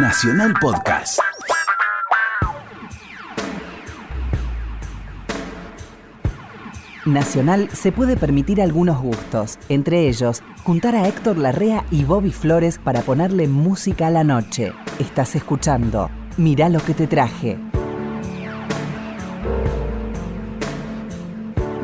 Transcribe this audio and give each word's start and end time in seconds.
Nacional 0.00 0.54
Podcast. 0.60 1.18
Nacional 7.04 7.68
se 7.72 7.90
puede 7.90 8.16
permitir 8.16 8.62
algunos 8.62 9.00
gustos, 9.02 9.58
entre 9.68 10.06
ellos 10.06 10.44
juntar 10.62 10.94
a 10.94 11.08
Héctor 11.08 11.38
Larrea 11.38 11.84
y 11.90 12.04
Bobby 12.04 12.30
Flores 12.30 12.78
para 12.78 13.02
ponerle 13.02 13.48
música 13.48 14.06
a 14.06 14.10
la 14.10 14.22
noche. 14.22 14.72
Estás 15.00 15.34
escuchando 15.34 16.10
Mirá 16.36 16.68
lo 16.68 16.78
que 16.78 16.94
te 16.94 17.08
traje. 17.08 17.58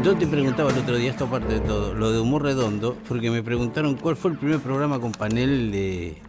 Yo 0.05 0.15
te 0.17 0.27
preguntaba 0.29 0.71
el 0.71 0.79
otro 0.79 0.97
día, 0.99 1.11
esto 1.11 1.25
aparte 1.25 1.55
de 1.55 1.61
todo, 1.61 1.95
lo 1.95 2.13
de 2.13 2.21
humor 2.21 2.43
redondo, 2.43 2.97
porque 3.09 3.31
me 3.31 3.43
preguntaron 3.43 3.97
cuál 3.97 4.15
fue 4.15 4.31
el 4.31 4.37
primer 4.37 4.61
programa 4.61 5.01
con 5.01 5.11
panel 5.11 5.73
de 5.73 6.23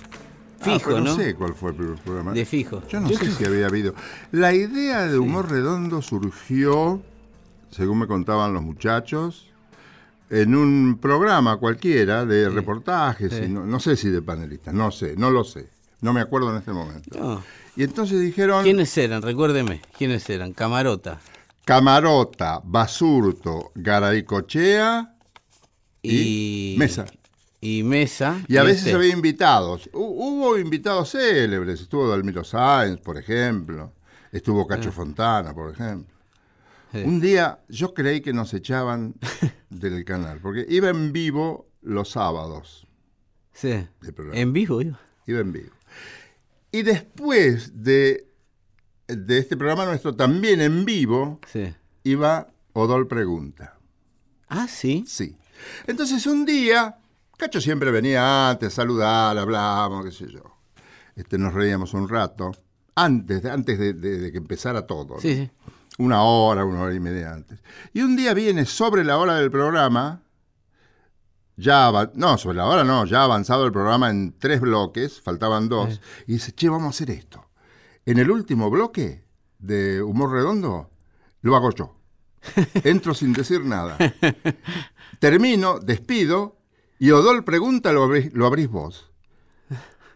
fijo, 0.65 0.77
Ah, 0.77 0.81
pero 0.85 0.97
¿no? 0.99 1.03
no 1.11 1.15
sé 1.15 1.35
cuál 1.35 1.53
fue 1.53 1.69
el 1.71 1.75
primer 1.77 1.95
programa. 1.99 2.33
De 2.33 2.45
fijo. 2.45 2.81
Yo 2.89 2.99
no 2.99 3.09
Yo 3.09 3.15
sé 3.17 3.25
creo- 3.25 3.35
si 3.35 3.45
había 3.45 3.67
habido. 3.67 3.93
La 4.31 4.53
idea 4.53 5.07
de 5.07 5.17
humor 5.17 5.49
redondo 5.49 6.01
surgió, 6.01 7.01
según 7.71 7.99
me 7.99 8.07
contaban 8.07 8.53
los 8.53 8.63
muchachos, 8.63 9.47
en 10.29 10.55
un 10.55 10.97
programa 10.99 11.57
cualquiera 11.57 12.25
de 12.25 12.49
reportajes, 12.49 13.31
sí. 13.31 13.43
y 13.45 13.47
no, 13.47 13.65
no 13.65 13.79
sé 13.79 13.95
si 13.95 14.09
de 14.09 14.21
panelistas, 14.21 14.73
no 14.73 14.91
sé, 14.91 15.15
no 15.15 15.29
lo 15.29 15.43
sé. 15.43 15.69
No 16.01 16.13
me 16.13 16.21
acuerdo 16.21 16.51
en 16.51 16.57
este 16.57 16.71
momento. 16.71 17.17
No. 17.19 17.43
Y 17.75 17.83
entonces 17.83 18.19
dijeron 18.19 18.63
¿Quiénes 18.63 18.95
eran? 18.97 19.21
Recuérdeme. 19.21 19.81
¿Quiénes 19.97 20.29
eran? 20.29 20.53
Camarota. 20.53 21.19
Camarota, 21.63 22.61
Basurto, 22.63 23.71
Garaycochea 23.75 25.15
Y... 26.03 26.75
Mesa. 26.77 27.05
Y 27.61 27.83
Mesa. 27.83 28.43
Y 28.47 28.57
a 28.57 28.63
veces 28.63 28.85
este. 28.85 28.93
había 28.95 29.13
invitados. 29.13 29.89
Hu- 29.91 30.13
Hubo 30.15 30.57
invitados 30.57 31.11
célebres. 31.11 31.81
Estuvo 31.81 32.07
Dalmiro 32.07 32.43
Sáenz, 32.43 32.99
por 33.01 33.17
ejemplo. 33.17 33.93
Estuvo 34.31 34.67
Cacho 34.67 34.91
Fontana, 34.91 35.53
por 35.53 35.71
ejemplo. 35.73 36.13
Ah. 36.93 36.99
Un 37.03 37.19
día 37.19 37.59
yo 37.69 37.93
creí 37.93 38.21
que 38.21 38.33
nos 38.33 38.53
echaban 38.53 39.15
del 39.69 40.05
canal, 40.05 40.39
porque 40.41 40.65
iba 40.69 40.89
en 40.89 41.11
vivo 41.11 41.69
los 41.81 42.11
sábados. 42.11 42.87
Sí. 43.53 43.85
En 44.33 44.53
vivo, 44.53 44.81
iba. 44.81 44.99
Iba 45.27 45.39
en 45.39 45.51
vivo. 45.51 45.71
Y 46.71 46.83
después 46.83 47.71
de, 47.83 48.27
de 49.07 49.37
este 49.37 49.55
programa 49.57 49.85
nuestro, 49.85 50.15
también 50.15 50.61
en 50.61 50.83
vivo, 50.85 51.39
Sí. 51.51 51.73
iba 52.03 52.47
Odol 52.73 53.07
Pregunta. 53.07 53.77
Ah, 54.49 54.67
sí. 54.67 55.05
Sí. 55.07 55.37
Entonces 55.87 56.25
un 56.27 56.45
día, 56.45 56.97
Cacho 57.37 57.59
siempre 57.61 57.91
venía 57.91 58.49
antes 58.49 58.67
a 58.73 58.75
saludar, 58.75 59.37
hablábamos, 59.37 60.05
qué 60.05 60.11
sé 60.11 60.27
yo. 60.31 60.41
Este, 61.15 61.37
nos 61.37 61.53
reíamos 61.53 61.93
un 61.93 62.07
rato, 62.09 62.51
antes, 62.95 63.43
de- 63.43 63.51
antes 63.51 63.77
de, 63.79 63.93
de- 63.93 64.19
de 64.19 64.31
que 64.31 64.37
empezara 64.37 64.85
todo. 64.85 65.15
¿no? 65.15 65.19
Sí, 65.21 65.35
sí. 65.35 65.51
Una 65.97 66.23
hora, 66.23 66.65
una 66.65 66.81
hora 66.81 66.93
y 66.93 66.99
media 66.99 67.31
antes. 67.33 67.59
Y 67.93 68.01
un 68.01 68.15
día 68.15 68.33
viene 68.33 68.65
sobre 68.65 69.03
la 69.03 69.17
hora 69.17 69.35
del 69.35 69.49
programa, 69.51 70.21
ya, 71.57 71.89
no, 72.15 72.37
sobre 72.37 72.57
la 72.57 72.65
hora 72.65 72.83
no, 72.83 73.05
ya 73.05 73.23
avanzado 73.23 73.65
el 73.65 73.71
programa 73.71 74.09
en 74.09 74.33
tres 74.37 74.59
bloques, 74.59 75.21
faltaban 75.21 75.69
dos, 75.69 76.01
y 76.27 76.33
dice, 76.33 76.51
che, 76.53 76.67
vamos 76.67 76.87
a 76.87 76.89
hacer 76.89 77.11
esto. 77.11 77.45
En 78.05 78.17
el 78.19 78.29
último 78.29 78.69
bloque 78.69 79.23
de 79.59 80.01
Humor 80.01 80.31
Redondo, 80.33 80.89
lo 81.41 81.55
hago 81.55 81.71
yo. 81.71 81.95
Entro 82.83 83.13
sin 83.13 83.31
decir 83.33 83.63
nada. 83.63 83.97
Termino, 85.19 85.79
despido, 85.79 86.54
y 86.99 87.11
Odol 87.11 87.43
pregunta, 87.43 87.91
lo 87.93 88.03
abrís, 88.03 88.33
lo 88.33 88.45
abrís 88.45 88.69
vos. 88.69 89.09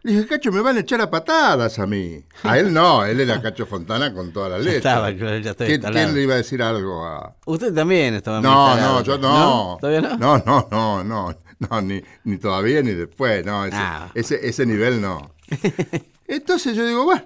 Le 0.02 0.14
dije, 0.14 0.28
Cacho, 0.28 0.52
me 0.54 0.62
van 0.62 0.78
a 0.78 0.80
echar 0.80 1.02
a 1.02 1.10
patadas 1.12 1.78
a 1.78 1.86
mí. 1.86 2.24
A 2.44 2.58
él 2.58 2.74
no, 2.74 3.04
él 3.06 3.20
era 3.20 3.42
Cacho 3.42 3.66
Fontana 3.66 4.14
con 4.14 4.32
todas 4.32 4.52
las 4.52 4.60
Ya 4.64 4.72
letras. 4.72 4.94
estaba, 4.94 5.14
claro, 5.14 5.38
ya 5.40 5.52
estaba 5.52 5.92
¿Quién, 5.92 6.16
le 6.16 6.22
iba 6.24 6.34
a 6.36 6.38
decir 6.38 6.64
algo 6.64 7.06
a.? 7.06 7.36
Usted 7.46 7.74
también 7.74 8.14
estaba 8.14 8.40
No, 8.40 8.78
no, 8.78 9.04
yo 9.04 9.18
no. 9.18 9.78
¿Todavía 9.82 10.02
no? 10.02 10.18
No, 10.18 10.38
no, 10.46 10.68
no, 10.72 11.04
no, 11.04 11.38
no, 11.60 11.82
ni, 11.82 12.02
ni 12.24 12.38
todavía 12.38 12.82
ni 12.82 12.92
después, 12.92 13.46
no, 13.46 13.66
ese, 13.66 13.76
Ah. 13.78 14.10
ese, 14.14 14.48
ese 14.48 14.66
nivel 14.66 15.02
no. 15.02 15.34
Entonces 16.28 16.78
yo 16.78 16.88
digo, 16.88 17.04
bueno, 17.04 17.26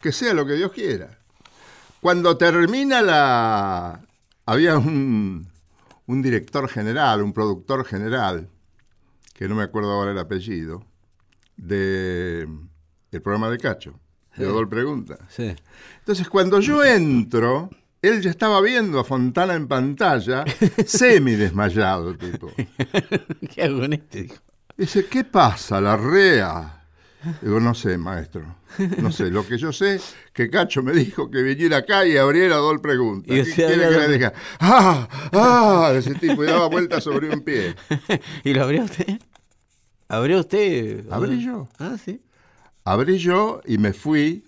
que 0.00 0.10
sea 0.10 0.34
lo 0.34 0.44
que 0.44 0.54
Dios 0.54 0.72
quiera. 0.72 1.18
Cuando 2.00 2.36
termina 2.36 3.00
la... 3.00 4.00
Había 4.44 4.76
un, 4.76 5.46
un 6.06 6.22
director 6.22 6.68
general, 6.68 7.22
un 7.22 7.32
productor 7.32 7.84
general, 7.84 8.48
que 9.38 9.46
no 9.46 9.54
me 9.54 9.62
acuerdo 9.62 9.92
ahora 9.92 10.10
el 10.10 10.18
apellido, 10.18 10.84
de 11.56 12.48
el 13.12 13.22
programa 13.22 13.48
de 13.48 13.58
Cacho, 13.58 13.94
de 14.36 14.44
Odol 14.48 14.68
Pregunta. 14.68 15.16
Sí. 15.28 15.54
Entonces, 16.00 16.28
cuando 16.28 16.58
yo 16.58 16.84
entro, 16.84 17.70
él 18.02 18.20
ya 18.20 18.30
estaba 18.30 18.60
viendo 18.60 18.98
a 18.98 19.04
Fontana 19.04 19.54
en 19.54 19.68
pantalla, 19.68 20.44
semi 20.84 21.36
desmayado, 21.36 22.16
tipo. 22.16 22.50
¿Qué 23.54 23.62
hago 23.62 23.78
con 23.78 23.92
este? 23.92 24.28
Dice, 24.76 25.06
¿qué 25.06 25.22
pasa, 25.22 25.80
la 25.80 25.96
rea? 25.96 26.77
Digo, 27.42 27.58
no 27.58 27.74
sé, 27.74 27.98
maestro. 27.98 28.56
No 28.98 29.10
sé. 29.10 29.30
Lo 29.30 29.46
que 29.46 29.58
yo 29.58 29.72
sé 29.72 30.00
que 30.32 30.48
Cacho 30.48 30.82
me 30.82 30.92
dijo 30.92 31.30
que 31.30 31.42
viniera 31.42 31.78
acá 31.78 32.06
y 32.06 32.16
abriera 32.16 32.56
Dol 32.56 32.80
Pregunta. 32.80 33.32
Y 33.32 33.36
¿Qué 33.36 33.42
usted 33.42 33.66
quiere 33.66 33.88
que 33.88 33.98
le 33.98 34.08
diga? 34.08 34.32
¡Ah! 34.60 35.08
¡Ah! 35.32 35.92
Ese 35.94 36.14
tipo 36.14 36.44
y 36.44 36.46
daba 36.46 36.68
vueltas 36.68 37.02
sobre 37.04 37.30
un 37.30 37.40
pie. 37.40 37.74
¿Y 38.44 38.54
lo 38.54 38.64
abrió 38.64 38.84
usted? 38.84 39.20
¿Abrió 40.08 40.40
usted? 40.40 41.04
Abrí 41.10 41.44
yo. 41.44 41.68
Ah, 41.78 41.96
sí. 42.02 42.22
Abrí 42.84 43.18
yo 43.18 43.60
y 43.66 43.78
me 43.78 43.92
fui. 43.92 44.44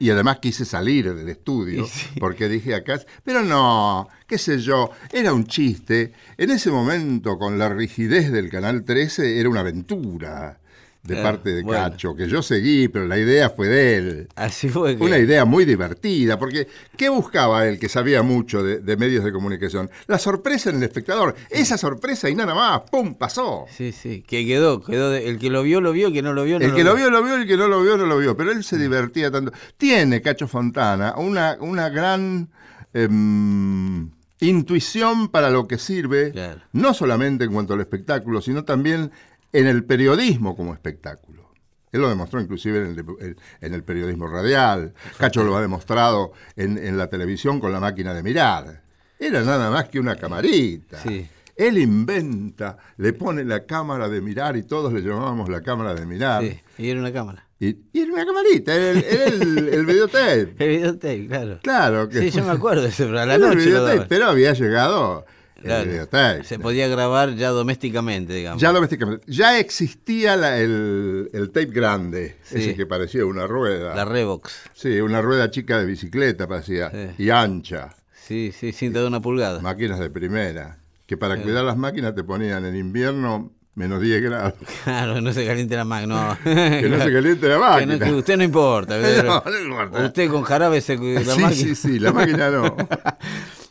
Y 0.00 0.10
además 0.10 0.40
quise 0.40 0.64
salir 0.64 1.14
del 1.14 1.28
estudio 1.28 1.86
sí. 1.92 2.06
porque 2.18 2.48
dije 2.48 2.74
acá, 2.74 3.00
pero 3.22 3.44
no, 3.44 4.08
qué 4.26 4.36
sé 4.36 4.58
yo, 4.58 4.90
era 5.12 5.32
un 5.32 5.46
chiste. 5.46 6.12
En 6.38 6.50
ese 6.50 6.72
momento, 6.72 7.38
con 7.38 7.56
la 7.56 7.68
rigidez 7.68 8.32
del 8.32 8.50
Canal 8.50 8.84
13, 8.84 9.38
era 9.38 9.48
una 9.48 9.60
aventura 9.60 10.59
de 11.02 11.14
Claro, 11.14 11.22
parte 11.30 11.50
de 11.54 11.62
bueno. 11.62 11.82
Cacho, 11.90 12.14
que 12.14 12.28
yo 12.28 12.42
seguí, 12.42 12.88
pero 12.88 13.06
la 13.06 13.18
idea 13.18 13.48
fue 13.48 13.68
de 13.68 13.96
él. 13.96 14.28
Así 14.36 14.68
fue 14.68 14.96
que... 14.98 15.02
Una 15.02 15.16
idea 15.18 15.46
muy 15.46 15.64
divertida, 15.64 16.38
porque 16.38 16.68
¿qué 16.96 17.08
buscaba 17.08 17.66
él 17.66 17.78
que 17.78 17.88
sabía 17.88 18.22
mucho 18.22 18.62
de, 18.62 18.80
de 18.80 18.96
medios 18.98 19.24
de 19.24 19.32
comunicación? 19.32 19.90
La 20.06 20.18
sorpresa 20.18 20.68
en 20.68 20.76
el 20.76 20.82
espectador. 20.82 21.34
Esa 21.48 21.78
sorpresa 21.78 22.28
y 22.28 22.34
nada 22.34 22.54
más, 22.54 22.82
¡pum! 22.90 23.14
pasó. 23.14 23.64
Sí, 23.74 23.92
sí, 23.92 24.22
que 24.26 24.44
quedó, 24.46 24.82
quedó 24.82 25.08
de- 25.10 25.26
el 25.28 25.38
que 25.38 25.48
lo 25.48 25.62
vio, 25.62 25.80
lo 25.80 25.92
vio, 25.92 26.08
el 26.08 26.12
que 26.12 26.20
no 26.22 26.34
lo 26.34 26.44
vio, 26.44 26.58
no 26.58 26.66
El 26.66 26.74
que 26.74 26.84
lo 26.84 26.94
vio, 26.94 27.08
lo 27.10 27.22
vio, 27.22 27.36
el 27.36 27.46
que 27.46 27.56
no 27.56 27.66
lo 27.66 27.82
vio, 27.82 27.96
no 27.96 28.04
lo 28.04 28.18
vio. 28.18 28.36
Pero 28.36 28.52
él 28.52 28.62
se 28.62 28.76
divertía 28.76 29.30
tanto. 29.30 29.52
Tiene 29.78 30.20
Cacho 30.20 30.48
Fontana 30.48 31.14
una, 31.16 31.56
una 31.60 31.88
gran 31.88 32.50
em, 32.92 34.10
intuición 34.40 35.28
para 35.28 35.50
lo 35.50 35.66
que 35.68 35.78
sirve, 35.78 36.32
Claro. 36.32 36.60
no 36.72 36.94
solamente 36.94 37.44
en 37.44 37.52
cuanto 37.52 37.74
al 37.74 37.80
espectáculo, 37.80 38.40
sino 38.40 38.64
también 38.64 39.10
en 39.52 39.66
el 39.66 39.84
periodismo 39.84 40.56
como 40.56 40.72
espectáculo. 40.72 41.50
Él 41.92 42.00
lo 42.00 42.08
demostró 42.08 42.40
inclusive 42.40 42.78
en 42.78 42.86
el, 42.86 42.98
el- 43.20 43.36
en 43.60 43.74
el 43.74 43.82
periodismo 43.82 44.28
radial. 44.28 44.94
Cacho 45.18 45.42
lo 45.42 45.56
ha 45.56 45.60
demostrado 45.60 46.32
en, 46.56 46.78
en 46.78 46.96
la 46.96 47.08
televisión 47.08 47.58
con 47.60 47.72
la 47.72 47.80
máquina 47.80 48.14
de 48.14 48.22
mirar. 48.22 48.82
Era 49.18 49.42
nada 49.42 49.70
más 49.70 49.88
que 49.88 49.98
una 49.98 50.14
camarita. 50.16 51.02
Sí. 51.02 51.28
Él 51.56 51.76
inventa, 51.78 52.78
le 52.96 53.12
pone 53.12 53.44
la 53.44 53.66
cámara 53.66 54.08
de 54.08 54.20
mirar 54.22 54.56
y 54.56 54.62
todos 54.62 54.92
le 54.94 55.02
llamábamos 55.02 55.48
la 55.50 55.60
cámara 55.62 55.94
de 55.94 56.06
mirar. 56.06 56.42
Sí, 56.42 56.58
y 56.78 56.88
era 56.90 57.00
una 57.00 57.12
cámara. 57.12 57.46
Y, 57.58 57.76
y 57.92 58.00
era 58.00 58.12
una 58.14 58.24
camarita, 58.24 58.74
era 58.74 58.90
el, 58.92 59.04
era 59.04 59.24
el, 59.26 59.68
el 59.68 59.84
videotape. 59.86 60.54
El 60.64 60.68
videotape, 60.70 61.26
claro. 61.26 61.58
Claro 61.62 62.08
que 62.08 62.20
Sí, 62.20 62.30
yo 62.30 62.44
me 62.44 62.52
acuerdo 62.52 62.82
de 62.82 62.88
ese, 62.88 63.04
pero 63.04 63.20
a 63.20 63.26
la 63.26 63.34
el 63.34 63.40
noche 63.42 63.56
lo 63.56 63.62
videotape, 63.64 64.06
pero 64.08 64.26
había 64.28 64.54
llegado 64.54 65.26
Claro. 65.62 65.82
el 65.82 65.88
videotape. 65.90 66.44
Se 66.44 66.58
podía 66.58 66.88
grabar 66.88 67.34
ya 67.36 67.50
domésticamente, 67.50 68.32
digamos. 68.34 68.60
Ya 68.62 68.72
domésticamente. 68.72 69.24
Ya 69.26 69.58
existía 69.58 70.36
la- 70.36 70.58
el, 70.58 71.30
el 71.32 71.48
tape 71.50 71.66
grande, 71.66 72.36
Sí. 72.42 72.56
ese 72.58 72.74
que 72.76 72.86
parecía 72.86 73.24
una 73.26 73.46
rueda. 73.46 73.94
La 73.94 74.04
Revox. 74.04 74.52
Sí, 74.72 75.00
una 75.00 75.20
rueda 75.20 75.50
chica 75.50 75.78
de 75.78 75.86
bicicleta 75.86 76.46
parecía, 76.48 76.90
Sí. 76.90 77.24
y 77.24 77.30
ancha. 77.30 77.94
Sí, 78.26 78.52
sí, 78.58 78.72
cinta 78.72 79.00
de 79.00 79.06
una 79.06 79.20
pulgada. 79.20 79.60
Máquinas 79.60 79.98
de 79.98 80.08
primera. 80.10 80.78
Que 81.06 81.16
para 81.16 81.36
cuidar 81.42 81.64
las 81.64 81.76
máquinas 81.76 82.14
te 82.14 82.22
ponían 82.22 82.64
en 82.64 82.76
invierno 82.76 83.52
menos 83.74 84.00
10 84.00 84.22
grados. 84.22 84.54
Claro, 84.84 85.20
no 85.20 85.32
se 85.32 85.44
caliente 85.46 85.74
la 85.76 85.84
máquina. 85.84 86.38
No. 86.44 86.50
Que 86.80 86.88
no 86.88 87.02
se 87.02 87.12
caliente 87.12 87.48
la 87.48 87.54
Que 87.54 87.60
máquina. 87.60 87.96
no- 87.96 88.04
que 88.04 88.12
usted 88.12 88.36
no 88.36 88.44
importa. 88.44 88.98
pero- 89.02 89.22
No, 89.24 89.42
no 89.44 89.58
importa. 89.60 90.04
Usted 90.06 90.30
con 90.30 90.42
jarabe 90.44 90.80
se 90.80 90.96
cuida 90.96 91.20
la 91.20 91.34
sí, 91.34 91.40
máquina. 91.40 91.50
sí, 91.68 91.74
sí, 91.74 91.98
la 91.98 92.12
máquina 92.12 92.50
no. 92.50 92.76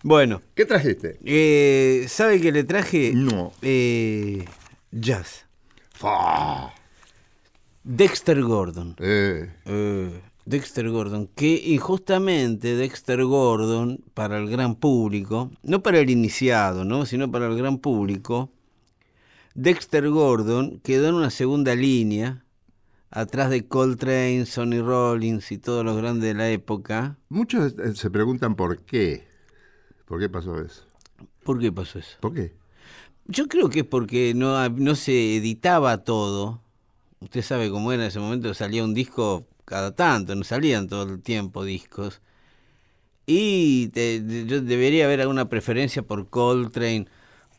Bueno, 0.03 0.41
¿Qué 0.55 0.65
trajiste? 0.65 1.19
eh, 1.25 2.05
¿sabe 2.07 2.39
que 2.39 2.51
le 2.51 2.63
traje? 2.63 3.11
No. 3.13 3.51
Eh, 3.61 4.45
jazz. 4.91 5.45
Fa. 5.91 6.73
Dexter 7.83 8.41
Gordon. 8.41 8.95
Eh, 8.99 9.51
Eh, 9.65 10.21
Dexter 10.45 10.89
Gordon, 10.89 11.27
que 11.35 11.61
injustamente 11.65 12.75
Dexter 12.75 13.23
Gordon, 13.23 13.99
para 14.13 14.37
el 14.39 14.49
gran 14.49 14.75
público, 14.75 15.51
no 15.63 15.83
para 15.83 15.99
el 15.99 16.09
iniciado, 16.09 16.85
¿no? 16.85 17.05
sino 17.05 17.29
para 17.31 17.47
el 17.47 17.55
gran 17.55 17.77
público, 17.77 18.49
Dexter 19.53 20.09
Gordon 20.09 20.79
quedó 20.79 21.09
en 21.09 21.15
una 21.15 21.29
segunda 21.29 21.75
línea 21.75 22.45
atrás 23.11 23.49
de 23.49 23.67
Coltrane, 23.67 24.45
Sonny 24.45 24.79
Rollins 24.81 25.51
y 25.51 25.57
todos 25.57 25.83
los 25.85 25.97
grandes 25.97 26.23
de 26.29 26.33
la 26.33 26.49
época. 26.49 27.17
Muchos 27.29 27.75
eh, 27.77 27.93
se 27.95 28.09
preguntan 28.09 28.55
por 28.55 28.79
qué. 28.85 29.28
¿Por 30.09 30.19
qué 30.19 30.27
pasó 30.27 30.59
eso? 30.59 30.81
¿Por 31.43 31.59
qué 31.59 31.71
pasó 31.71 31.99
eso? 31.99 32.17
¿Por 32.19 32.33
qué? 32.33 32.51
Yo 33.27 33.47
creo 33.47 33.69
que 33.69 33.81
es 33.81 33.85
porque 33.85 34.33
no, 34.33 34.67
no 34.69 34.95
se 34.95 35.35
editaba 35.37 35.99
todo. 35.99 36.61
Usted 37.19 37.43
sabe 37.43 37.69
cómo 37.69 37.91
era 37.93 38.03
en 38.03 38.07
ese 38.07 38.19
momento, 38.19 38.51
salía 38.55 38.83
un 38.83 38.95
disco 38.95 39.45
cada 39.65 39.93
tanto, 39.93 40.33
no 40.33 40.43
salían 40.43 40.87
todo 40.87 41.03
el 41.03 41.21
tiempo 41.21 41.63
discos. 41.63 42.21
Y 43.27 43.91
yo 44.47 44.61
debería 44.61 45.05
haber 45.05 45.21
alguna 45.21 45.47
preferencia 45.47 46.01
por 46.01 46.27
Coltrane, 46.27 47.05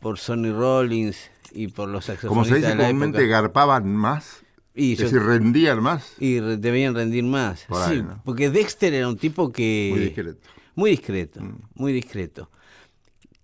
por 0.01 0.19
Sonny 0.19 0.51
Rollins 0.51 1.31
y 1.53 1.69
por 1.69 1.89
los 1.89 2.07
saxofonistas. 2.07 2.29
Como 2.29 2.45
se 2.45 2.67
dice 2.67 2.77
comúnmente, 2.77 3.27
garpaban 3.29 3.95
más. 3.95 4.43
Y 4.75 4.95
es 4.95 4.99
decir, 4.99 5.23
rendían 5.23 5.81
más. 5.81 6.15
Y 6.19 6.41
debían 6.41 6.97
rendir 6.97 7.23
más. 7.23 7.67
sí, 7.89 8.03
porque 8.25 8.51
Dexter 8.51 8.93
era 8.93 9.07
un 9.07 9.19
tipo 9.19 9.53
que... 9.53 9.91
Muy 9.93 10.05
discreto. 10.07 10.41
Muy 10.75 10.91
discreto, 10.91 11.41
mm. 11.43 11.63
muy 11.75 11.93
discreto. 11.93 12.51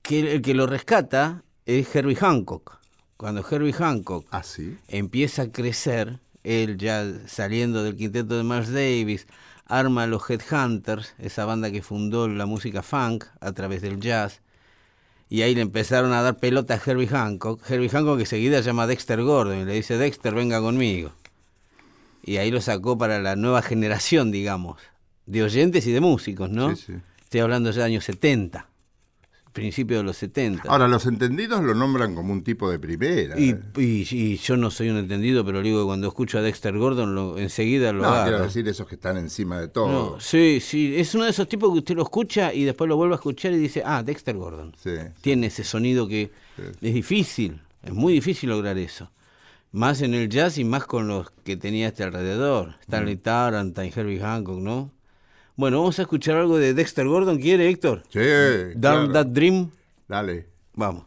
Que 0.03 0.35
el 0.35 0.43
que 0.43 0.55
lo 0.55 0.67
rescata 0.67 1.43
es 1.65 1.95
Herbie 1.95 2.17
Hancock. 2.17 2.79
Cuando 3.17 3.45
Herbie 3.49 3.73
Hancock 3.73 4.27
¿Ah, 4.31 4.43
empieza 4.89 5.43
a 5.43 5.51
crecer, 5.51 6.21
él 6.45 6.77
ya 6.77 7.05
saliendo 7.27 7.83
del 7.83 7.97
quinteto 7.97 8.37
de 8.37 8.45
Miles 8.45 8.73
Davis, 8.73 9.27
arma 9.65 10.05
a 10.05 10.07
los 10.07 10.29
Headhunters, 10.29 11.15
esa 11.19 11.45
banda 11.45 11.71
que 11.71 11.83
fundó 11.83 12.29
la 12.29 12.47
música 12.47 12.83
funk 12.83 13.25
a 13.41 13.53
través 13.53 13.83
del 13.83 14.01
jazz, 14.01 14.43
y 15.29 15.43
ahí 15.43 15.55
le 15.55 15.63
empezaron 15.63 16.13
a 16.13 16.23
dar 16.23 16.37
pelota 16.37 16.75
a 16.75 16.81
Herbie 16.85 17.09
Hancock. 17.09 17.69
Herbie 17.69 17.89
Hancock 17.89 18.19
que 18.19 18.27
seguida 18.27 18.61
llama 18.61 18.85
a 18.85 18.87
Dexter 18.87 19.23
Gordon 19.23 19.59
y 19.61 19.65
le 19.65 19.75
dice, 19.75 19.99
Dexter, 19.99 20.35
venga 20.35 20.61
conmigo. 20.61 21.13
Y 22.23 22.37
ahí 22.37 22.51
lo 22.51 22.61
sacó 22.61 22.97
para 22.97 23.21
la 23.21 23.35
nueva 23.35 23.63
generación, 23.63 24.31
digamos, 24.31 24.81
de 25.27 25.43
oyentes 25.43 25.87
y 25.87 25.93
de 25.93 26.01
músicos, 26.01 26.51
¿no? 26.51 26.77
Sí, 26.77 26.85
sí. 26.87 26.93
Estoy 27.27 27.41
hablando 27.41 27.73
ya 27.73 27.81
de 27.81 27.87
años 27.87 28.05
70 28.05 28.69
principio 29.57 29.97
de 29.97 30.03
los 30.03 30.19
70. 30.19 30.69
Ahora, 30.69 30.87
los 30.87 31.07
entendidos 31.07 31.65
lo 31.65 31.75
nombran 31.75 32.15
como 32.15 32.31
un 32.33 32.45
tipo 32.45 32.71
de 32.71 32.79
primera. 32.79 33.41
Y, 33.41 33.57
y, 33.79 34.37
yo 34.37 34.57
no 34.59 34.71
soy 34.71 34.91
un 34.91 34.99
entendido, 34.99 35.47
pero 35.47 35.63
digo 35.63 35.81
que 35.81 35.87
cuando 35.87 36.09
escucho 36.09 36.39
a 36.39 36.43
Dexter 36.43 36.77
Gordon, 36.77 37.15
lo, 37.15 37.39
enseguida 37.39 37.93
lo 37.95 38.03
No, 38.03 38.23
quiero 38.25 38.43
decir 38.43 38.69
esos 38.69 38.87
que 38.87 38.97
están 38.97 39.17
encima 39.17 39.59
de 39.59 39.69
todo. 39.69 40.21
sí, 40.21 40.61
sí, 40.61 40.95
es 40.97 41.15
uno 41.15 41.25
de 41.25 41.31
esos 41.31 41.49
tipos 41.49 41.73
que 41.73 41.79
usted 41.79 41.97
lo 41.97 42.03
escucha 42.03 42.53
y 42.53 42.65
después 42.65 42.87
lo 42.87 42.97
vuelve 42.97 43.15
a 43.15 43.17
escuchar 43.17 43.53
y 43.53 43.57
dice, 43.57 43.83
ah, 43.85 44.03
Dexter 44.03 44.37
Gordon. 44.37 44.75
Sí, 44.77 44.91
Tiene 45.23 45.47
ese 45.47 45.65
sonido 45.65 46.07
que 46.07 46.31
es 46.59 46.93
difícil, 46.93 47.59
es 47.83 47.95
muy 47.95 48.13
difícil 48.13 48.51
lograr 48.51 48.77
eso. 48.77 49.11
Más 49.73 50.03
en 50.03 50.13
el 50.13 50.29
jazz 50.29 50.59
y 50.59 50.65
más 50.65 50.85
con 50.85 51.09
los 51.09 51.31
que 51.45 51.57
tenía 51.57 51.89
este 51.89 52.05
alrededor. 52.05 52.77
Stanley 52.83 53.17
mm. 53.17 53.21
Tarrant, 53.21 53.79
Herbie 53.79 54.21
Hancock, 54.21 54.59
¿no? 54.59 54.91
Bueno, 55.57 55.79
vamos 55.79 55.99
a 55.99 56.03
escuchar 56.03 56.37
algo 56.37 56.59
de 56.59 56.75
Dexter 56.75 57.07
Gordon. 57.07 57.39
¿Quiere, 57.39 57.71
Héctor? 57.71 58.03
Sí. 58.11 58.21
Dark 58.77 59.13
That 59.13 59.29
Dream. 59.29 59.71
Dale. 60.07 60.47
Vamos. 60.75 61.05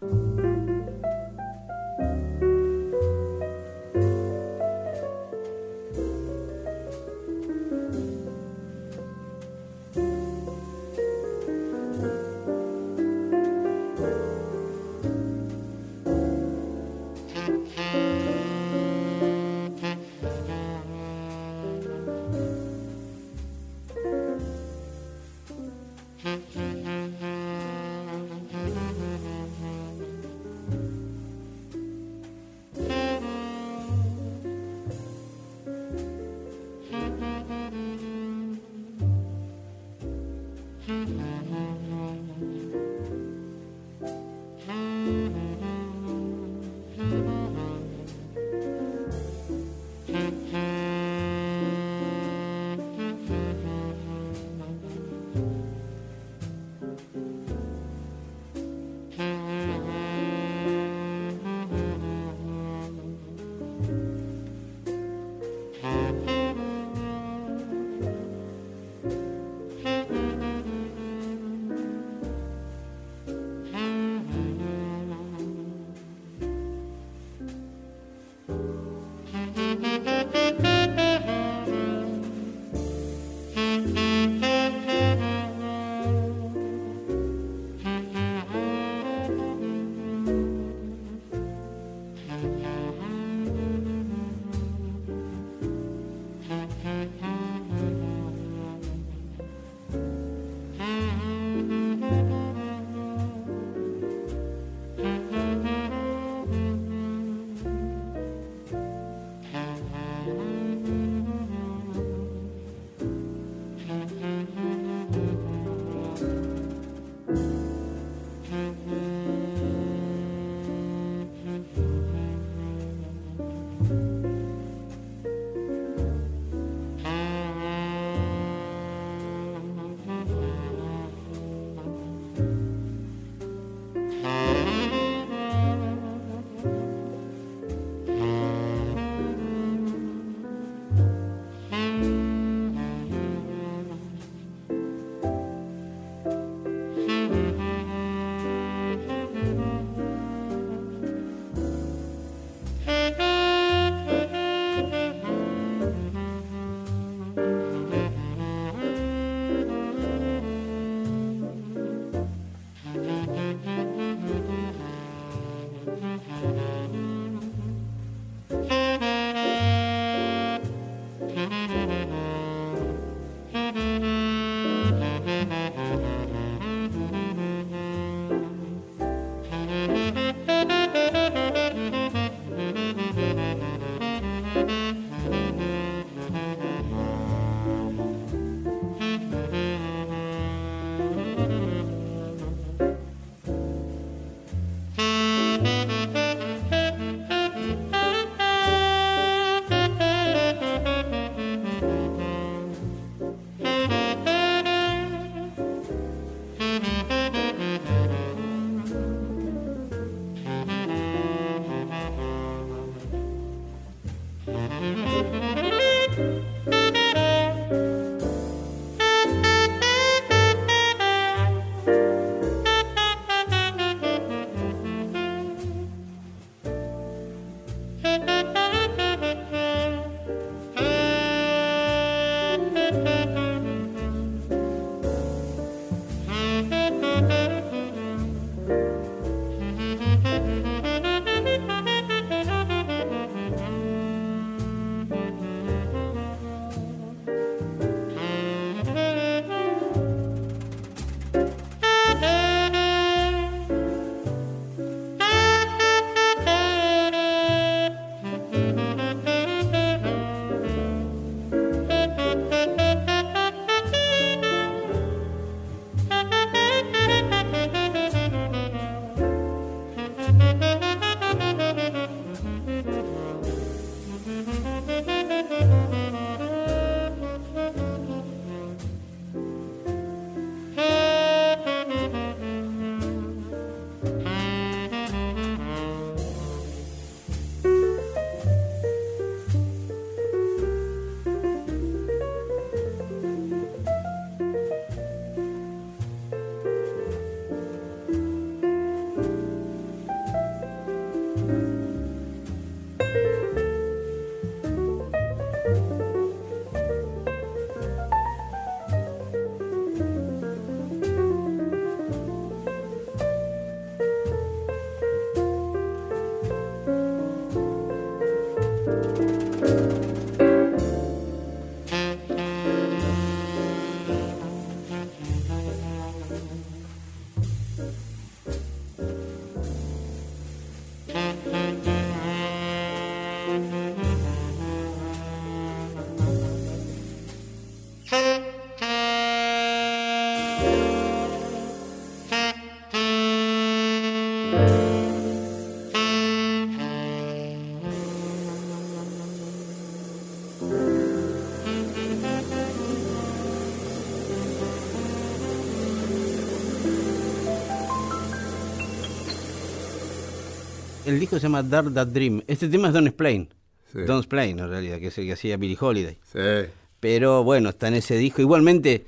El 361.09 361.19
disco 361.19 361.37
se 361.37 361.43
llama 361.43 361.63
Dark 361.63 361.93
That 361.93 362.07
Dream. 362.07 362.41
Este 362.47 362.67
tema 362.69 362.87
es 362.87 362.93
Don't 362.93 363.07
Explain. 363.07 363.49
Sí. 363.91 363.99
Don't 364.05 364.19
Explain, 364.23 364.59
en 364.59 364.69
realidad, 364.69 364.99
que 364.99 365.07
es 365.07 365.17
el 365.17 365.25
que 365.25 365.33
hacía 365.33 365.57
Billie 365.57 365.77
Holiday. 365.79 366.17
Sí. 366.31 366.69
Pero 366.99 367.43
bueno, 367.43 367.69
está 367.69 367.87
en 367.87 367.95
ese 367.95 368.17
disco. 368.17 368.41
Igualmente, 368.41 369.05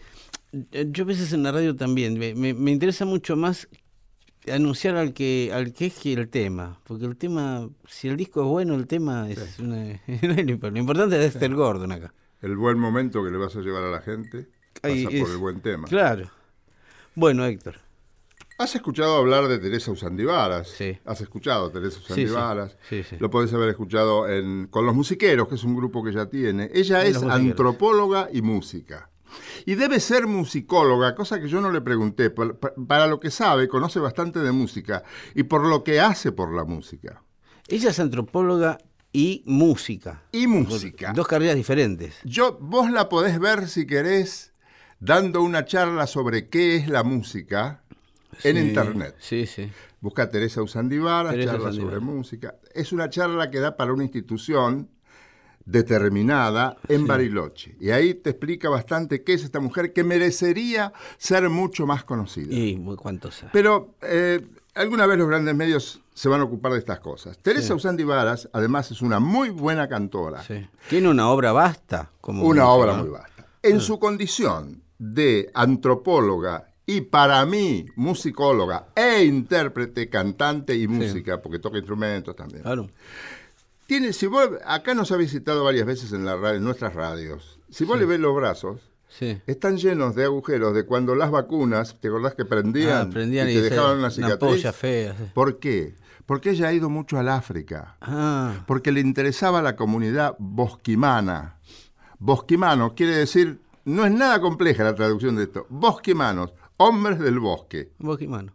eh, 0.71 0.87
yo 0.89 1.03
a 1.03 1.07
veces 1.07 1.31
en 1.33 1.43
la 1.43 1.51
radio 1.51 1.75
también, 1.75 2.17
me, 2.17 2.33
me- 2.35 2.53
me 2.53 2.71
interesa 2.71 3.05
mucho 3.05 3.35
más 3.35 3.67
anunciar 4.51 4.95
al 4.95 5.13
que 5.13 5.51
al 5.53 5.71
que 5.73 5.85
es 5.87 5.93
que 5.99 6.13
el 6.13 6.27
tema. 6.29 6.79
Porque 6.85 7.05
el 7.05 7.15
tema, 7.15 7.69
si 7.87 8.07
el 8.07 8.17
disco 8.17 8.41
es 8.41 8.47
bueno, 8.47 8.73
el 8.75 8.87
tema 8.87 9.29
es 9.29 9.59
una... 9.59 9.91
es 9.91 10.23
lo 10.23 10.33
imp- 10.35 10.71
lo 10.71 10.79
importante 10.79 11.15
es 11.17 11.21
Dexter 11.33 11.53
Gordon 11.53 11.91
acá. 11.91 12.13
El 12.41 12.55
buen 12.57 12.79
momento 12.79 13.23
que 13.23 13.29
le 13.29 13.37
vas 13.37 13.55
a 13.55 13.59
llevar 13.59 13.83
a 13.83 13.91
la 13.91 14.01
gente 14.01 14.47
pasa 14.81 14.95
por 15.03 15.13
es- 15.13 15.29
el 15.29 15.37
buen 15.37 15.61
tema. 15.61 15.87
Claro. 15.87 16.29
Bueno, 17.13 17.45
Héctor. 17.45 17.75
¿Has 18.61 18.75
escuchado 18.75 19.15
hablar 19.17 19.47
de 19.47 19.59
Teresa 19.59 19.91
Usandivaras? 19.91 20.67
Sí. 20.69 20.97
¿Has 21.05 21.21
escuchado 21.21 21.65
a 21.67 21.71
Teresa. 21.71 21.99
Usandivaras? 21.99 22.77
Sí, 22.89 23.03
sí. 23.03 23.15
Lo 23.19 23.29
podés 23.29 23.53
haber 23.53 23.69
escuchado 23.69 24.27
en, 24.29 24.67
con 24.67 24.85
Los 24.85 24.95
Musiqueros, 24.95 25.47
que 25.47 25.55
es 25.55 25.63
un 25.63 25.75
grupo 25.75 26.03
que 26.03 26.11
ya 26.13 26.27
tiene. 26.27 26.69
Ella 26.73 27.03
es 27.03 27.17
antropóloga 27.35 28.29
y 28.31 28.41
música. 28.41 29.09
Y 29.65 29.75
debe 29.75 29.99
ser 29.99 30.27
musicóloga, 30.27 31.15
cosa 31.15 31.39
que 31.39 31.47
yo 31.47 31.61
no 31.61 31.71
le 31.71 31.81
pregunté. 31.81 32.29
Pa- 32.29 32.53
pa- 32.53 32.73
Para 32.87 33.07
lo 33.07 33.19
que 33.19 33.31
sabe, 33.31 33.67
conoce 33.67 33.99
bastante 33.99 34.39
de 34.39 34.51
música 34.51 35.03
y 35.33 35.43
por 35.43 35.65
lo 35.65 35.83
que 35.83 35.99
hace 36.01 36.31
por 36.31 36.53
la 36.53 36.65
música. 36.65 37.23
Ella 37.67 37.91
es 37.91 37.99
antropóloga 37.99 38.77
y 39.13 39.43
música. 39.45 40.23
Y 40.31 40.47
música. 40.47 41.13
Dos 41.15 41.27
carreras 41.27 41.55
diferentes. 41.55 42.15
Yo, 42.25 42.57
vos 42.59 42.91
la 42.91 43.07
podés 43.09 43.39
ver 43.39 43.67
si 43.69 43.87
querés 43.87 44.53
dando 44.99 45.41
una 45.41 45.65
charla 45.65 46.07
sobre 46.07 46.49
qué 46.49 46.75
es 46.75 46.87
la 46.89 47.03
música 47.03 47.80
en 48.43 48.55
Sí, 48.57 48.61
internet. 48.61 49.15
Sí, 49.19 49.45
sí. 49.45 49.71
Busca 49.99 50.29
Teresa 50.29 50.61
Usandivara, 50.61 51.31
Teresa 51.31 51.51
charla 51.53 51.69
Usandivara. 51.69 51.99
sobre 51.99 52.13
música. 52.15 52.55
Es 52.73 52.91
una 52.91 53.09
charla 53.09 53.49
que 53.51 53.59
da 53.59 53.75
para 53.77 53.93
una 53.93 54.03
institución 54.03 54.89
determinada 55.65 56.77
en 56.87 57.05
Bariloche. 57.07 57.75
Y 57.79 57.91
ahí 57.91 58.13
te 58.15 58.31
explica 58.31 58.69
bastante 58.69 59.23
qué 59.23 59.33
es 59.33 59.43
esta 59.43 59.59
mujer 59.59 59.93
que 59.93 60.03
merecería 60.03 60.91
ser 61.17 61.49
mucho 61.49 61.85
más 61.85 62.03
conocida. 62.03 62.53
Y 62.53 62.77
muy 62.77 62.95
cuánto 62.95 63.31
sabe. 63.31 63.51
Pero 63.53 63.95
eh, 64.01 64.45
alguna 64.73 65.05
vez 65.05 65.17
los 65.19 65.27
grandes 65.27 65.55
medios 65.55 66.01
se 66.13 66.29
van 66.29 66.41
a 66.41 66.45
ocupar 66.45 66.73
de 66.73 66.79
estas 66.79 66.99
cosas. 66.99 67.37
Teresa 67.37 67.67
Sí. 67.67 67.73
Usandivaras, 67.73 68.49
además, 68.53 68.91
es 68.91 69.01
una 69.01 69.19
muy 69.19 69.49
buena 69.49 69.87
cantora. 69.87 70.41
Sí. 70.43 70.67
Tiene 70.89 71.09
una 71.09 71.29
obra 71.29 71.51
vasta. 71.51 72.11
Como 72.21 72.43
Una 72.43 72.67
obra 72.67 72.93
muy 72.95 73.09
vasta. 73.09 73.45
En 73.63 73.79
su 73.79 73.99
condición 73.99 74.81
de 74.97 75.49
antropóloga 75.53 76.70
y 76.85 77.01
para 77.01 77.45
mí 77.45 77.85
musicóloga 77.95 78.87
e 78.95 79.23
intérprete, 79.23 80.09
cantante 80.09 80.75
y 80.75 80.87
música, 80.87 81.41
porque 81.41 81.59
toca 81.59 81.77
instrumentos 81.77 82.35
también. 82.35 82.63
Claro. 82.63 82.89
Tiene, 83.87 84.13
si 84.13 84.25
vos, 84.27 84.49
acá 84.65 84.93
nos 84.93 85.11
ha 85.11 85.17
visitado 85.17 85.63
varias 85.63 85.85
veces 85.85 86.11
en, 86.13 86.25
la 86.25 86.35
radio, 86.37 86.57
en 86.57 86.63
nuestras 86.63 86.93
radios. 86.93 87.59
Si 87.69 87.83
vos 87.83 87.99
le 87.99 88.05
ves 88.05 88.19
los 88.19 88.35
brazos, 88.35 88.79
Sí. 89.09 89.37
están 89.45 89.75
llenos 89.77 90.15
de 90.15 90.23
agujeros 90.23 90.73
de 90.73 90.85
cuando 90.85 91.15
las 91.15 91.31
vacunas, 91.31 91.97
¿te 91.99 92.07
acordás 92.07 92.33
que 92.33 92.45
prendían, 92.45 93.07
Ah, 93.07 93.09
prendían 93.11 93.49
y 93.49 93.55
te 93.55 93.61
dejaban 93.63 93.91
una 93.97 93.99
una 93.99 94.11
cicatriz? 94.11 94.37
polla 94.39 94.71
fea, 94.71 95.15
sí. 95.17 95.23
¿Por 95.33 95.59
qué? 95.59 95.95
Porque 96.25 96.51
ella 96.51 96.69
ha 96.69 96.73
ido 96.73 96.89
mucho 96.89 97.19
al 97.19 97.27
África 97.27 97.97
Ah, 97.99 98.63
porque 98.67 98.93
le 98.93 99.01
interesaba 99.01 99.61
la 99.61 99.75
comunidad 99.75 100.35
bosquimana. 100.39 101.57
Bosquimano 102.19 102.95
quiere 102.95 103.15
decir, 103.17 103.59
no 103.83 104.05
es 104.05 104.11
nada 104.13 104.39
compleja 104.39 104.83
la 104.85 104.95
traducción 104.95 105.35
de 105.35 105.43
esto, 105.43 105.65
bosquimanos, 105.69 106.53
hombres 106.87 107.19
del 107.19 107.39
bosque, 107.39 107.91
Boquimano. 107.99 108.53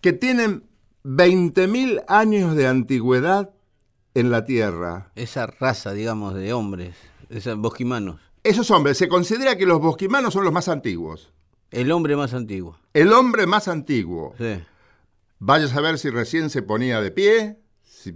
que 0.00 0.12
tienen 0.12 0.64
20.000 1.04 2.04
años 2.08 2.54
de 2.54 2.66
antigüedad 2.66 3.50
en 4.14 4.30
la 4.30 4.44
tierra. 4.44 5.10
Esa 5.14 5.46
raza, 5.46 5.92
digamos, 5.92 6.34
de 6.34 6.52
hombres, 6.52 6.94
esos 7.30 7.56
bosquimanos. 7.58 8.20
Esos 8.44 8.70
hombres, 8.70 8.96
se 8.98 9.08
considera 9.08 9.56
que 9.56 9.66
los 9.66 9.80
bosquimanos 9.80 10.32
son 10.34 10.44
los 10.44 10.52
más 10.52 10.68
antiguos. 10.68 11.32
El 11.70 11.90
hombre 11.92 12.16
más 12.16 12.32
antiguo. 12.34 12.78
El 12.94 13.12
hombre 13.12 13.46
más 13.46 13.68
antiguo. 13.68 14.34
Sí. 14.38 14.60
Vaya 15.38 15.66
a 15.66 15.68
saber 15.68 15.98
si 15.98 16.10
recién 16.10 16.50
se 16.50 16.62
ponía 16.62 17.00
de 17.00 17.10
pie, 17.10 17.58
si 17.84 18.14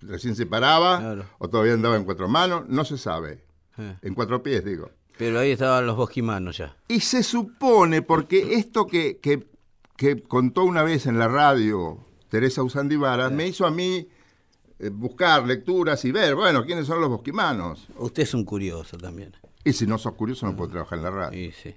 recién 0.00 0.34
se 0.36 0.46
paraba, 0.46 0.98
Claro. 0.98 1.24
o 1.38 1.48
todavía 1.48 1.74
andaba 1.74 1.96
en 1.96 2.04
cuatro 2.04 2.28
manos, 2.28 2.64
no 2.68 2.84
se 2.84 2.98
sabe. 2.98 3.44
sí. 3.76 3.82
En 4.02 4.14
cuatro 4.14 4.42
pies, 4.42 4.64
digo. 4.64 4.90
Pero 5.16 5.38
ahí 5.38 5.52
estaban 5.52 5.86
los 5.86 5.96
bosquimanos 5.96 6.56
ya. 6.58 6.76
Y 6.88 7.00
se 7.00 7.22
supone, 7.22 8.02
porque 8.02 8.54
esto 8.54 8.86
que, 8.86 9.18
que- 9.18 9.46
que 9.96 10.20
contó 10.22 10.64
una 10.64 10.82
vez 10.82 11.06
en 11.06 11.18
la 11.20 11.28
radio 11.28 11.98
Teresa 12.28 12.62
Usandivara, 12.64 13.30
me 13.30 13.46
hizo 13.46 13.64
a 13.64 13.70
mí 13.70 14.08
eh, 14.80 14.88
buscar 14.92 15.46
lecturas 15.46 16.04
y 16.04 16.10
ver, 16.10 16.34
bueno, 16.34 16.64
quiénes 16.64 16.86
son 16.88 17.00
los 17.00 17.08
bosquimanos. 17.08 17.86
Usted 17.98 18.24
es 18.24 18.34
un 18.34 18.44
curioso 18.44 18.96
también. 18.98 19.36
Y 19.62 19.72
si 19.72 19.86
no 19.86 19.96
sos 19.98 20.14
curioso, 20.14 20.46
no 20.46 20.56
puedo 20.56 20.70
trabajar 20.72 20.98
en 20.98 21.04
la 21.04 21.10
radio. 21.12 21.40
Y 21.40 21.52
sí, 21.52 21.76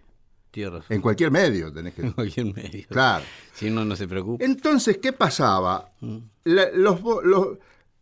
tierra. 0.49 0.81
En 0.89 0.99
cualquier 0.99 1.29
medio 1.29 1.71
tenés 1.71 1.93
que... 1.93 2.01
En 2.07 2.11
cualquier 2.13 2.47
medio. 2.53 2.87
Claro. 2.89 3.23
Si 3.53 3.69
uno 3.69 3.85
no 3.85 3.95
se 3.95 4.07
preocupa. 4.07 4.43
Entonces, 4.43 4.97
¿qué 4.97 5.13
pasaba? 5.13 5.91
Mm. 6.01 6.17
La- 6.45 6.71
los, 6.73 6.99
los- 7.23 7.57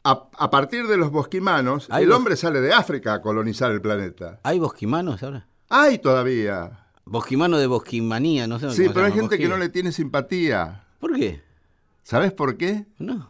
a, 0.06 0.30
a 0.38 0.50
partir 0.50 0.88
de 0.88 0.96
los 0.98 1.12
bosquimanos, 1.12 1.88
el 1.92 2.08
bos- 2.10 2.16
hombre 2.16 2.36
sale 2.38 2.62
de 2.62 2.72
África 2.72 3.16
a 3.16 3.22
colonizar 3.22 3.72
el 3.72 3.82
planeta. 3.82 4.40
¿Hay 4.44 4.60
bosquimanos 4.60 5.22
ahora? 5.24 5.48
Hay 5.70 5.98
todavía. 6.00 6.86
Bosquimano 7.06 7.58
de 7.58 7.68
bosquimanía, 7.68 8.48
no 8.48 8.60
sé 8.60 8.72
Sí, 8.72 8.88
pero 8.94 9.06
hay 9.06 9.12
gente 9.12 9.38
que 9.38 9.48
no 9.48 9.58
le 9.58 9.70
tiene 9.70 9.92
simpatía. 9.92 10.86
¿Por 11.00 11.16
qué? 11.16 11.42
¿Sabes 12.04 12.32
por 12.32 12.56
qué? 12.58 12.86
No. 12.98 13.30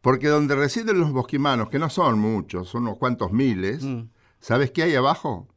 Porque 0.00 0.28
donde 0.28 0.54
residen 0.54 0.98
los 1.00 1.12
bosquimanos, 1.12 1.70
que 1.70 1.78
no 1.78 1.88
son 1.88 2.18
muchos, 2.18 2.68
son 2.68 2.82
unos 2.82 2.98
cuantos 2.98 3.32
miles, 3.32 3.82
Mm. 3.82 4.08
¿sabes 4.40 4.70
qué 4.70 4.82
hay 4.82 4.94
abajo? 4.94 5.48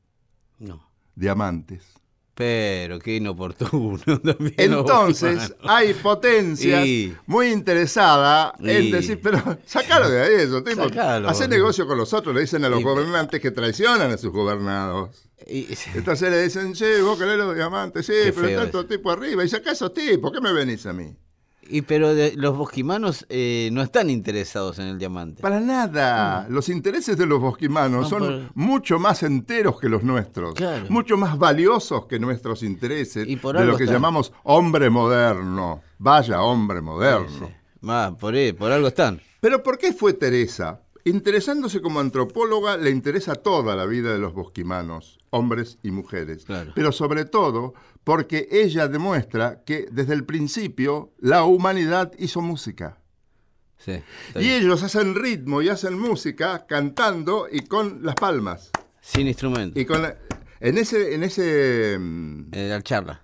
No. 0.60 0.82
Diamantes. 1.16 1.94
Pero 2.38 3.00
qué 3.00 3.16
inoportuno 3.16 3.98
también. 4.24 4.54
Entonces, 4.58 5.56
hay 5.64 5.96
potencias 5.96 6.86
Y- 6.86 7.12
muy 7.26 7.48
interesadas 7.48 8.54
en 8.60 8.84
Y- 8.86 8.92
decir, 8.92 9.20
pero 9.24 9.42
sacalo 9.66 10.08
de 10.08 10.22
ahí 10.22 10.34
eso, 10.44 10.64
tipo, 10.64 10.84
Sacalo. 10.84 11.30
hacer 11.30 11.50
negocio 11.50 11.88
con 11.88 11.98
los 11.98 12.14
otros, 12.14 12.36
le 12.36 12.42
dicen 12.42 12.64
a 12.64 12.70
los 12.70 12.80
Y- 12.80 12.84
gobernantes 12.84 13.42
que 13.42 13.50
traicionan 13.50 14.12
a 14.12 14.18
sus 14.20 14.32
gobernados. 14.32 15.10
Y- 15.48 15.68
Entonces 15.96 16.30
le 16.30 16.44
dicen, 16.44 16.74
che, 16.74 17.02
vos 17.02 17.18
querés 17.18 17.38
los 17.38 17.56
diamantes, 17.56 18.06
sí, 18.06 18.14
Qué 18.26 18.34
pero 18.34 18.62
tanto 18.62 18.86
tipo 18.86 19.10
arriba, 19.10 19.44
y 19.44 19.50
sacá 19.50 19.72
esos 19.72 19.92
tipos, 19.94 20.32
¿qué 20.32 20.40
me 20.40 20.54
venís 20.54 20.86
a 20.86 20.94
mí? 20.94 21.16
Y 21.70 21.82
pero 21.82 22.14
de- 22.14 22.34
los 22.36 22.56
bosquimanos 22.58 23.26
eh, 23.30 23.70
no 23.74 23.82
están 23.82 24.10
interesados 24.10 24.80
en 24.80 24.88
el 24.88 24.98
diamante. 24.98 25.42
Para 25.42 25.60
nada. 25.60 26.48
Los 26.50 26.70
intereses 26.70 27.18
de 27.18 27.26
los 27.26 27.40
bosquimanos 27.42 28.04
No, 28.04 28.10
son 28.10 28.20
por- 28.20 28.52
mucho 28.56 29.00
más 29.00 29.24
enteros 29.24 29.80
que 29.80 29.90
los 29.90 30.04
nuestros. 30.04 30.54
Claro. 30.56 30.86
Mucho 30.90 31.18
más 31.18 31.38
valiosos 31.38 32.06
que 32.06 32.20
nuestros 32.20 32.64
intereses 32.64 33.28
Y 33.28 33.36
por 33.38 33.58
de 33.58 33.66
lo 33.66 33.78
que 33.78 33.84
están. 33.84 33.96
llamamos 33.98 34.32
hombre 34.44 34.90
moderno. 34.90 35.82
Vaya 36.00 36.42
hombre 36.42 36.82
moderno. 36.82 37.28
Sí, 37.48 37.54
sí. 37.82 37.88
Va, 37.88 38.16
por, 38.18 38.34
ahí- 38.34 38.54
por 38.54 38.72
algo 38.72 38.88
están. 38.88 39.22
Pero 39.40 39.62
¿por 39.64 39.78
qué 39.78 39.94
fue 39.94 40.14
Teresa? 40.14 40.82
Interesándose 41.06 41.82
como 41.82 42.00
antropóloga, 42.02 42.76
le 42.76 42.90
interesa 42.90 43.36
toda 43.36 43.76
la 43.76 43.86
vida 43.86 44.12
de 44.12 44.20
los 44.20 44.34
bosquimanos, 44.34 45.17
hombres 45.30 45.78
y 45.84 45.92
mujeres. 45.92 46.46
Claro. 46.46 46.72
Pero 46.76 46.92
sobre 46.92 47.26
todo 47.26 47.74
porque 48.04 48.48
ella 48.52 48.88
demuestra 48.88 49.64
que 49.66 49.88
desde 49.92 50.14
el 50.14 50.24
principio 50.26 51.14
la 51.20 51.44
humanidad 51.44 52.12
hizo 52.18 52.42
música. 52.42 53.00
Sí, 53.78 54.02
Y 54.36 54.50
ellos 54.54 54.82
hacen 54.82 55.14
ritmo 55.14 55.62
y 55.62 55.70
hacen 55.70 56.00
música 56.00 56.66
cantando 56.68 57.48
y 57.52 57.60
con 57.62 58.04
las 58.04 58.16
palmas. 58.16 58.72
Sin 59.02 59.28
instrumento. 59.28 59.80
Y 59.80 59.86
con 59.86 60.02
la- 60.02 60.18
en 60.60 60.78
ese, 60.80 61.14
en 61.14 61.24
ese 61.24 61.98
mm, 62.00 62.50
En 62.54 62.70
la 62.70 62.82
charla. 62.82 63.22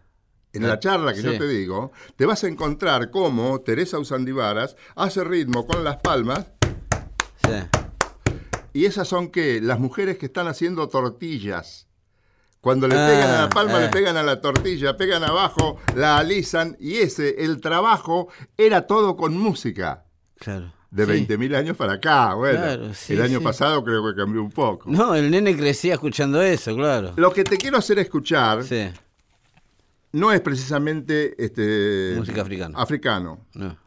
en 0.53 0.67
la 0.67 0.77
charla 0.79 1.13
que 1.13 1.21
Sí. 1.21 1.25
yo 1.25 1.37
te 1.39 1.47
digo, 1.47 1.91
te 2.15 2.27
vas 2.27 2.43
a 2.43 2.47
encontrar 2.47 3.09
cómo 3.09 3.61
Teresa 3.61 3.97
Usandivaras 3.97 4.75
hace 4.95 5.23
ritmo 5.23 5.65
con 5.65 5.83
las 5.83 5.97
palmas 5.97 6.45
Sí. 7.43 7.79
y 8.73 8.85
esas 8.85 9.07
son 9.07 9.29
que 9.29 9.59
las 9.61 9.79
mujeres 9.79 10.19
que 10.19 10.27
están 10.27 10.47
haciendo 10.47 10.87
tortillas. 10.87 11.87
Cuando 12.63 12.87
le 12.87 12.95
Ah, 12.95 13.07
pegan 13.09 13.29
a 13.29 13.41
la 13.41 13.49
palma, 13.49 13.77
ah. 13.77 13.81
le 13.81 13.89
pegan 13.89 14.15
a 14.15 14.23
la 14.23 14.39
tortilla, 14.39 14.95
pegan 14.95 15.21
abajo, 15.21 15.81
la 15.97 16.15
alisan 16.17 16.77
y 16.79 16.93
ese, 16.95 17.43
el 17.43 17.59
trabajo, 17.59 18.29
era 18.57 18.87
todo 18.87 19.17
con 19.17 19.37
música. 19.37 20.05
Claro. 20.39 20.71
De 20.89 21.05
Sí. 21.05 21.11
20.000 21.27 21.55
años 21.57 21.75
para 21.75 21.93
acá, 21.93 22.35
bueno. 22.35 22.59
Claro, 22.59 22.93
sí, 22.93 23.13
el 23.13 23.21
año 23.21 23.39
sí. 23.39 23.43
pasado 23.43 23.83
creo 23.83 24.01
que 24.07 24.15
cambió 24.15 24.41
un 24.41 24.49
poco. 24.51 24.89
No, 24.89 25.13
el 25.13 25.29
nene 25.29 25.57
crecía 25.57 25.95
escuchando 25.95 26.41
eso, 26.41 26.73
claro. 26.73 27.11
Lo 27.17 27.33
que 27.33 27.43
te 27.43 27.57
quiero 27.57 27.77
hacer 27.79 27.99
escuchar 27.99 28.63
Sí, 28.63 28.87
no 30.13 30.31
es 30.31 30.39
precisamente 30.39 31.35
este 31.43 32.13
Música 32.15 32.43
africana. 32.43 32.79
africano, 32.79 33.45
no. 33.55 33.77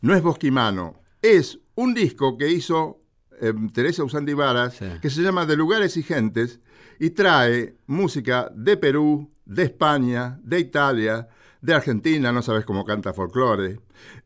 no 0.00 0.14
es 0.14 0.22
bosquimano, 0.22 0.94
es 1.20 1.58
un 1.74 1.92
disco 1.92 2.38
que 2.38 2.48
hizo 2.48 2.98
eh, 3.42 3.52
Teresa 3.74 4.04
Usandivaras 4.04 4.74
Sí. 4.76 4.86
que 5.02 5.10
se 5.10 5.20
llama 5.20 5.44
De 5.44 5.56
lugares 5.56 5.96
y 5.98 6.02
gentes 6.02 6.60
y 6.98 7.10
trae 7.10 7.76
música 7.86 8.50
de 8.54 8.76
Perú, 8.76 9.30
de 9.44 9.64
España, 9.64 10.38
de 10.42 10.60
Italia, 10.60 11.28
De 11.62 11.72
Argentina, 11.72 12.32
no 12.32 12.42
sabes 12.42 12.64
cómo 12.64 12.84
canta 12.84 13.12
folclore. 13.12 13.78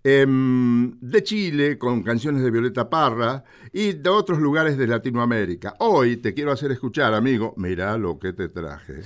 Em, 0.03 0.99
de 1.01 1.23
Chile, 1.23 1.77
con 1.77 2.03
canciones 2.03 2.43
de 2.43 2.51
Violeta 2.51 2.89
Parra. 2.89 3.45
Y 3.75 3.93
de 3.93 4.09
otros 4.09 4.39
lugares 4.39 4.79
de 4.79 4.87
Latinoamérica. 4.87 5.75
Hoy 5.81 6.17
te 6.17 6.33
quiero 6.33 6.51
hacer 6.51 6.73
escuchar, 6.73 7.13
amigo, 7.13 7.53
mirá 7.59 7.99
lo 7.99 8.19
que 8.19 8.33
te 8.33 8.49
traje. 8.49 9.03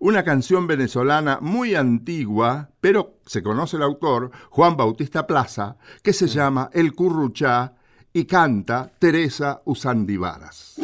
Una 0.00 0.24
canción 0.24 0.66
venezolana 0.66 1.38
muy 1.40 1.76
antigua, 1.76 2.70
pero 2.80 3.20
se 3.26 3.44
conoce 3.44 3.76
el 3.76 3.84
autor, 3.84 4.32
Juan 4.50 4.76
Bautista 4.76 5.24
Plaza, 5.24 5.76
que 6.02 6.12
se 6.12 6.26
llama 6.26 6.70
El 6.72 6.94
Curruchá 6.94 7.74
y 8.12 8.24
canta 8.24 8.90
Teresa 8.98 9.62
Usandivaras. 9.66 10.80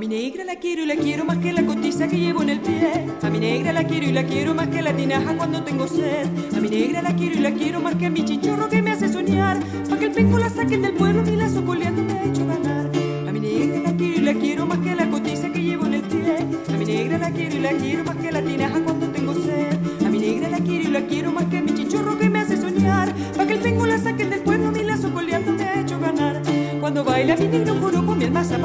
Mi 0.00 0.08
negra 0.08 0.44
la 0.44 0.56
quiero 0.56 0.82
y 0.82 0.86
la 0.86 0.96
quiero 0.96 1.26
más 1.26 1.36
que 1.36 1.52
la 1.52 1.62
cotiza 1.62 2.08
que 2.08 2.16
llevo 2.16 2.40
en 2.40 2.48
el 2.48 2.60
pie. 2.60 3.06
A 3.20 3.28
mi 3.28 3.38
negra 3.38 3.70
la 3.70 3.84
quiero 3.84 4.06
y 4.06 4.12
la 4.12 4.24
quiero 4.24 4.54
más 4.54 4.68
que 4.68 4.80
la 4.80 4.94
tinaja 4.94 5.36
cuando 5.36 5.62
tengo 5.62 5.86
sed. 5.86 6.26
A 6.56 6.60
mi 6.60 6.70
negra 6.70 7.02
la 7.02 7.14
quiero 7.14 7.34
y 7.34 7.40
la 7.40 7.52
quiero 7.52 7.82
más 7.82 7.96
que 7.96 8.08
mi 8.08 8.24
chinchorro 8.24 8.66
que 8.70 8.80
me 8.80 8.92
hace 8.92 9.10
soñar. 9.12 9.58
Pa' 9.90 9.98
que 9.98 10.06
el 10.06 10.12
penco 10.12 10.38
la 10.38 10.48
saquen 10.48 10.80
del 10.80 10.94
pueblo 10.94 11.22
y 11.30 11.36
la 11.36 11.50
socoleando 11.50 12.02
me 12.02 12.12
ha 12.14 12.24
hecho 12.24 12.46
ganar. 12.46 12.90
A 13.28 13.32
mi 13.32 13.40
negra 13.40 13.80
la 13.90 13.92
quiero 13.92 14.16
y 14.16 14.20
la 14.20 14.32
quiero 14.32 14.64
más 14.64 14.78
que 14.78 14.94
la 14.94 15.10
cotiza 15.10 15.52
que 15.52 15.62
llevo 15.62 15.84
en 15.84 15.92
el 15.92 16.02
pie. 16.02 16.36
A 16.72 16.78
mi 16.78 16.84
negra 16.86 17.18
la 17.18 17.30
quiero 17.30 17.56
y 17.56 17.60
la 17.60 17.72
quiero 17.72 18.04
más 18.04 18.16
que 18.16 18.32
la 18.32 18.42
tinaja 18.42 18.80
cuando 18.82 19.06
tengo 19.08 19.34
sed. 19.34 20.06
A 20.06 20.08
mi 20.08 20.18
negra 20.18 20.48
la 20.48 20.60
quiero 20.60 20.88
y 20.88 20.92
la 20.92 21.00
quiero 21.02 21.30
más 21.30 21.44
que 21.44 21.60
mi 21.60 21.74
chinchorro 21.74 22.16
que 22.16 22.30
me 22.30 22.38
hace 22.38 22.56
soñar. 22.56 23.14
Pa' 23.36 23.46
que 23.46 23.52
el 23.52 23.60
penco 23.60 23.84
la 23.84 23.98
saquen 23.98 24.30
del 24.30 24.40
pueblo 24.40 24.72
y 24.74 24.82
la 24.82 24.96
socoleando 24.96 25.52
me 25.52 25.64
ha 25.64 25.78
hecho 25.78 26.00
ganar. 26.00 26.40
Cuando 26.80 27.04
baila 27.04 27.36
mi 27.36 27.48
mi 27.48 27.56
alma 27.58 27.69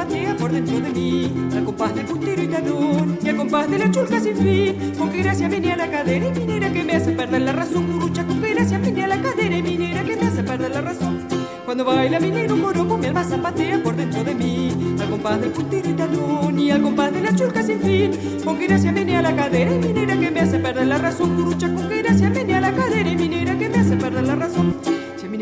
zapatea 0.05 0.35
por 0.37 0.51
dentro 0.51 0.79
de 0.79 0.89
mí. 0.91 1.49
Al 1.55 1.63
compás 1.63 1.95
del 1.95 2.05
puntero 2.05 2.43
y 2.43 2.47
talón 2.47 3.19
y 3.23 3.29
al 3.29 3.35
compás 3.35 3.69
de 3.69 3.79
la 3.79 3.91
chulca 3.91 4.19
sin 4.19 4.37
fin. 4.37 4.93
Con 4.97 5.09
qué 5.11 5.23
gracia 5.23 5.47
venía 5.47 5.75
la 5.75 5.89
cadera 5.89 6.27
y 6.27 6.31
minera 6.31 6.71
que 6.71 6.83
me 6.83 6.93
hace 6.93 7.11
perder 7.11 7.41
la 7.41 7.51
razón. 7.53 7.85
Curucha, 7.91 8.25
con 8.25 8.41
qué 8.41 8.53
gracia 8.53 8.77
venía 8.77 9.07
la 9.07 9.21
cadera 9.21 9.57
y 9.57 9.63
minera 9.63 10.03
que 10.03 10.15
me 10.15 10.27
hace 10.27 10.43
perder 10.43 10.71
la 10.71 10.81
razón. 10.81 11.19
Cuando 11.65 11.83
baila 11.83 12.19
mi 12.19 12.29
negro 12.29 12.57
joropo 12.57 12.97
mi 12.97 13.07
alma 13.07 13.23
zapatea 13.23 13.81
por 13.81 13.95
dentro 13.95 14.23
de 14.23 14.35
mí. 14.35 14.69
Al 14.99 15.09
compás 15.09 15.41
del 15.41 15.51
puntero 15.51 15.89
y 15.89 15.93
talón 15.93 16.59
y 16.59 16.71
al 16.71 16.81
compás 16.81 17.13
de 17.13 17.21
la 17.21 17.35
chulca 17.35 17.63
sin 17.63 17.79
fin. 17.79 18.11
Con 18.43 18.57
qué 18.57 18.67
gracia 18.67 18.91
venía 18.91 19.21
la 19.21 19.35
cadera 19.35 19.73
y 19.73 19.79
minera 19.79 20.17
que 20.19 20.31
me 20.31 20.39
hace 20.41 20.59
perder 20.59 20.87
la 20.87 20.97
razón. 20.97 21.35
Curucha, 21.35 21.73
con 21.73 21.89
qué 21.89 22.01
gracia 22.01 22.29
venía 22.29 22.61
la 22.61 22.71
cadera 22.71 23.09
y 23.09 23.15
minera 23.15 23.57
que 23.57 23.69
me 23.69 23.77
hace 23.77 23.95
perder 23.95 24.23
la 24.23 24.35
razón 24.35 24.75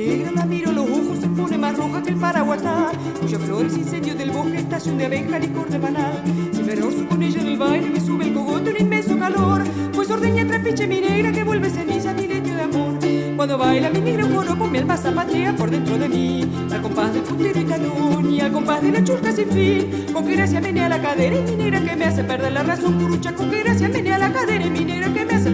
negra 0.03 0.31
la 0.31 0.45
miro 0.45 0.71
los 0.71 0.89
ojos 0.89 1.19
se 1.19 1.27
pone 1.27 1.57
más 1.57 1.77
roja 1.77 2.01
que 2.01 2.09
el 2.09 2.17
paraguatá. 2.17 2.91
Cuya 3.21 3.39
flor 3.39 3.65
es 3.65 3.77
incendio 3.77 4.15
del 4.15 4.31
bosque, 4.31 4.57
estación 4.57 4.97
de 4.97 5.05
abeja, 5.05 5.39
licor 5.39 5.69
de 5.69 5.77
banal 5.77 6.21
Si 6.51 6.63
me 6.63 6.75
rozo 6.75 7.07
con 7.07 7.21
ella 7.23 7.39
en 7.41 7.47
el 7.47 7.57
baile 7.57 7.89
me 7.89 7.99
sube 7.99 8.25
el 8.25 8.33
cogote 8.33 8.71
un 8.71 8.77
inmenso 8.81 9.17
calor. 9.17 9.63
Pues 9.93 10.09
ordeña 10.09 10.45
trapiche 10.47 10.87
mi 10.87 10.99
negra 11.01 11.31
que 11.31 11.43
vuelve 11.43 11.69
ceniza 11.69 12.13
mi 12.13 12.27
lecho 12.27 12.53
de 12.53 12.61
amor. 12.61 12.93
Cuando 13.35 13.57
baila 13.57 13.89
mi 13.89 13.99
negra 14.01 14.25
joropo 14.25 14.67
mi 14.67 14.77
alma 14.77 14.97
zapatea 14.97 15.55
por 15.55 15.71
dentro 15.71 15.97
de 15.97 16.09
mí. 16.09 16.51
Al 16.71 16.81
compás 16.81 17.13
del 17.13 17.23
puntero 17.23 17.59
y 17.59 17.63
talón 17.63 18.33
y 18.33 18.41
al 18.41 18.51
compás 18.51 18.81
de 18.81 18.91
la 18.91 19.03
chulca 19.03 19.31
sin 19.31 19.49
fin. 19.49 20.05
Con 20.13 20.25
gracia 20.25 20.61
menea 20.61 20.89
la 20.89 21.01
cadera 21.01 21.35
y 21.35 21.41
mi 21.41 21.55
negra 21.55 21.81
que 21.81 21.95
me 21.95 22.05
hace 22.05 22.23
perder 22.23 22.51
la 22.51 22.63
razón. 22.63 22.99
Curucha, 22.99 23.33
con 23.33 23.49
gracia 23.49 23.89
menea 23.89 24.17
la 24.17 24.31
cadera 24.31 24.65
y 24.65 24.69
mi 24.69 24.85
negra 24.85 25.13
que 25.13 25.25
me 25.25 25.33
hace 25.33 25.51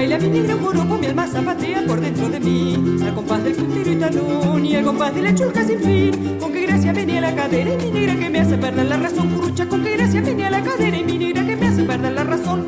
baila 0.00 0.18
mi 0.18 0.28
negro 0.30 0.56
joropo 0.58 0.96
mi 0.96 1.06
alma 1.08 1.26
zapatea 1.26 1.84
por 1.86 2.00
dentro 2.00 2.28
de 2.30 2.40
mí 2.40 2.98
Al 3.04 3.14
compás 3.14 3.44
del 3.44 3.54
puntero 3.54 3.90
y 3.92 3.96
talón 3.96 4.64
y 4.64 4.76
al 4.76 4.84
compás 4.84 5.14
de 5.14 5.22
la 5.22 5.34
chulca 5.34 5.62
sin 5.62 5.78
fin 5.80 6.38
Con 6.40 6.52
qué 6.52 6.66
gracia 6.66 6.92
venía 6.94 7.20
la 7.20 7.34
cadera 7.34 7.74
y 7.74 7.76
mi 7.76 7.90
negra 7.90 8.16
que 8.18 8.30
me 8.30 8.40
hace 8.40 8.56
perder 8.56 8.86
la 8.86 8.96
razón 8.96 9.28
Curucha, 9.28 9.68
con 9.68 9.84
qué 9.84 9.96
gracia 9.98 10.22
venía 10.22 10.50
la 10.50 10.62
cadera 10.62 10.96
y 10.96 11.04
mi 11.04 11.18
negra 11.18 11.44
que 11.44 11.56
me 11.56 11.66
hace 11.66 11.84
perder 11.84 12.12
la 12.12 12.24
razón 12.24 12.66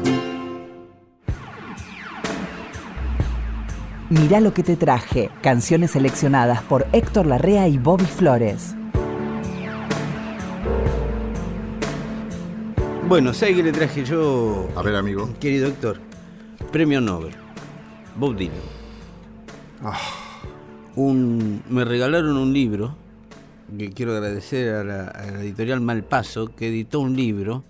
Mirá 4.11 4.41
lo 4.41 4.53
que 4.53 4.63
te 4.63 4.77
traje, 4.77 5.31
canciones 5.41 5.93
seleccionadas 5.93 6.61
por 6.61 6.87
Héctor 6.93 7.25
Larrea 7.25 7.67
y 7.67 7.79
Bobby 7.79 8.05
Flores. 8.05 8.75
Bueno, 13.09 13.33
¿sabes 13.33 13.57
qué 13.57 13.63
le 13.63 13.73
traje 13.73 14.05
yo, 14.05 14.69
A 14.77 14.83
ver, 14.83 14.97
amigo. 14.97 15.31
querido 15.41 15.69
Héctor? 15.69 16.12
Premio 16.73 17.01
Nobel. 17.03 17.35
Bob 18.17 18.37
Dylan. 18.37 18.57
Un, 20.97 21.63
me 21.69 21.85
regalaron 21.85 22.37
un 22.37 22.53
libro, 22.53 22.97
que 23.77 23.91
quiero 23.91 24.13
agradecer 24.13 24.75
a 24.75 24.85
la, 24.85 25.09
a 25.09 25.27
la 25.31 25.41
editorial 25.43 25.81
Malpaso, 25.81 26.55
que 26.55 26.69
editó 26.69 27.01
un 27.01 27.17
libro 27.17 27.65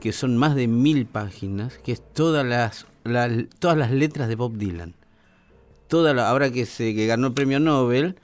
que 0.00 0.12
son 0.12 0.36
más 0.36 0.54
de 0.54 0.66
mil 0.68 1.06
páginas, 1.06 1.78
que 1.78 1.92
es 1.92 2.02
todas 2.12 2.44
las, 2.46 2.86
la- 3.04 3.30
todas 3.58 3.76
las 3.76 3.90
letras 3.90 4.28
de 4.28 4.34
Bob 4.36 4.56
Dylan. 4.56 4.94
Toda 5.88 6.12
la, 6.14 6.28
ahora 6.28 6.50
que, 6.50 6.66
se, 6.66 6.94
que 6.94 7.06
ganó 7.06 7.28
el 7.28 7.34
premio 7.34 7.58
Nobel, 7.60 8.16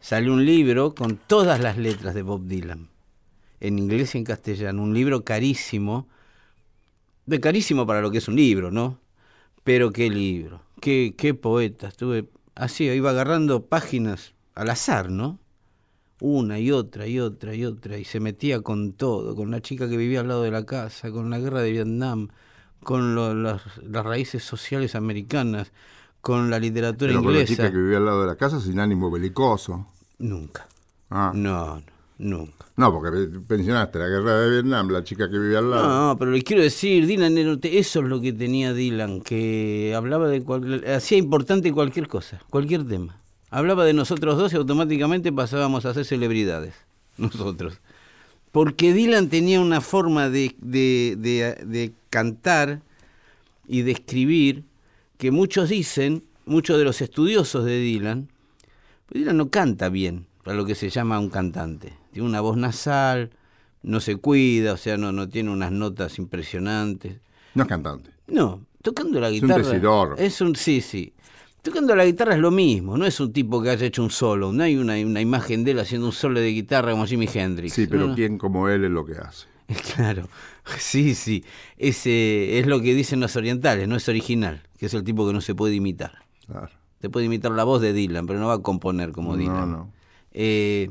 salió 0.00 0.32
un 0.32 0.44
libro 0.44 0.94
con 0.94 1.16
todas 1.16 1.60
las 1.60 1.76
letras 1.76 2.14
de 2.14 2.22
Bob 2.22 2.46
Dylan, 2.46 2.88
en 3.60 3.78
inglés 3.78 4.14
y 4.14 4.18
en 4.18 4.24
castellano. 4.24 4.82
Un 4.82 4.94
libro 4.94 5.24
carísimo, 5.24 6.06
de 7.26 7.40
carísimo 7.40 7.86
para 7.86 8.00
lo 8.00 8.10
que 8.10 8.18
es 8.18 8.28
un 8.28 8.36
libro, 8.36 8.70
¿no? 8.70 8.98
Pero 9.68 9.92
qué 9.92 10.08
libro, 10.08 10.62
qué, 10.80 11.14
qué 11.14 11.34
poeta. 11.34 11.88
Estuve 11.88 12.26
así, 12.54 12.84
iba 12.84 13.10
agarrando 13.10 13.66
páginas 13.66 14.32
al 14.54 14.70
azar, 14.70 15.10
¿no? 15.10 15.38
Una 16.20 16.58
y 16.58 16.70
otra 16.72 17.06
y 17.06 17.20
otra 17.20 17.54
y 17.54 17.66
otra, 17.66 17.98
y 17.98 18.04
se 18.06 18.18
metía 18.18 18.62
con 18.62 18.94
todo, 18.94 19.36
con 19.36 19.50
la 19.50 19.60
chica 19.60 19.86
que 19.86 19.98
vivía 19.98 20.20
al 20.20 20.28
lado 20.28 20.42
de 20.42 20.50
la 20.50 20.64
casa, 20.64 21.10
con 21.10 21.28
la 21.28 21.38
guerra 21.38 21.60
de 21.60 21.72
Vietnam, 21.72 22.28
con 22.82 23.14
lo- 23.14 23.34
las, 23.34 23.60
las 23.84 24.06
raíces 24.06 24.42
sociales 24.42 24.94
americanas, 24.94 25.70
con 26.22 26.48
la 26.48 26.58
literatura 26.58 27.10
Pero 27.10 27.22
con 27.22 27.34
la 27.34 27.40
inglesa. 27.40 27.64
chica 27.64 27.70
que 27.70 27.76
vivía 27.78 27.98
al 27.98 28.06
lado 28.06 28.22
de 28.22 28.26
la 28.28 28.36
casa 28.36 28.60
sin 28.62 28.80
ánimo 28.80 29.10
belicoso. 29.10 29.86
Nunca. 30.18 30.66
Ah. 31.10 31.30
No, 31.34 31.76
no, 31.76 31.82
nunca. 32.18 32.66
No, 32.76 32.92
porque 32.92 33.28
pensionaste 33.46 33.98
la 33.98 34.06
guerra 34.08 34.38
de 34.40 34.50
Vietnam, 34.50 34.88
la 34.90 35.02
chica 35.02 35.28
que 35.30 35.38
vivía 35.38 35.58
al 35.58 35.70
lado. 35.70 36.08
No, 36.10 36.18
pero 36.18 36.30
le 36.30 36.42
quiero 36.42 36.62
decir, 36.62 37.06
Dylan, 37.06 37.36
eso 37.64 38.00
es 38.00 38.06
lo 38.06 38.20
que 38.20 38.32
tenía 38.32 38.72
Dylan, 38.72 39.20
que 39.20 39.92
hablaba 39.96 40.28
de 40.28 40.42
cual- 40.42 40.84
hacía 40.86 41.18
importante 41.18 41.72
cualquier 41.72 42.06
cosa, 42.06 42.40
cualquier 42.50 42.86
tema. 42.86 43.20
Hablaba 43.50 43.84
de 43.84 43.94
nosotros 43.94 44.36
dos 44.36 44.52
y 44.52 44.56
automáticamente 44.56 45.32
pasábamos 45.32 45.86
a 45.86 45.94
ser 45.94 46.04
celebridades, 46.04 46.74
nosotros. 47.18 47.80
Porque 48.52 48.92
Dylan 48.92 49.28
tenía 49.28 49.60
una 49.60 49.80
forma 49.80 50.28
de, 50.30 50.54
de- 50.60 51.16
de- 51.18 51.64
de 51.66 51.92
cantar 52.10 52.80
y 53.66 53.82
de 53.82 53.90
escribir 53.92 54.64
que 55.18 55.30
muchos 55.32 55.68
dicen, 55.68 56.22
muchos 56.46 56.78
de 56.78 56.84
los 56.84 57.00
estudiosos 57.00 57.64
de 57.64 57.78
Dylan, 57.80 58.28
pues 59.06 59.20
Dylan 59.20 59.36
no 59.36 59.50
canta 59.50 59.88
bien, 59.88 60.26
para 60.44 60.56
lo 60.56 60.64
que 60.64 60.74
se 60.76 60.88
llama 60.90 61.18
un 61.18 61.28
cantante. 61.28 61.92
Tiene 62.12 62.28
una 62.28 62.40
voz 62.40 62.56
nasal, 62.56 63.30
no 63.82 64.00
se 64.00 64.16
cuida, 64.16 64.72
o 64.72 64.76
sea, 64.76 64.96
no, 64.96 65.12
no 65.12 65.28
tiene 65.28 65.50
unas 65.50 65.72
notas 65.72 66.18
impresionantes. 66.18 67.20
No 67.54 67.62
es 67.64 67.68
cantante. 67.68 68.10
No, 68.26 68.64
tocando 68.82 69.20
la 69.20 69.28
Es 69.28 69.40
un 69.42 69.48
guitarra. 69.48 69.64
decidor. 69.68 70.14
Es 70.18 70.40
un, 70.40 70.56
sí, 70.56 70.80
sí. 70.80 71.12
Tocando 71.62 71.94
la 71.96 72.04
guitarra 72.06 72.34
es 72.34 72.40
lo 72.40 72.50
mismo, 72.50 72.96
no 72.96 73.04
es 73.04 73.18
un 73.20 73.32
tipo 73.32 73.60
que 73.62 73.70
haya 73.70 73.86
hecho 73.86 74.02
un 74.02 74.10
solo, 74.10 74.52
no 74.52 74.62
hay 74.62 74.76
una, 74.76 74.94
una 74.94 75.20
imagen 75.20 75.64
de 75.64 75.72
él 75.72 75.80
haciendo 75.80 76.06
un 76.06 76.12
solo 76.12 76.40
de 76.40 76.48
guitarra 76.52 76.92
como 76.92 77.04
Jimi 77.06 77.28
Hendrix. 77.32 77.74
Sí, 77.74 77.86
pero 77.86 78.02
No, 78.02 78.06
no. 78.08 78.14
¿quién 78.14 78.38
como 78.38 78.68
él 78.68 78.84
es 78.84 78.90
lo 78.90 79.04
que 79.04 79.12
hace? 79.14 79.46
Claro, 79.94 80.28
sí, 80.78 81.14
sí. 81.14 81.44
Ese 81.76 82.58
es 82.58 82.66
lo 82.66 82.80
que 82.80 82.94
dicen 82.94 83.20
los 83.20 83.36
orientales, 83.36 83.86
no 83.86 83.96
es 83.96 84.08
original, 84.08 84.62
que 84.78 84.86
es 84.86 84.94
el 84.94 85.04
tipo 85.04 85.26
que 85.26 85.32
no 85.34 85.40
se 85.42 85.54
puede 85.54 85.74
imitar. 85.74 86.12
Claro. 86.46 86.70
Te 87.00 87.10
puede 87.10 87.26
imitar 87.26 87.52
la 87.52 87.64
voz 87.64 87.82
de 87.82 87.92
Dylan, 87.92 88.26
pero 88.26 88.38
no 88.38 88.46
va 88.46 88.54
a 88.54 88.58
componer 88.62 89.12
como 89.12 89.32
No, 89.32 89.36
Dylan. 89.38 89.70
no. 89.70 89.92
Eh, 90.32 90.90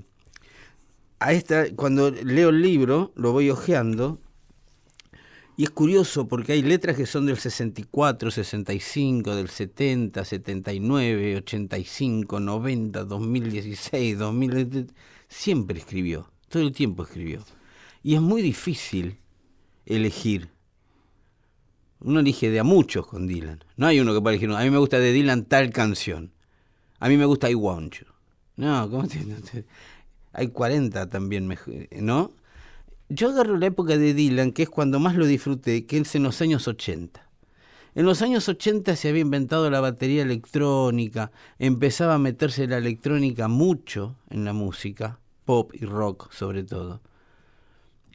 a 1.20 1.34
esta, 1.34 1.74
cuando 1.76 2.12
leo 2.12 2.50
el 2.50 2.62
libro, 2.62 3.12
lo 3.16 3.32
voy 3.32 3.50
hojeando, 3.50 4.20
y 5.60 5.64
es 5.64 5.72
curioso 5.72 6.28
porque 6.28 6.54
hay 6.54 6.62
letras 6.62 6.96
que 6.96 7.08
son 7.08 7.26
del 7.26 7.38
64, 7.38 8.30
65, 8.30 9.36
del 9.36 9.50
70, 9.50 10.24
79, 10.24 11.38
85, 11.38 12.40
90, 12.40 13.04
2016, 13.06 14.20
2000. 14.20 14.94
Siempre 15.28 15.80
escribió, 15.80 16.30
todo 16.48 16.62
el 16.62 16.72
tiempo 16.74 17.02
escribió. 17.04 17.44
Y 18.04 18.14
es 18.14 18.22
muy 18.22 18.44
difícil 18.44 19.18
elegir. 19.88 20.50
Uno 22.02 22.20
elige 22.20 22.52
de 22.52 22.60
a 22.60 22.64
muchos 22.64 23.08
con 23.08 23.26
Dylan. 23.26 23.64
No 23.78 23.88
hay 23.88 24.00
uno 24.00 24.14
que 24.14 24.22
pueda 24.22 24.36
elegir. 24.36 24.56
A 24.56 24.64
mí 24.64 24.70
me 24.70 24.78
gusta 24.78 25.00
de 25.00 25.12
Dylan 25.12 25.46
tal 25.46 25.72
canción. 25.72 26.32
A 27.00 27.10
mí 27.10 27.18
me 27.18 27.26
gusta 27.26 27.50
I 27.50 27.56
Want 27.56 27.96
You. 27.96 28.06
No, 28.58 28.90
¿cómo 28.92 29.08
te, 29.08 29.18
te- 29.20 29.66
Hay 30.34 30.50
40 30.50 31.10
también, 31.10 31.54
¿no? 32.00 32.32
Yo 33.10 33.30
agarro 33.30 33.58
la 33.58 33.68
época 33.68 33.98
de 33.98 34.14
Dylan, 34.14 34.52
que 34.52 34.64
es 34.64 34.70
cuando 34.70 35.00
más 35.00 35.16
lo 35.16 35.26
disfruté, 35.26 35.86
que 35.86 35.98
es 35.98 36.16
en 36.16 36.24
los 36.24 36.42
años 36.42 36.68
80. 36.68 37.28
En 37.96 38.06
los 38.06 38.22
años 38.22 38.48
80 38.48 38.96
se 38.96 39.10
había 39.10 39.22
inventado 39.22 39.70
la 39.70 39.80
batería 39.80 40.22
electrónica, 40.22 41.32
empezaba 41.58 42.16
a 42.16 42.20
meterse 42.20 42.68
la 42.68 42.78
electrónica 42.78 43.48
mucho 43.48 44.18
en 44.30 44.46
la 44.46 44.54
música, 44.54 45.20
pop 45.46 45.72
y 45.74 45.86
rock 45.86 46.32
sobre 46.32 46.64
todo. 46.64 47.02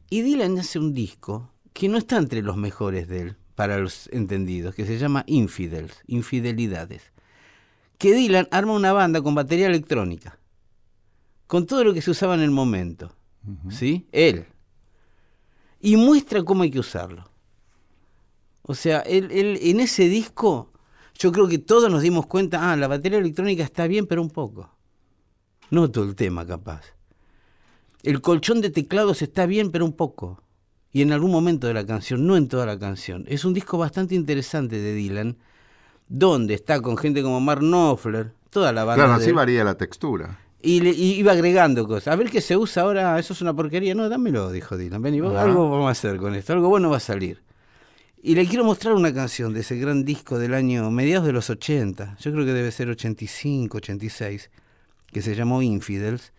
Y 0.09 0.21
Dylan 0.21 0.59
hace 0.59 0.79
un 0.79 0.93
disco 0.93 1.51
que 1.73 1.89
no 1.89 1.99
está 1.99 2.19
entre 2.19 2.43
los 2.43 2.57
mejores 2.57 3.09
de 3.09 3.23
él, 3.23 3.37
para 3.55 3.79
los 3.79 4.09
entendidos, 4.13 4.75
que 4.75 4.87
se 4.87 4.99
llama 4.99 5.25
Infidels, 5.27 6.03
Infidelidades. 6.07 7.03
Que 7.99 8.15
Dylan 8.15 8.49
arma 8.51 8.75
una 8.75 8.93
banda 8.93 9.23
con 9.23 9.35
batería 9.35 9.67
electrónica, 9.67 10.39
con 11.53 11.67
todo 11.67 11.85
lo 11.85 11.93
que 11.93 12.01
se 12.01 12.11
usaba 12.11 12.35
en 12.35 12.41
el 12.41 12.51
momento. 12.51 13.13
¿Sí? 13.69 14.07
Él. 14.11 14.47
Y 15.81 15.99
muestra 15.99 16.43
cómo 16.43 16.63
hay 16.63 16.71
que 16.71 16.79
usarlo. 16.79 17.31
O 18.63 18.75
sea, 18.75 19.01
él, 19.01 19.31
él, 19.31 19.59
en 19.61 19.81
ese 19.81 20.09
disco, 20.09 20.73
yo 21.13 21.31
creo 21.31 21.49
que 21.49 21.59
todos 21.59 21.91
nos 21.91 22.01
dimos 22.01 22.25
cuenta, 22.25 22.73
ah, 22.73 22.77
la 22.79 22.89
batería 22.89 23.19
electrónica 23.19 23.65
está 23.65 23.87
bien, 23.87 24.07
pero 24.07 24.23
un 24.23 24.31
poco. 24.31 24.75
No 25.69 25.91
todo 25.91 26.07
el 26.07 26.15
tema, 26.15 26.47
capaz. 26.47 26.95
El 28.03 28.23
colchón 28.23 28.63
de 28.63 28.71
teclados 28.71 29.21
está 29.21 29.45
bien, 29.45 29.71
pero 29.71 29.85
un 29.85 29.93
poco. 29.93 30.43
Y 30.91 31.03
en 31.03 31.13
algún 31.13 31.33
momento 31.33 31.67
de 31.67 31.75
la 31.75 31.85
canción, 31.85 32.27
no 32.27 32.39
en 32.39 32.49
toda 32.49 32.65
la 32.65 32.79
canción. 32.79 33.27
Es 33.29 33.45
un 33.45 33.53
disco 33.53 33.77
bastante 33.77 34.15
interesante 34.15 34.81
de 34.81 34.95
Dylan, 34.95 35.37
donde 36.09 36.55
está 36.55 36.81
con 36.81 36.97
gente 36.97 37.23
como 37.23 37.43
Mark 37.43 37.61
Knopfler, 37.61 38.33
toda 38.49 38.73
la 38.73 38.85
banda. 38.85 39.05
Claro, 39.05 39.21
así 39.21 39.33
varía 39.33 39.65
la 39.65 39.77
textura. 39.77 40.42
Y, 40.63 40.81
le, 40.81 40.91
y 40.91 41.15
iba 41.15 41.33
agregando 41.33 41.87
cosas. 41.89 42.13
A 42.13 42.17
ver 42.17 42.31
qué 42.31 42.41
se 42.41 42.57
usa 42.57 42.85
ahora, 42.85 43.19
eso 43.19 43.33
es 43.33 43.43
una 43.43 43.53
porquería. 43.53 43.95
No, 43.95 44.09
dámelo, 44.09 44.53
dijo 44.53 44.77
Dylan. 44.77 45.03
Ven, 45.03 45.15
y 45.17 45.21
vos, 45.21 45.35
algo 45.37 45.69
vamos 45.69 45.89
a 45.89 45.91
hacer 45.91 46.19
con 46.19 46.35
esto, 46.35 46.53
algo 46.53 46.69
bueno 46.69 46.89
va 46.89 46.99
a 46.99 47.01
salir. 47.01 47.43
Y 48.25 48.37
le 48.37 48.47
quiero 48.47 48.65
mostrar 48.65 48.95
una 48.95 49.13
canción 49.13 49.53
de 49.53 49.61
ese 49.61 49.77
gran 49.77 50.05
disco 50.05 50.39
del 50.39 50.55
año 50.55 50.89
mediados 50.93 51.27
de 51.27 51.33
los 51.33 51.51
80, 51.51 52.17
yo 52.21 52.33
creo 52.33 52.45
que 52.45 52.53
debe 52.53 52.71
ser 52.71 52.89
85, 52.89 53.79
86, 53.79 54.49
que 55.11 55.23
se 55.23 55.35
llamó 55.35 55.61
Infidels, 55.61 56.33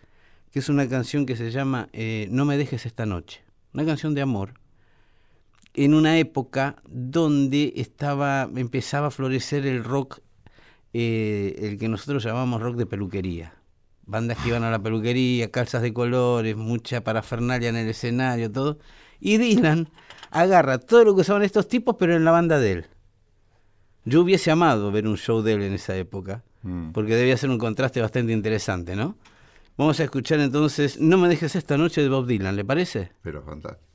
que 0.50 0.60
es 0.60 0.70
una 0.70 0.88
canción 0.88 1.26
que 1.26 1.36
se 1.36 1.52
llama 1.52 1.90
eh, 1.92 2.30
No 2.32 2.46
me 2.46 2.58
dejes 2.58 2.86
esta 2.86 3.06
noche, 3.06 3.44
una 3.74 3.86
canción 3.86 4.14
de 4.14 4.22
amor, 4.22 4.54
en 5.74 5.94
una 5.94 6.18
época 6.18 6.82
donde 6.88 7.74
estaba, 7.76 8.50
empezaba 8.56 9.08
a 9.08 9.12
florecer 9.12 9.66
el 9.66 9.84
rock, 9.84 10.20
eh, 10.94 11.56
el 11.64 11.78
que 11.78 11.90
nosotros 11.90 12.24
llamamos 12.24 12.62
rock 12.62 12.78
de 12.78 12.86
peluquería. 12.86 13.56
Bandas 14.06 14.38
que 14.38 14.50
iban 14.50 14.63
a 14.63 14.72
la 14.72 14.80
peluquería, 14.80 15.50
calzas 15.52 15.82
de 15.82 15.94
colores, 15.94 16.56
mucha 16.56 17.04
parafernalia 17.04 17.70
en 17.70 17.78
el 17.78 17.89
escenario, 17.89 18.52
todo. 18.52 18.78
Y 19.20 19.38
Dylan 19.38 19.88
agarra 20.32 20.78
todo 20.80 21.06
lo 21.06 21.16
que 21.16 21.22
usaban 21.22 21.44
estos 21.44 21.68
tipos, 21.68 21.96
pero 21.98 22.16
en 22.16 22.26
la 22.26 22.32
banda 22.32 22.60
de 22.60 22.72
él. 22.72 22.86
Yo 24.06 24.22
hubiese 24.22 24.52
amado 24.52 24.92
ver 24.92 25.08
un 25.08 25.18
show 25.18 25.42
de 25.42 25.54
él 25.54 25.62
en 25.62 25.74
esa 25.74 25.96
época, 25.96 26.44
mm. 26.63 26.92
porque 26.92 27.16
debía 27.16 27.38
ser 27.38 27.50
un 27.50 27.58
contraste 27.58 28.02
bastante 28.02 28.34
interesante, 28.34 28.96
¿no? 28.96 29.16
Vamos 29.78 30.00
a 30.00 30.04
escuchar 30.04 30.39
entonces 30.39 31.00
No 31.00 31.18
me 31.18 31.28
dejes 31.28 31.56
esta 31.56 31.78
noche 31.78 32.02
de 32.02 32.10
Bob 32.10 32.28
Dylan, 32.28 32.56
¿le 32.56 32.66
parece? 32.66 33.12
Pero 33.22 33.42
fantástico. 33.42 33.93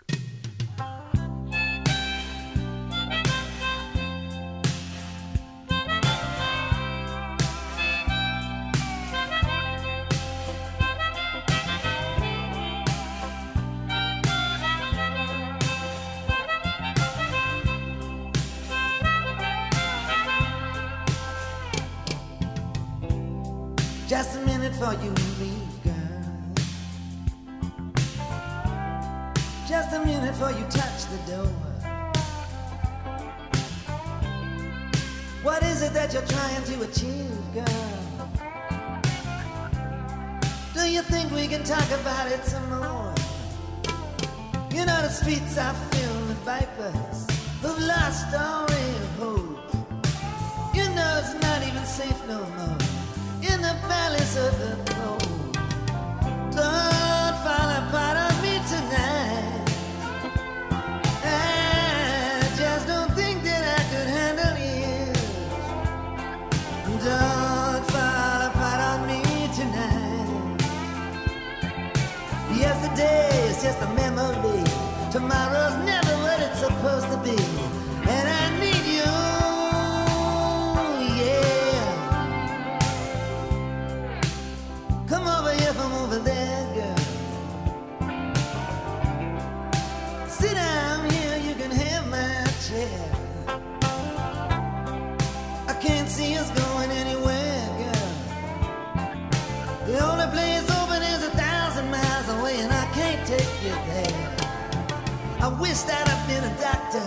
Wish 105.58 105.80
that 105.82 106.06
I'd 106.08 106.26
been 106.28 106.44
a 106.44 106.54
doctor. 106.60 107.02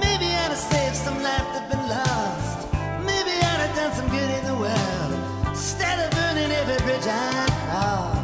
Maybe 0.00 0.26
I'd 0.26 0.52
have 0.52 0.56
saved 0.56 0.96
some 0.96 1.22
life 1.22 1.46
that'd 1.52 1.68
been 1.68 1.86
lost. 1.88 2.72
Maybe 3.04 3.30
I'd 3.30 3.60
have 3.66 3.76
done 3.76 3.92
some 3.92 4.08
good 4.08 4.30
in 4.38 4.44
the 4.46 4.56
world. 4.56 5.48
Instead 5.48 5.98
of 6.00 6.10
burning 6.12 6.50
every 6.50 6.78
bridge 6.84 7.06
I 7.06 7.46
cross. 7.68 8.21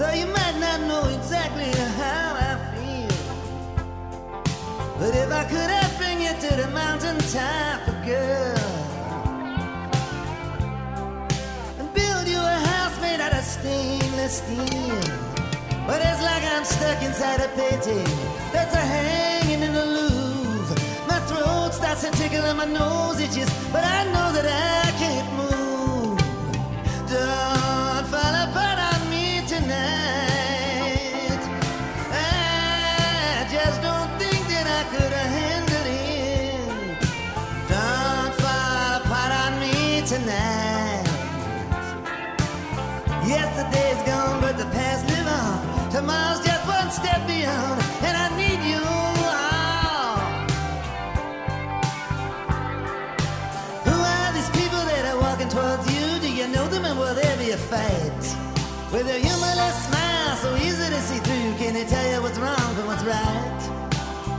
So 0.00 0.08
you 0.12 0.24
might 0.28 0.56
not 0.58 0.80
know 0.88 1.04
exactly 1.08 1.70
how 2.00 2.32
I 2.48 2.52
feel. 2.72 3.16
But 4.98 5.14
if 5.14 5.30
I 5.30 5.44
could, 5.44 5.70
I'd 5.80 5.94
bring 5.98 6.22
you 6.22 6.32
to 6.44 6.56
the 6.56 6.68
mountain 6.72 7.18
top, 7.28 7.80
oh 7.86 8.00
girl. 8.08 8.70
And 11.78 11.92
build 11.92 12.26
you 12.32 12.38
a 12.38 12.58
house 12.72 12.98
made 13.02 13.20
out 13.20 13.34
of 13.34 13.44
stainless 13.44 14.38
steel. 14.38 15.04
But 15.86 16.00
it's 16.00 16.22
like 16.22 16.44
I'm 16.54 16.64
stuck 16.64 17.02
inside 17.02 17.40
a 17.40 17.48
painting 17.48 18.08
that's 18.54 18.72
a 18.72 18.84
hanging 18.94 19.60
in 19.60 19.74
the 19.74 19.84
Louvre. 19.84 20.76
My 21.08 21.20
throat 21.28 21.74
starts 21.74 22.08
to 22.08 22.10
tickle 22.12 22.46
and 22.46 22.56
my 22.56 22.64
nose 22.64 23.20
itches, 23.20 23.50
but 23.70 23.84
I 23.84 24.04
know 24.04 24.32
that 24.32 24.46
I 24.46 24.90
can't 24.98 25.09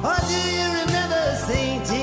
Or 0.03 0.15
do 0.27 0.33
you 0.33 0.67
remember 0.81 1.35
St. 1.35 2.00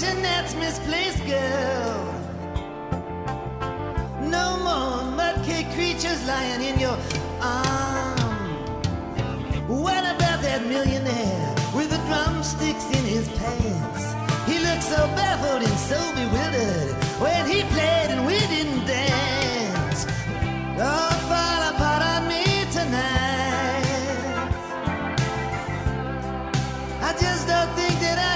that's 0.00 0.54
misplaced, 0.54 1.24
girl. 1.26 2.14
No 4.22 4.56
more 4.58 5.04
mudcake 5.18 5.72
creatures 5.74 6.26
lying 6.26 6.62
in 6.62 6.80
your 6.80 6.96
arm. 7.42 8.18
What 9.68 10.04
about 10.14 10.40
that 10.42 10.64
millionaire 10.66 11.54
with 11.74 11.90
the 11.90 11.98
drumsticks 12.08 12.86
in 12.86 13.04
his 13.04 13.28
pants? 13.28 14.02
He 14.50 14.58
looked 14.58 14.84
so 14.84 15.06
baffled 15.18 15.62
and 15.62 15.78
so 15.78 16.00
bewildered 16.14 16.94
when 17.20 17.46
he 17.46 17.62
played 17.64 18.10
and 18.10 18.26
we 18.26 18.38
didn't 18.54 18.86
dance. 18.86 20.04
Don't 20.76 21.20
fall 21.28 21.62
apart 21.72 22.02
on 22.02 22.26
me 22.26 22.44
tonight. 22.72 23.84
I 27.02 27.12
just 27.20 27.46
don't 27.46 27.70
think 27.74 28.00
that 28.00 28.18
I 28.18 28.29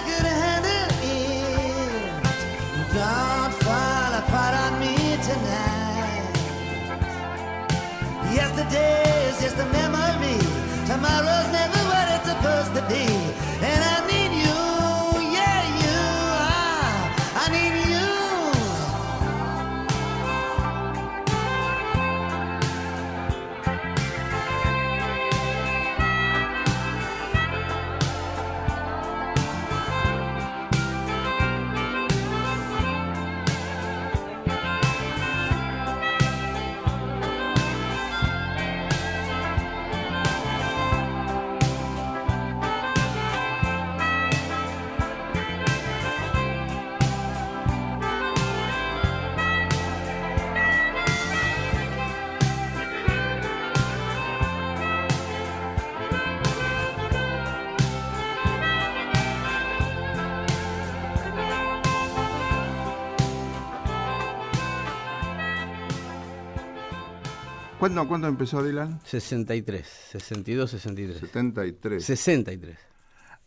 ¿Cuándo, 67.84 68.08
¿Cuándo 68.08 68.28
empezó 68.28 68.62
Dylan? 68.62 68.98
63, 69.04 69.86
62, 69.86 70.70
63. 70.70 71.20
73. 71.20 72.02
63. 72.02 72.78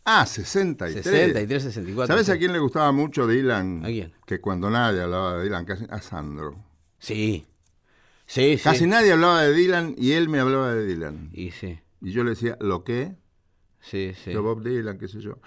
Ah, 0.04 0.24
63. 0.26 1.02
63, 1.02 1.62
64. 1.64 2.06
¿Sabes 2.06 2.26
sí. 2.26 2.30
a 2.30 2.38
quién 2.38 2.52
le 2.52 2.60
gustaba 2.60 2.92
mucho 2.92 3.26
Dylan? 3.26 3.84
¿A 3.84 3.88
quién? 3.88 4.12
Que 4.24 4.40
cuando 4.40 4.70
nadie 4.70 5.00
hablaba 5.00 5.38
de 5.38 5.42
Dylan, 5.42 5.64
casi, 5.64 5.86
a 5.90 6.00
Sandro. 6.00 6.54
Sí. 7.00 7.48
Sí, 8.26 8.58
sí. 8.58 8.62
Casi 8.62 8.86
nadie 8.86 9.10
hablaba 9.10 9.42
de 9.42 9.52
Dylan 9.52 9.96
y 9.98 10.12
él 10.12 10.28
me 10.28 10.38
hablaba 10.38 10.72
de 10.72 10.86
Dylan. 10.86 11.30
Y 11.32 11.50
sí, 11.50 11.80
Y 12.00 12.12
yo 12.12 12.22
le 12.22 12.30
decía, 12.30 12.56
¿lo 12.60 12.84
qué? 12.84 13.16
sí, 13.80 14.12
sí. 14.22 14.30
Yo, 14.30 14.44
Bob 14.44 14.62
Dylan, 14.62 14.98
qué 14.98 15.08
sé 15.08 15.20
yo. 15.20 15.40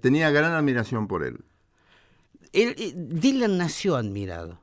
Tenía 0.00 0.30
gran 0.30 0.52
admiración 0.52 1.06
por 1.06 1.22
él. 1.22 1.44
Él- 2.54 2.74
eh, 2.78 2.94
Dylan 2.96 3.58
nació 3.58 3.96
admirado. 3.96 4.58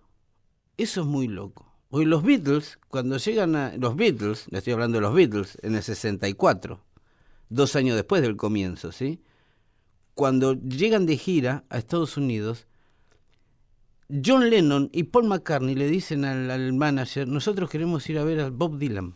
Eso 0.75 1.01
es 1.01 1.05
muy 1.07 1.27
loco. 1.27 1.64
Hoy 1.97 2.03
los 2.03 2.23
Beatles, 2.23 2.77
cuando 2.89 3.15
llegan 3.15 3.55
a. 3.55 3.77
Los 3.77 3.95
Beatles, 3.95 4.47
le 4.49 4.57
estoy 4.57 4.73
hablando 4.73 4.97
de 4.97 5.01
los 5.03 5.15
Beatles, 5.15 5.57
en 5.61 5.75
el 5.75 5.81
64, 5.81 6.81
dos 7.47 7.75
años 7.77 7.95
después 7.95 8.21
del 8.21 8.35
comienzo, 8.35 8.91
¿sí? 8.91 9.21
Cuando 10.13 10.55
llegan 10.55 11.05
de 11.05 11.15
gira 11.15 11.63
a 11.69 11.77
Estados 11.77 12.17
Unidos, 12.17 12.67
John 14.09 14.49
Lennon 14.49 14.89
y 14.91 15.03
Paul 15.03 15.29
McCartney 15.29 15.73
le 15.73 15.87
dicen 15.87 16.25
al, 16.25 16.73
manager: 16.73 17.29
Nosotros 17.29 17.69
queremos 17.69 18.09
ir 18.09 18.19
a 18.19 18.25
ver 18.25 18.41
a 18.41 18.49
Bob 18.49 18.77
Dylan. 18.77 19.15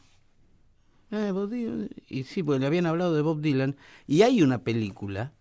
"Eh, 1.12 1.32
Bob 1.34 1.50
Dylan". 1.50 1.90
Y 2.08 2.24
sí, 2.24 2.44
porque 2.44 2.62
le 2.62 2.68
habían 2.68 2.86
hablado 2.86 3.14
de 3.14 3.22
Bob 3.22 3.42
Dylan. 3.42 3.76
Y 4.08 4.22
hay 4.22 4.42
una 4.42 4.64
película 4.64 5.34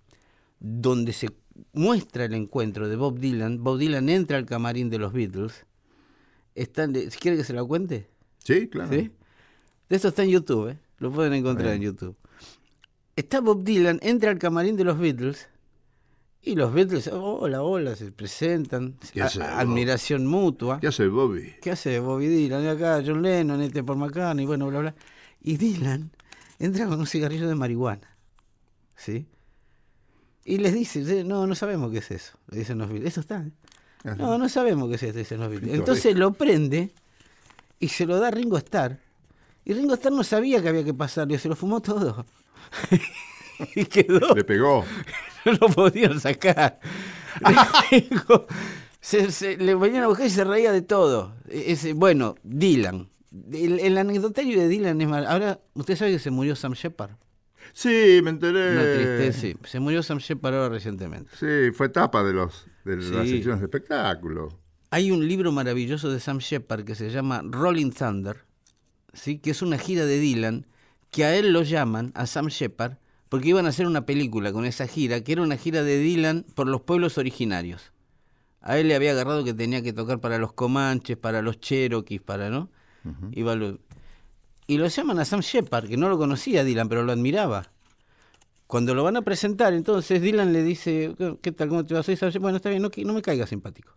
donde 0.59 1.12
se 1.12 1.29
muestra 1.72 2.24
el 2.24 2.35
encuentro 2.35 2.88
de 2.88 2.96
Bob 2.96 3.20
Dylan. 3.20 3.62
Bob 3.62 3.79
Dylan 3.79 4.09
entra 4.09 4.38
al 4.38 4.44
camarín 4.44 4.90
de 4.90 4.98
los 4.98 5.12
Beatles. 5.12 5.68
Están, 6.61 6.92
¿Quiere 6.92 7.37
que 7.37 7.44
se 7.44 7.53
la 7.53 7.64
cuente? 7.64 8.09
Sí, 8.44 8.68
claro. 8.68 8.90
¿Sí? 8.92 9.11
De 9.88 9.97
eso 9.97 10.09
está 10.09 10.23
en 10.25 10.31
YouTube, 10.31 10.71
¿eh? 10.71 10.79
lo 10.99 11.12
pueden 11.12 11.33
encontrar 11.35 11.75
en 11.75 11.83
YouTube. 11.83 12.16
Está 13.16 13.40
Bob 13.40 13.62
Dylan, 13.64 13.99
entra 14.03 14.31
al 14.31 14.38
camarín 14.38 14.77
de 14.77 14.85
los 14.85 14.99
Beatles 14.99 15.49
y 16.42 16.55
los 16.55 16.73
Beatles, 16.73 17.09
hola, 17.09 17.62
hola, 17.62 17.97
se 17.97 18.11
presentan, 18.12 18.97
¿Qué 19.12 19.23
a- 19.23 19.27
hace, 19.27 19.42
a- 19.42 19.59
admiración 19.61 20.27
mutua. 20.27 20.79
¿Qué 20.81 20.87
hace 20.88 21.09
Bobby? 21.09 21.55
¿Qué 21.62 21.71
hace 21.73 22.01
Bobby 22.01 22.27
Dylan? 22.29 22.64
Y 22.64 22.68
acá 22.68 23.03
John 23.05 23.23
Lennon, 23.23 23.61
este 23.62 23.83
por 23.83 23.97
McCartney, 23.97 24.47
bueno, 24.47 24.66
bla, 24.68 24.81
bla. 24.81 24.94
Y 25.40 25.57
Dylan 25.57 26.11
entra 26.59 26.87
con 26.87 26.99
un 27.01 27.07
cigarrillo 27.07 27.49
de 27.49 27.55
marihuana. 27.55 28.16
¿Sí? 28.97 29.27
Y 30.44 30.59
les 30.59 30.75
dice, 30.75 31.05
"Sí, 31.05 31.25
no, 31.25 31.47
no 31.47 31.55
sabemos 31.55 31.90
qué 31.92 31.99
es 31.99 32.11
eso. 32.11 32.38
Le 32.49 32.59
dicen 32.59 32.79
los 32.79 32.88
Beatles. 32.88 33.12
Eso 33.12 33.21
está. 33.21 33.42
¿eh? 33.42 33.53
Ajá. 34.05 34.17
No, 34.17 34.39
no 34.39 34.49
sabemos 34.49 34.89
qué 34.89 34.95
es 34.95 35.03
Beatles. 35.03 35.29
Pintoresco. 35.29 35.75
Entonces 35.75 36.17
lo 36.17 36.33
prende 36.33 36.91
y 37.81 37.89
se 37.89 38.07
lo 38.07 38.19
da 38.19 38.29
a 38.29 38.31
Ringo 38.31 38.57
Starr. 38.59 38.99
Y 39.65 39.75
Ringo 39.75 39.95
Starr 39.95 40.13
no 40.13 40.25
sabía 40.25 40.63
que 40.63 40.69
había 40.69 40.85
que 40.85 40.95
pasarlo, 40.95 41.39
se 41.39 41.49
lo 41.49 41.57
fumó 41.57 41.81
todo. 41.81 42.25
y 43.75 43.85
quedó 43.87 44.35
Le 44.35 44.45
pegó. 44.45 44.85
no 45.45 45.53
lo 45.53 45.69
podían 45.69 46.21
sacar. 46.21 46.79
Ringo 47.91 48.47
se, 49.01 49.31
se- 49.33 49.57
le 49.57 49.75
venían 49.75 50.05
a 50.05 50.09
buscar 50.09 50.27
y 50.27 50.31
se 50.31 50.45
reía 50.45 50.73
de 50.73 50.83
todo. 50.83 51.35
E- 51.49 51.73
Ese, 51.73 51.93
bueno, 51.93 52.35
Dylan. 52.43 53.09
El, 53.53 53.79
el 53.81 53.99
anecdotario 53.99 54.59
de 54.61 54.69
Dylan 54.69 55.01
es 55.01 55.09
mal. 55.09 55.27
Ahora, 55.27 55.61
usted 55.75 55.97
sabe 55.97 56.13
que 56.13 56.19
se 56.19 56.31
murió 56.31 56.57
Sam 56.57 56.73
Shepard. 56.73 57.11
Sí, 57.75 58.21
me 58.25 58.31
enteré. 58.31 58.73
Una 58.73 58.83
tristeza, 58.83 59.41
sí. 59.41 59.57
Se 59.65 59.79
murió 59.81 60.03
Sam 60.03 60.19
Shepard 60.19 60.55
ahora 60.55 60.69
recientemente. 60.71 61.31
Sí, 61.39 61.71
fue 61.77 61.87
etapa 61.87 62.25
de 62.25 62.33
los 62.33 62.67
de 62.96 62.96
las 63.18 63.29
secciones 63.29 63.61
de 63.61 63.66
espectáculo. 63.66 64.48
Hay 64.90 65.11
un 65.11 65.27
libro 65.29 65.53
maravilloso 65.53 66.11
de 66.11 66.20
Sam 66.20 66.38
Shepard 66.38 66.85
que 66.85 66.94
se 66.94 67.11
llama 67.11 67.42
Rolling 67.44 67.90
Thunder, 67.90 68.44
¿sí? 69.12 69.38
que 69.38 69.51
es 69.51 69.61
una 69.62 69.79
gira 69.79 70.07
de 70.07 70.18
Dylan, 70.18 70.66
que 71.11 71.24
a 71.24 71.37
él 71.37 71.53
lo 71.53 71.62
llaman, 71.62 72.12
a 72.14 72.27
Sam 72.27 72.46
Shepard, 72.48 72.94
porque 73.29 73.48
iban 73.48 73.66
a 73.66 73.70
hacer 73.70 73.87
una 73.87 74.07
película 74.07 74.53
con 74.53 74.64
esa 74.64 74.87
gira, 74.87 75.20
que 75.22 75.33
era 75.33 75.42
una 75.42 75.57
gira 75.59 75.83
de 75.83 75.98
Dylan 75.98 76.46
por 76.55 76.66
los 76.66 76.81
pueblos 76.83 77.18
originarios. 77.18 77.92
A 78.62 78.79
él 78.79 78.88
le 78.88 78.94
había 78.94 79.12
agarrado 79.12 79.44
que 79.44 79.55
tenía 79.55 79.83
que 79.83 79.92
tocar 79.92 80.20
para 80.20 80.38
los 80.38 80.53
comanches, 80.55 81.16
para 81.16 81.42
los 81.42 81.61
cherokees, 81.61 82.20
para, 82.22 82.48
¿no? 82.51 82.70
Iba 83.33 83.55
lo- 83.55 83.79
Y 84.66 84.77
lo 84.79 84.87
llaman 84.87 85.18
a 85.18 85.24
Sam 85.24 85.40
Shepard, 85.40 85.88
que 85.88 85.96
no 85.96 86.09
lo 86.09 86.18
conocía 86.18 86.64
Dylan, 86.64 86.88
pero 86.88 87.03
lo 87.03 87.12
admiraba. 87.12 87.70
Cuando 88.69 88.95
lo 88.95 89.03
van 89.03 89.17
a 89.17 89.23
presentar, 89.23 89.73
entonces 89.75 90.23
Dylan 90.23 90.53
le 90.53 90.63
dice, 90.63 91.15
¿qué, 91.19 91.37
qué 91.43 91.51
tal? 91.53 91.69
¿Cómo 91.71 91.85
te 91.85 91.95
va? 91.95 92.03
Soy 92.05 92.15
Sam 92.17 92.29
Shepard. 92.29 92.43
Bueno, 92.43 92.57
está 92.59 92.69
bien, 92.71 92.83
no, 92.83 92.91
no 92.97 93.13
me 93.15 93.23
caiga 93.23 93.47
simpático. 93.47 93.93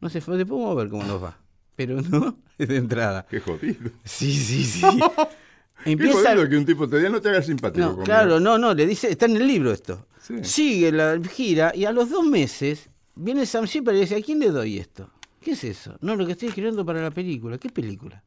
No 0.00 0.08
sé, 0.08 0.18
después 0.20 0.38
vamos 0.46 0.70
a 0.70 0.74
ver 0.74 0.88
cómo 0.88 1.02
nos 1.02 1.20
va. 1.22 1.38
Pero 1.74 2.00
no, 2.02 2.36
de 2.58 2.76
entrada. 2.76 3.26
Qué 3.28 3.40
jodido. 3.40 3.90
Sí, 4.04 4.32
sí, 4.32 4.62
sí. 4.64 4.80
Qué 5.84 5.90
Empieza. 5.92 6.30
jodido 6.30 6.48
que 6.48 6.56
un 6.58 6.64
tipo 6.66 6.88
te 6.88 6.98
diga 6.98 7.08
no 7.08 7.20
te 7.20 7.30
hagas 7.30 7.46
simpático 7.46 7.80
No, 7.80 7.86
conmigo". 7.92 8.04
claro, 8.04 8.38
no, 8.38 8.56
no, 8.58 8.72
le 8.74 8.86
dice, 8.86 9.10
está 9.10 9.26
en 9.26 9.36
el 9.38 9.46
libro 9.48 9.72
esto. 9.72 10.06
Sí. 10.20 10.34
Sigue 10.44 10.92
la 10.92 11.18
gira 11.28 11.72
y 11.74 11.86
a 11.86 11.90
los 11.92 12.08
dos 12.10 12.24
meses 12.24 12.88
viene 13.16 13.46
Sam 13.46 13.64
Shepard 13.64 13.96
y 13.96 14.00
dice, 14.00 14.14
¿a 14.16 14.22
quién 14.22 14.38
le 14.38 14.50
doy 14.50 14.78
esto? 14.78 15.10
¿Qué 15.40 15.52
es 15.52 15.64
eso? 15.64 15.96
No, 16.02 16.14
lo 16.14 16.24
que 16.26 16.32
estoy 16.32 16.48
escribiendo 16.48 16.84
para 16.86 17.02
la 17.02 17.10
película. 17.10 17.58
¿Qué 17.58 17.68
película? 17.70 18.22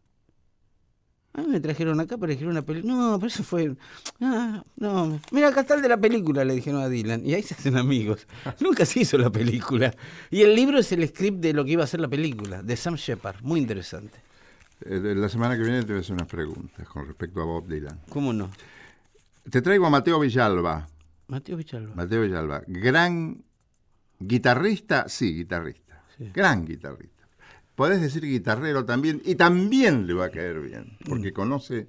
A 1.36 1.42
mí 1.42 1.48
me 1.50 1.60
trajeron 1.60 2.00
acá 2.00 2.18
para 2.18 2.32
elegir 2.32 2.48
una 2.48 2.62
película. 2.62 2.94
No, 2.94 3.20
pero 3.20 3.28
eso 3.28 3.44
fue. 3.44 3.76
Ah, 4.22 4.64
no. 4.78 5.20
Mira, 5.32 5.50
acá 5.50 5.62
está 5.62 5.76
el 5.76 5.82
de 5.82 5.90
la 5.90 5.98
película, 5.98 6.46
le 6.46 6.56
dijeron 6.56 6.82
a 6.82 6.88
Dylan. 6.88 7.26
Y 7.26 7.34
ahí 7.34 7.44
se 7.44 7.56
hacen 7.56 7.76
amigos. 7.76 8.26
Nunca 8.62 8.86
se 8.86 9.02
hizo 9.02 9.18
la 9.18 9.30
película. 9.30 9.94
Y 10.32 10.44
el 10.44 10.56
libro 10.56 10.80
es 10.80 10.92
el 10.94 11.06
script 11.08 11.40
de 11.40 11.52
lo 11.52 11.66
que 11.66 11.72
iba 11.72 11.84
a 11.84 11.88
ser 11.88 12.00
la 12.00 12.08
película, 12.08 12.64
de 12.64 12.78
Sam 12.78 12.96
Shepard. 12.96 13.42
Muy 13.42 13.60
interesante. 13.60 14.18
Eh, 14.86 15.14
la 15.16 15.28
semana 15.28 15.58
que 15.58 15.64
viene 15.64 15.82
te 15.82 15.88
voy 15.88 15.98
a 15.98 16.00
hacer 16.00 16.14
unas 16.14 16.28
preguntas 16.28 16.88
con 16.88 17.06
respecto 17.06 17.42
a 17.42 17.46
Bob 17.46 17.68
Dylan. 17.68 18.00
¿Cómo 18.10 18.32
no? 18.32 18.50
Te 19.50 19.62
traigo 19.62 19.86
a 19.86 19.90
Mateo 19.90 20.20
Villalba. 20.20 20.88
Mateo 21.28 21.58
Vichalba. 21.58 21.96
Mateo 21.96 22.22
Villalba, 22.22 22.64
gran 22.68 23.44
guitarrista, 24.20 25.10
sí, 25.10 25.36
guitarrista. 25.36 26.04
Sí. 26.18 26.32
Gran 26.34 26.66
guitarrista. 26.66 27.15
Podés 27.76 28.02
decir 28.02 28.24
guitarrero 28.24 28.86
también, 28.86 29.22
y 29.26 29.36
también 29.36 30.08
le 30.08 30.14
va 30.14 30.26
a 30.26 30.30
caer 30.32 30.60
bien, 30.62 30.98
porque 31.06 31.34
conoce 31.34 31.88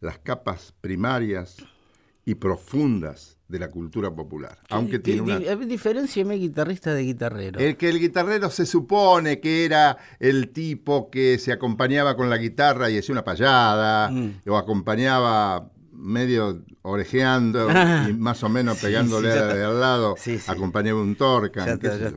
las 0.00 0.18
capas 0.18 0.74
primarias 0.80 1.56
y 2.24 2.34
profundas 2.36 3.36
de 3.48 3.58
la 3.60 3.70
cultura 3.70 4.10
popular. 4.12 4.58
Aunque 4.70 4.92
¿Qué- 4.92 4.98
tiene 4.98 5.20
una. 5.22 5.38
Diferenciame 5.38 6.34
guitarrista 6.36 6.92
de 6.94 7.02
guitarrero. 7.04 7.60
El 7.60 7.76
que 7.76 7.88
el 7.88 8.00
guitarrero 8.00 8.50
se 8.50 8.66
supone 8.66 9.38
que 9.40 9.64
era 9.64 9.96
el 10.18 10.48
tipo 10.48 11.10
que 11.10 11.38
se 11.38 11.52
acompañaba 11.52 12.16
con 12.16 12.28
la 12.28 12.38
guitarra 12.38 12.90
y 12.90 12.98
hacía 12.98 13.12
una 13.12 13.22
payada, 13.24 14.10
Mm. 14.10 14.40
o 14.48 14.56
acompañaba 14.56 15.70
medio 15.92 16.62
orejeando 16.82 17.68
Ah. 17.70 18.06
y 18.08 18.12
más 18.14 18.42
o 18.42 18.48
menos 18.48 18.78
pegándole 18.78 19.32
sí, 19.32 19.38
de 19.38 19.64
al 19.64 19.80
lado, 19.80 20.14
Sí, 20.18 20.38
sí. 20.38 20.50
acompañaba 20.50 21.00
un 21.00 21.14
torcan. 21.14 21.66
Ya 21.66 21.72
está, 21.74 21.98
ya 21.98 22.10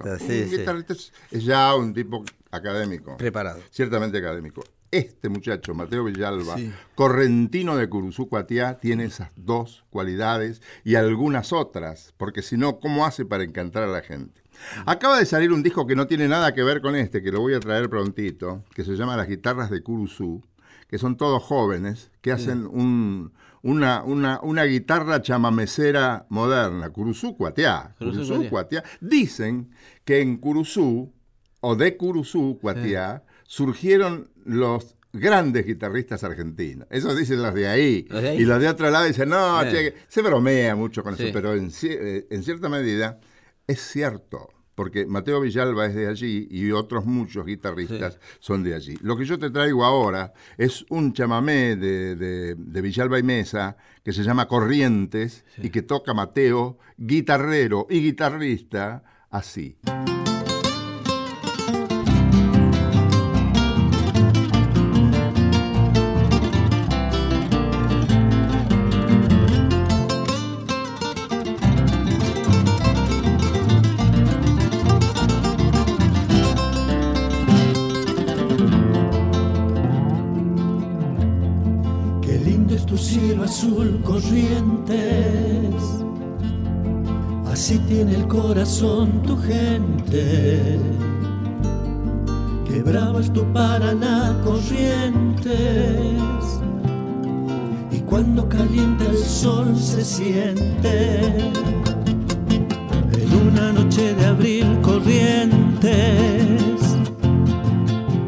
un 0.44 0.50
guitarrista 0.50 0.94
es 1.32 1.44
ya 1.46 1.76
un 1.76 1.94
tipo 1.94 2.24
académico, 2.52 3.18
Preparado. 3.18 3.60
ciertamente 3.72 4.18
académico. 4.18 4.64
Este 4.92 5.30
muchacho, 5.30 5.76
Mateo 5.76 6.04
Villalba, 6.06 6.58
Sí. 6.58 6.74
correntino 6.96 7.78
de 7.78 7.88
Curuzú 7.90 8.28
Cuatiá, 8.28 8.80
tiene 8.80 9.06
esas 9.06 9.32
dos 9.36 9.86
cualidades 9.92 10.62
y 10.84 10.96
algunas 10.96 11.54
otras, 11.54 12.14
porque 12.18 12.42
si 12.42 12.58
no, 12.58 12.80
¿cómo 12.80 13.06
hace 13.06 13.24
para 13.26 13.44
encantar 13.44 13.84
a 13.84 13.88
la 13.88 14.02
gente? 14.02 14.42
Acaba 14.88 15.20
de 15.20 15.26
salir 15.28 15.54
un 15.54 15.62
disco 15.64 15.86
que 15.86 15.96
no 15.96 16.08
tiene 16.08 16.28
nada 16.28 16.54
que 16.54 16.64
ver 16.64 16.82
con 16.82 16.96
este, 16.96 17.22
que 17.22 17.32
lo 17.32 17.40
voy 17.40 17.54
a 17.54 17.60
traer 17.60 17.88
prontito, 17.90 18.64
que 18.74 18.84
se 18.84 18.96
llama 18.96 19.16
Las 19.16 19.28
Guitarras 19.28 19.70
de 19.70 19.82
Curuzú, 19.84 20.44
que 20.88 20.98
son 20.98 21.18
todos 21.18 21.44
jóvenes, 21.44 22.10
que 22.22 22.32
hacen 22.32 22.66
un- 22.66 23.32
una, 23.62 24.04
una, 24.04 24.40
una 24.42 24.64
guitarra 24.64 25.22
chamamecera 25.22 26.26
moderna, 26.30 26.90
Curuzú 26.90 27.38
Cuatiá. 27.38 27.94
Curuzú, 28.00 28.22
Curuzú 28.22 28.50
Cuatiá. 28.50 28.82
Cuatiá. 28.82 28.84
Dicen 29.02 29.70
que 30.04 30.22
en 30.22 30.38
Curuzú, 30.38 31.14
o 31.62 31.76
de 31.76 31.98
Curuzú, 31.98 32.58
Cuatiá, 32.62 33.24
surgieron 33.46 34.30
los 34.46 34.96
grandes 35.12 35.66
guitarristas 35.66 36.24
argentinos. 36.24 36.88
Eso 36.92 37.16
dicen 37.16 37.42
los 37.42 37.54
de 37.54 37.68
ahí. 37.68 38.06
Los 38.10 38.22
de 38.22 38.30
ahí. 38.30 38.38
Y 38.42 38.46
los 38.46 38.62
de 38.62 38.68
otro 38.70 38.90
lado 38.92 39.06
dicen, 39.06 39.30
no, 39.30 39.62
che, 39.70 39.96
se 40.08 40.22
bromea 40.22 40.76
mucho 40.76 41.04
con 41.04 41.18
Sí. 41.18 41.24
eso, 41.24 41.34
pero 41.34 41.54
en, 41.56 41.72
eh, 41.84 42.28
en 42.30 42.44
cierta 42.44 42.70
medida 42.70 43.20
es 43.68 43.82
cierto. 43.82 44.50
Porque 44.76 45.06
Mateo 45.06 45.42
Villalba 45.42 45.88
es 45.88 45.94
de 45.96 46.08
allí 46.08 46.48
y 46.50 46.72
otros 46.72 47.04
muchos 47.06 47.46
guitarristas 47.46 48.18
son 48.40 48.64
de 48.64 48.76
allí. 48.76 48.98
Lo 49.02 49.18
que 49.18 49.26
yo 49.26 49.38
te 49.38 49.50
traigo 49.50 49.84
ahora 49.84 50.32
es 50.58 50.86
un 50.90 51.12
chamamé 51.12 51.76
de, 51.76 52.16
de- 52.16 52.56
de 52.56 52.82
Villalba 52.82 53.20
y 53.20 53.24
Mesa 53.24 53.76
que 54.06 54.14
se 54.14 54.24
llama 54.24 54.48
Corrientes 54.48 55.44
y 55.58 55.70
que 55.70 55.82
toca 55.82 56.14
Mateo, 56.14 56.78
guitarrero 56.98 57.88
y 57.90 58.00
guitarrista, 58.02 59.04
así. 59.30 59.76
Azul 83.50 84.00
corrientes, 84.04 85.74
así 87.52 87.80
tiene 87.80 88.14
el 88.14 88.28
corazón 88.28 89.24
tu 89.24 89.36
gente. 89.38 90.80
Qué 92.68 92.84
bravo 92.84 93.20
es 93.20 93.34
tu 93.34 93.44
Paraná 93.52 94.40
corrientes, 94.44 95.50
y 97.92 98.00
cuando 98.02 98.48
calienta 98.48 99.06
el 99.06 99.18
sol 99.18 99.76
se 99.76 100.06
siente. 100.06 101.26
En 103.22 103.30
una 103.48 103.74
noche 103.74 104.14
de 104.14 104.26
abril 104.28 104.80
corrientes 104.84 105.90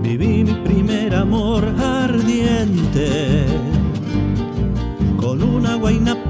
viví 0.01 0.43
mi 0.45 0.53
primer 0.65 1.13
amor 1.13 1.63
ardiente 1.79 3.60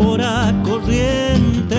guainapora 0.01 0.53
corrientes 0.63 1.75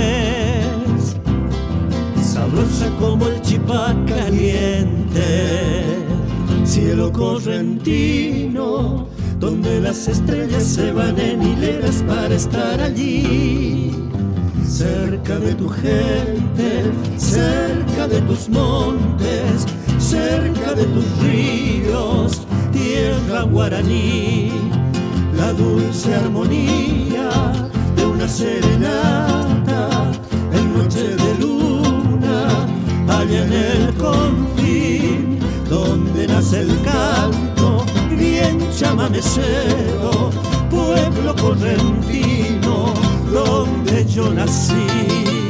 sabrosa 2.22 2.88
como 2.98 3.26
el 3.28 3.40
chipá 3.42 3.94
caliente. 4.06 5.84
Cielo 6.64 7.12
correntino 7.12 9.06
donde 9.38 9.80
las 9.80 10.08
estrellas 10.08 10.62
se 10.62 10.92
van 10.92 11.18
en 11.18 11.42
hileras 11.42 12.02
para 12.06 12.34
estar 12.34 12.80
allí. 12.80 13.90
Cerca 14.66 15.38
de 15.38 15.54
tu 15.54 15.68
gente, 15.68 16.90
cerca 17.16 18.08
de 18.08 18.22
tus 18.22 18.48
montes, 18.48 19.66
cerca 19.98 20.72
de 20.74 20.84
tus 20.84 21.04
ríos, 21.18 22.46
tierra 22.72 23.42
guaraní, 23.42 24.50
la 25.36 25.52
dulce 25.52 26.14
armonía 26.14 27.68
una 28.22 28.30
serenata 28.30 30.12
en 30.52 30.78
noche 30.78 31.16
de 31.16 31.34
luna, 31.40 32.68
allá 33.08 33.44
en 33.44 33.52
el 33.52 33.94
confín, 33.94 35.40
donde 35.68 36.28
nace 36.28 36.60
el 36.60 36.80
canto, 36.82 37.84
bien 38.16 38.60
chamamecero, 38.78 40.30
pueblo 40.70 41.34
correntino, 41.34 42.94
donde 43.32 44.06
yo 44.06 44.32
nací. 44.32 45.41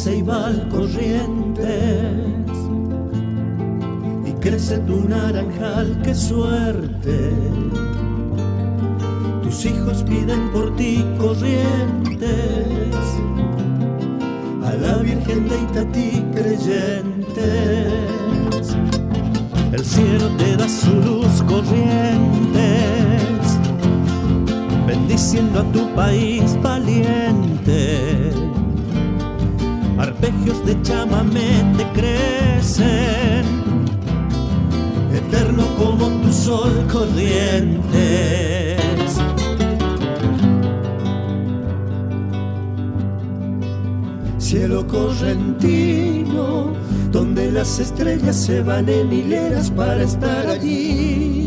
Ceibal 0.00 0.66
corrientes 0.70 1.66
y 4.24 4.32
crece 4.40 4.78
tu 4.78 5.06
naranjal, 5.06 6.00
qué 6.02 6.14
suerte. 6.14 7.30
Tus 9.42 9.66
hijos 9.66 10.02
piden 10.04 10.48
por 10.52 10.74
ti 10.76 11.04
corrientes 11.18 12.96
a 14.64 14.72
la 14.72 14.96
Virgen 15.02 15.46
de 15.46 15.56
Itatí 15.64 16.24
creyentes. 16.34 17.92
El 19.70 19.84
cielo 19.84 20.28
te 20.38 20.56
da 20.56 20.66
su 20.66 20.94
luz 20.94 21.42
corrientes 21.46 22.80
bendiciendo 24.86 25.60
a 25.60 25.64
tu 25.72 25.94
país 25.94 26.56
valiente. 26.62 28.19
Arpegios 30.30 30.64
de 30.64 30.80
chamamé 30.82 31.64
te 31.76 31.84
crecen, 31.92 33.44
eterno 35.12 35.64
como 35.76 36.06
tu 36.22 36.32
sol 36.32 36.86
corrientes. 36.92 37.90
Cielo 44.38 44.86
correntino, 44.86 46.74
donde 47.10 47.50
las 47.50 47.80
estrellas 47.80 48.36
se 48.36 48.62
van 48.62 48.88
en 48.88 49.12
hileras 49.12 49.68
para 49.72 50.04
estar 50.04 50.46
allí 50.46 51.39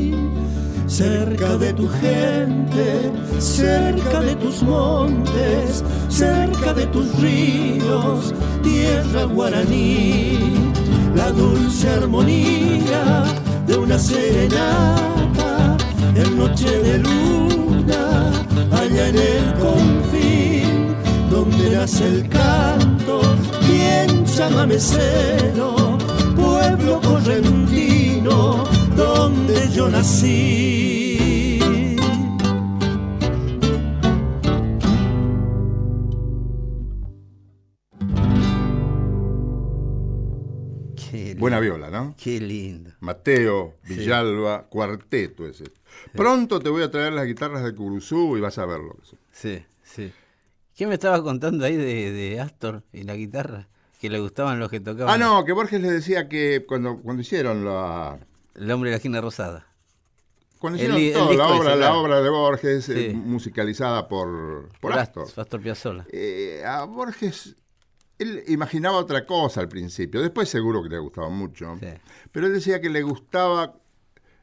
cerca 0.94 1.58
de 1.58 1.74
tu 1.74 1.89
gente, 1.89 3.12
cerca 3.39 4.22
de 4.22 4.36
tus 4.36 4.62
montes, 4.62 5.84
cerca 6.08 6.72
de 6.72 6.86
tus 6.86 7.20
ríos, 7.20 8.32
tierra 8.62 9.24
guaraní, 9.24 10.38
la 11.16 11.32
dulce 11.32 11.89
armonía 11.89 13.24
de 13.66 13.76
una 13.76 13.98
serenata 13.98 15.78
en 16.14 16.38
noche 16.38 16.70
de 16.70 17.00
luna, 17.00 18.32
allá 18.72 19.08
en 19.08 19.18
el 19.18 19.54
confín, 19.56 20.96
donde 21.32 21.72
nace 21.72 22.06
el 22.06 22.30
canto, 22.30 23.20
bien 23.68 24.26
chamamecero, 24.26 25.98
pueblo 26.36 27.02
correntino, 27.02 28.72
donde 28.96 29.70
yo 29.70 29.89
nací. 29.89 31.60
Qué. 40.96 41.36
Buena 41.38 41.60
viola, 41.60 41.89
¿no? 41.89 42.16
Qué 42.18 42.39
lindo. 42.39 42.91
Mateo, 43.00 43.76
Villalba, 43.88 44.68
cuarteto 44.70 45.46
es 45.46 45.62
esto. 45.62 45.82
Pronto 46.14 46.60
te 46.60 46.70
voy 46.70 46.84
a 46.84 46.91
traer 46.91 47.14
las 47.14 47.26
guitarras 47.26 47.64
de 47.64 47.76
Curuzú 47.76 48.38
y 48.38 48.41
vas 48.41 48.58
a 48.58 48.66
verlo. 48.66 48.98
Sí, 49.32 49.64
sí. 49.84 50.12
¿Qué 50.76 50.88
me 50.88 50.96
estaba 50.96 51.22
contando 51.22 51.66
ahí 51.66 51.76
de, 51.76 52.12
de 52.12 52.39
Astor 52.39 52.84
y 52.91 53.04
la 53.04 53.16
guitarra? 53.16 53.68
Que 54.00 54.10
le 54.10 54.20
gustaban 54.20 54.60
los 54.60 54.70
que 54.70 54.80
tocaban. 54.80 55.14
Ah, 55.14 55.18
no, 55.18 55.46
que 55.46 55.54
Borges 55.54 55.80
le 55.82 55.91
decía 55.91 56.28
que 56.28 56.66
cuando, 56.68 56.98
cuando 56.98 57.22
hicieron 57.22 57.64
la... 57.64 58.20
El 58.56 58.70
hombre 58.72 58.89
de 58.89 58.93
la 58.93 58.97
esquina 58.97 59.22
rosada. 59.22 59.68
Cuando 60.60 60.80
El 60.82 61.12
todo, 61.14 61.34
la 61.34 61.47
obra, 61.49 61.58
ese, 61.58 61.70
la 61.72 61.76
claro. 61.88 61.99
obra 62.01 62.22
de 62.22 62.30
Borges, 62.30 62.89
eh, 62.89 63.14
musicalizada 63.14 64.08
por, 64.08 64.70
por 64.80 64.93
Astor. 64.93 65.28
Astor 65.36 65.62
Piazzolla. 65.62 66.06
Eh, 66.10 66.64
a 66.66 66.86
Borges, 66.86 67.56
él 68.18 68.43
imaginaba 68.47 68.97
otra 68.97 69.26
cosa 69.26 69.60
al 69.60 69.68
principio, 69.68 70.22
después 70.22 70.47
seguro 70.47 70.82
que 70.82 70.88
le 70.89 70.99
gustaba 70.99 71.28
mucho, 71.30 71.76
Sí. 71.82 71.88
pero 72.32 72.47
él 72.47 72.54
decía 72.54 72.80
que 72.80 72.89
le 72.89 73.01
gustaba 73.01 73.76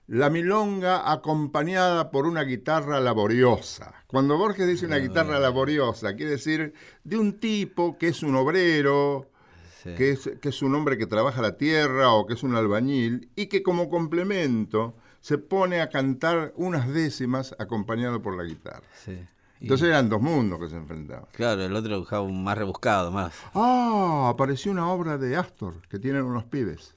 la 0.08 0.28
milonga 0.28 1.10
acompañada 1.10 2.10
por 2.10 2.26
una 2.26 2.42
guitarra 2.42 3.00
laboriosa. 3.00 3.94
Cuando 4.06 4.36
Borges 4.36 4.66
dice 4.66 4.84
una 4.84 4.96
guitarra 4.98 5.38
laboriosa, 5.38 6.14
quiere 6.16 6.32
decir 6.32 6.74
de 7.04 7.16
un 7.16 7.38
tipo 7.40 7.96
que 7.96 8.08
es 8.08 8.22
un 8.22 8.34
obrero, 8.34 9.30
Sí. 9.82 9.94
que, 9.96 10.10
es, 10.10 10.30
que 10.40 10.48
es 10.50 10.62
un 10.62 10.74
hombre 10.74 10.98
que 10.98 11.06
trabaja 11.06 11.40
la 11.42 11.56
tierra 11.56 12.12
o 12.12 12.26
que 12.26 12.34
es 12.34 12.42
un 12.42 12.54
albañil, 12.54 13.30
y 13.36 13.46
que 13.46 13.62
como 13.62 13.88
complemento 13.88 14.94
se 15.20 15.38
pone 15.38 15.80
a 15.80 15.88
cantar 15.88 16.52
unas 16.56 16.88
décimas 16.92 17.54
acompañado 17.58 18.20
por 18.22 18.36
la 18.36 18.44
guitarra. 18.44 18.82
Sí. 19.04 19.18
Entonces 19.60 19.88
eran 19.88 20.08
dos 20.08 20.22
mundos 20.22 20.58
que 20.58 20.68
se 20.70 20.76
enfrentaban. 20.76 21.26
Claro, 21.32 21.62
el 21.62 21.74
otro 21.76 21.98
buscaba 21.98 22.22
un 22.22 22.42
más 22.42 22.56
rebuscado, 22.56 23.10
más. 23.10 23.34
Ah, 23.54 24.30
apareció 24.32 24.72
una 24.72 24.90
obra 24.90 25.18
de 25.18 25.36
Astor 25.36 25.74
que 25.88 25.98
tienen 25.98 26.22
unos 26.22 26.44
pibes. 26.44 26.94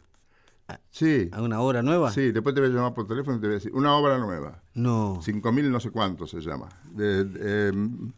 Sí, 0.89 1.29
¿Alguna 1.34 1.59
obra 1.59 1.84
nueva? 1.84 2.11
sí, 2.11 2.31
después 2.31 2.55
te 2.55 2.61
voy 2.61 2.69
a 2.69 2.73
llamar 2.73 2.93
por 2.93 3.05
teléfono 3.05 3.38
y 3.38 3.41
te 3.41 3.47
voy 3.47 3.53
a 3.55 3.57
decir. 3.59 3.71
Una 3.75 3.95
obra 3.95 4.17
nueva. 4.17 4.61
No. 4.73 5.19
Cinco 5.21 5.51
mil 5.51 5.69
no 5.71 5.79
sé 5.79 5.91
cuánto 5.91 6.25
se 6.25 6.39
llama. 6.39 6.69
de- 6.89 7.25
de, 7.25 7.67
em, 7.69 8.11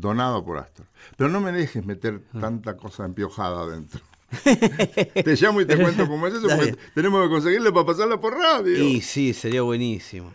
donado 0.00 0.44
por 0.44 0.58
Astor. 0.58 0.86
Pero 1.16 1.30
no 1.30 1.40
me 1.40 1.52
dejes 1.52 1.84
meter 1.84 2.20
Ah. 2.34 2.40
tanta 2.40 2.76
cosa 2.76 3.04
empiojada 3.04 3.62
adentro. 3.62 4.00
te 4.44 5.36
llamo 5.36 5.60
y 5.62 5.66
te 5.66 5.76
cuento 5.76 6.06
cómo 6.06 6.26
es 6.26 6.34
eso, 6.34 6.48
porque 6.48 6.76
tenemos 6.94 7.22
que 7.24 7.28
conseguirle 7.30 7.72
para 7.72 7.86
pasarla 7.86 8.20
por 8.20 8.34
radio. 8.36 8.76
Y 8.82 9.00
sí, 9.00 9.32
sería 9.32 9.62
buenísimo. 9.62 10.32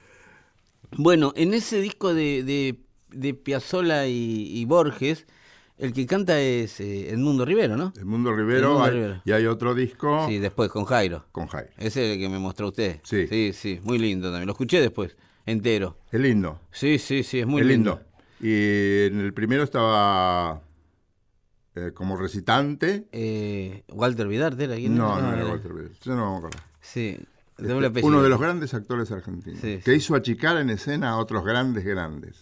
Bueno, 0.97 1.33
en 1.35 1.53
ese 1.53 1.79
disco 1.81 2.13
de, 2.13 2.43
de, 2.43 2.79
de 3.11 3.33
Piazzolla 3.33 4.07
y, 4.07 4.47
y 4.57 4.65
Borges, 4.65 5.25
el 5.77 5.91
que 5.93 6.05
canta 6.05 6.39
es 6.39 6.79
eh, 6.79 7.09
Edmundo 7.09 7.45
Rivero, 7.45 7.75
¿no? 7.77 7.93
El 7.97 8.05
Mundo 8.05 8.31
Rivero, 8.35 8.67
Edmundo 8.67 8.83
hay- 8.83 8.91
Rivero. 8.91 9.21
y 9.25 9.31
hay 9.31 9.45
otro 9.47 9.73
disco 9.73 10.25
Sí, 10.27 10.37
después 10.39 10.69
con 10.69 10.85
Jairo. 10.85 11.25
con 11.31 11.47
Jairo. 11.47 11.71
Ese 11.77 12.05
es 12.05 12.13
el 12.15 12.19
que 12.19 12.29
me 12.29 12.37
mostró 12.39 12.67
usted. 12.69 12.99
Sí. 13.03 13.27
Sí, 13.27 13.53
sí, 13.53 13.79
muy 13.83 13.97
lindo 13.97 14.27
también. 14.29 14.45
Lo 14.47 14.53
escuché 14.53 14.81
después, 14.81 15.15
entero. 15.45 15.97
Es 16.11 16.19
lindo. 16.19 16.59
Sí, 16.71 16.99
sí, 16.99 17.23
sí, 17.23 17.39
es 17.39 17.47
muy 17.47 17.61
es 17.61 17.67
lindo. 17.67 17.95
lindo. 17.95 18.12
Y 18.43 19.05
en 19.07 19.19
el 19.21 19.33
primero 19.33 19.63
estaba 19.63 20.61
eh, 21.75 21.91
como 21.93 22.17
recitante. 22.17 23.07
Eh, 23.11 23.83
Walter 23.89 24.27
Vidarte 24.27 24.65
era 24.65 24.75
quién 24.75 24.95
No, 24.97 25.19
no 25.21 25.29
era 25.29 25.41
era- 25.41 25.49
Walter 25.51 25.71
Bridge. 25.73 25.99
Yo 26.03 26.15
no 26.15 26.31
me 26.33 26.37
acuerdo. 26.39 26.59
Sí, 26.81 27.17
Este, 27.57 28.01
uno 28.03 28.21
de 28.21 28.29
los 28.29 28.41
grandes 28.41 28.73
actores 28.73 29.09
argentinos. 29.11 29.59
Sí, 29.61 29.77
que 29.83 29.91
sí. 29.91 29.97
hizo 29.97 30.15
achicar 30.15 30.57
en 30.57 30.69
escena 30.69 31.11
a 31.11 31.17
otros 31.17 31.45
grandes, 31.45 31.85
grandes. 31.85 32.35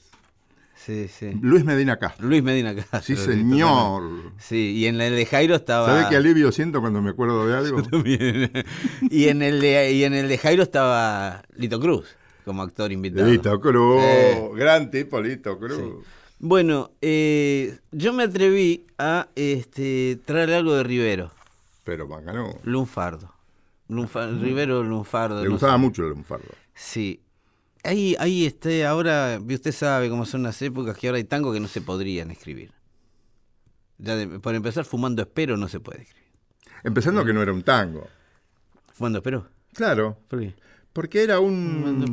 Sí, 0.75 1.07
sí. 1.07 1.33
Luis 1.39 1.63
Medina 1.63 1.97
Castro. 1.99 2.27
Luis 2.27 2.41
Medina 2.41 2.73
Castro. 2.73 3.01
Sí, 3.03 3.15
señor. 3.15 4.31
Sí, 4.39 4.71
y 4.77 4.87
en 4.87 4.99
el 4.99 5.15
de 5.15 5.27
Jairo 5.27 5.53
estaba. 5.53 5.85
¿Sabe 5.85 6.05
qué 6.09 6.15
alivio 6.15 6.51
siento 6.51 6.81
cuando 6.81 7.03
me 7.03 7.11
acuerdo 7.11 7.45
de 7.45 7.55
algo? 7.57 7.83
Bien. 8.01 8.51
y 9.11 9.27
en 9.27 9.43
el 9.43 9.61
de 9.61 9.91
y 9.93 10.03
en 10.03 10.15
el 10.15 10.27
de 10.27 10.39
Jairo 10.39 10.63
estaba 10.63 11.43
Lito 11.55 11.79
Cruz 11.79 12.07
como 12.43 12.61
actor 12.63 12.91
invitado. 12.91 13.27
Lito 13.27 13.59
Cruz. 13.59 14.01
Sí. 14.01 14.39
Gran 14.55 14.91
tipo, 14.91 15.21
Lito 15.21 15.57
Cruz. 15.59 15.77
Sí. 15.77 16.09
Bueno, 16.39 16.91
eh, 17.01 17.77
yo 17.91 18.13
me 18.13 18.23
atreví 18.23 18.85
a 18.97 19.27
este, 19.35 20.19
traer 20.25 20.53
algo 20.53 20.73
de 20.73 20.83
Rivero, 20.83 21.31
Pero 21.83 22.07
Macanú. 22.07 22.55
Lunfardo. 22.63 23.31
Lunfa- 23.89 24.39
Rivero 24.41 24.83
Lunfardo. 24.83 25.39
Le 25.41 25.45
no 25.45 25.51
gustaba 25.51 25.73
sé. 25.73 25.79
mucho 25.79 26.03
el 26.03 26.09
lunfardo. 26.09 26.47
Sí. 26.73 27.19
Ahí, 27.83 28.15
ahí 28.19 28.45
este, 28.45 28.85
ahora, 28.85 29.39
usted 29.49 29.71
sabe 29.71 30.09
cómo 30.09 30.25
son 30.25 30.43
las 30.43 30.61
épocas 30.61 30.97
que 30.97 31.07
ahora 31.07 31.17
hay 31.17 31.23
tango 31.25 31.51
que 31.53 31.59
no 31.59 31.67
se 31.67 31.81
podrían 31.81 32.31
escribir. 32.31 32.71
Ya 33.97 34.15
de- 34.15 34.39
por 34.39 34.55
empezar, 34.55 34.85
fumando 34.85 35.21
espero 35.21 35.57
no 35.57 35.67
se 35.67 35.79
puede 35.79 36.03
escribir. 36.03 36.31
Empezando 36.83 37.23
que 37.25 37.33
no 37.33 37.41
era 37.43 37.53
un 37.53 37.61
tango. 37.63 38.07
¿Fumando 38.93 39.19
espero? 39.19 39.47
Claro, 39.73 40.17
¿Por 40.27 40.39
qué? 40.39 40.53
Porque 40.93 41.23
era 41.23 41.39
un, 41.39 42.05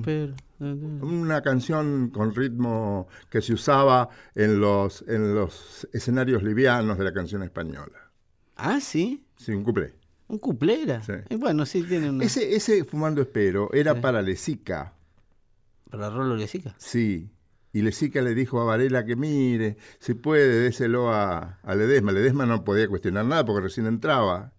una 0.60 1.42
canción 1.42 2.10
con 2.10 2.34
ritmo 2.34 3.08
que 3.30 3.40
se 3.42 3.52
usaba 3.54 4.08
en 4.34 4.60
los, 4.60 5.04
en 5.08 5.34
los 5.34 5.88
escenarios 5.92 6.42
livianos 6.42 6.98
de 6.98 7.04
la 7.04 7.12
canción 7.12 7.42
española. 7.42 8.10
Ah, 8.56 8.80
sí. 8.80 9.24
Sí, 9.36 9.52
un 9.52 9.64
cuplé. 9.64 9.94
Un 10.28 10.38
cuplera. 10.38 11.02
Sí. 11.02 11.12
Y 11.30 11.36
bueno, 11.36 11.64
sí, 11.64 11.82
tiene 11.84 12.10
una. 12.10 12.24
Ese, 12.24 12.54
ese 12.54 12.84
Fumando 12.84 13.22
Espero 13.22 13.70
era 13.72 14.00
para 14.00 14.20
Lesica, 14.22 14.94
¿Para 15.90 16.10
Rolo 16.10 16.36
Lesica? 16.36 16.74
sí. 16.78 17.30
Y 17.70 17.82
Lesica 17.82 18.22
le 18.22 18.34
dijo 18.34 18.60
a 18.60 18.64
Varela 18.64 19.04
que 19.04 19.14
mire, 19.14 19.76
si 20.00 20.14
puede, 20.14 20.58
déselo 20.60 21.12
a, 21.12 21.58
a 21.62 21.74
Ledesma. 21.74 22.12
Ledesma 22.12 22.46
no 22.46 22.64
podía 22.64 22.88
cuestionar 22.88 23.26
nada 23.26 23.44
porque 23.44 23.60
recién 23.64 23.86
entraba. 23.86 24.52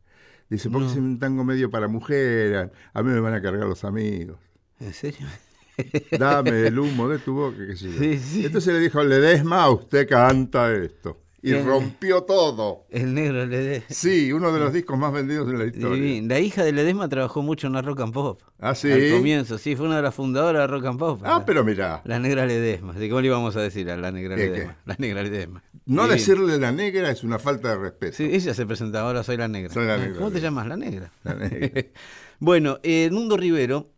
Dice, 0.50 0.70
porque 0.70 0.88
es 0.88 0.95
un 0.95 1.20
tango 1.20 1.43
medio 1.43 1.70
para 1.70 1.88
mujer, 1.88 2.72
a 2.93 3.04
mí 3.04 3.12
me 3.12 3.20
van 3.20 3.36
a 3.36 3.41
cargar 3.41 3.68
los 3.68 3.84
amigos. 3.84 4.39
¿En 4.80 4.93
serio? 4.93 5.28
Dame 6.18 6.68
el 6.68 6.80
humo 6.80 7.08
de 7.08 7.20
tu 7.20 7.34
boca, 7.34 7.58
qué 7.66 7.76
sé 7.76 7.91
yo. 7.91 8.00
Sí, 8.00 8.18
sí. 8.18 8.45
Entonces 8.45 8.74
le 8.74 8.80
dijo, 8.80 9.04
Ledesma, 9.04 9.70
usted 9.70 10.08
canta 10.08 10.74
esto. 10.74 11.22
Y 11.42 11.54
rompió 11.54 12.24
todo. 12.24 12.86
El 12.90 13.14
negro 13.14 13.46
Ledesma. 13.46 13.88
Sí, 13.90 14.32
uno 14.34 14.52
de 14.52 14.60
los 14.60 14.74
discos 14.74 14.98
más 14.98 15.14
vendidos 15.14 15.48
en 15.50 15.58
la 15.60 15.66
historia. 15.66 16.22
La 16.24 16.40
hija 16.40 16.64
de 16.64 16.72
Ledesma 16.74 17.08
trabajó 17.08 17.42
mucho 17.42 17.68
en 17.68 17.74
la 17.74 17.82
rock 17.82 18.02
and 18.02 18.14
pop. 18.14 18.42
Ah, 18.60 18.76
sí. 18.76 18.92
Al 18.92 19.10
comienzo, 19.12 19.58
sí, 19.58 19.76
fue 19.76 19.86
una 19.86 19.96
de 19.98 20.02
las 20.02 20.14
fundadoras 20.16 20.64
de 20.64 20.68
rock 20.68 20.86
and 20.86 21.00
pop. 21.00 21.22
Ah, 21.24 21.40
la, 21.40 21.46
pero 21.46 21.64
mira, 21.64 22.02
la 22.06 22.20
negra 22.20 22.46
Ledesma. 22.46 22.94
¿De 22.94 23.08
cómo 23.08 23.22
le 23.22 23.28
íbamos 23.28 23.56
a 23.56 23.62
decir 23.62 23.90
a 23.90 23.96
la 23.98 24.12
negra 24.12 24.36
¿Qué, 24.36 24.48
Ledesma? 24.48 24.78
La 24.86 24.96
negra 25.00 25.24
Ledesma. 25.24 25.64
no 25.86 26.08
decirle 26.08 26.58
la 26.60 26.72
negra 26.72 27.10
es 27.10 27.24
una 27.24 27.40
falta 27.40 27.70
de 27.70 27.78
respeto. 27.78 28.18
Sí, 28.18 28.26
ella 28.32 28.54
se 28.54 28.66
presentaba, 28.66 29.08
ahora 29.08 29.24
soy 29.24 29.38
la 29.38 29.48
negra. 29.48 29.74
Soy 29.74 29.86
la 29.88 29.94
Ah, 29.94 29.98
negra. 29.98 30.18
¿Cómo 30.18 30.32
te 30.32 30.42
llamas? 30.42 30.68
La 30.68 30.76
negra. 30.78 31.12
La 31.24 31.36
negra. 31.36 31.86
bueno, 32.40 32.80
eh, 32.84 33.10
Rivero, 33.38 33.90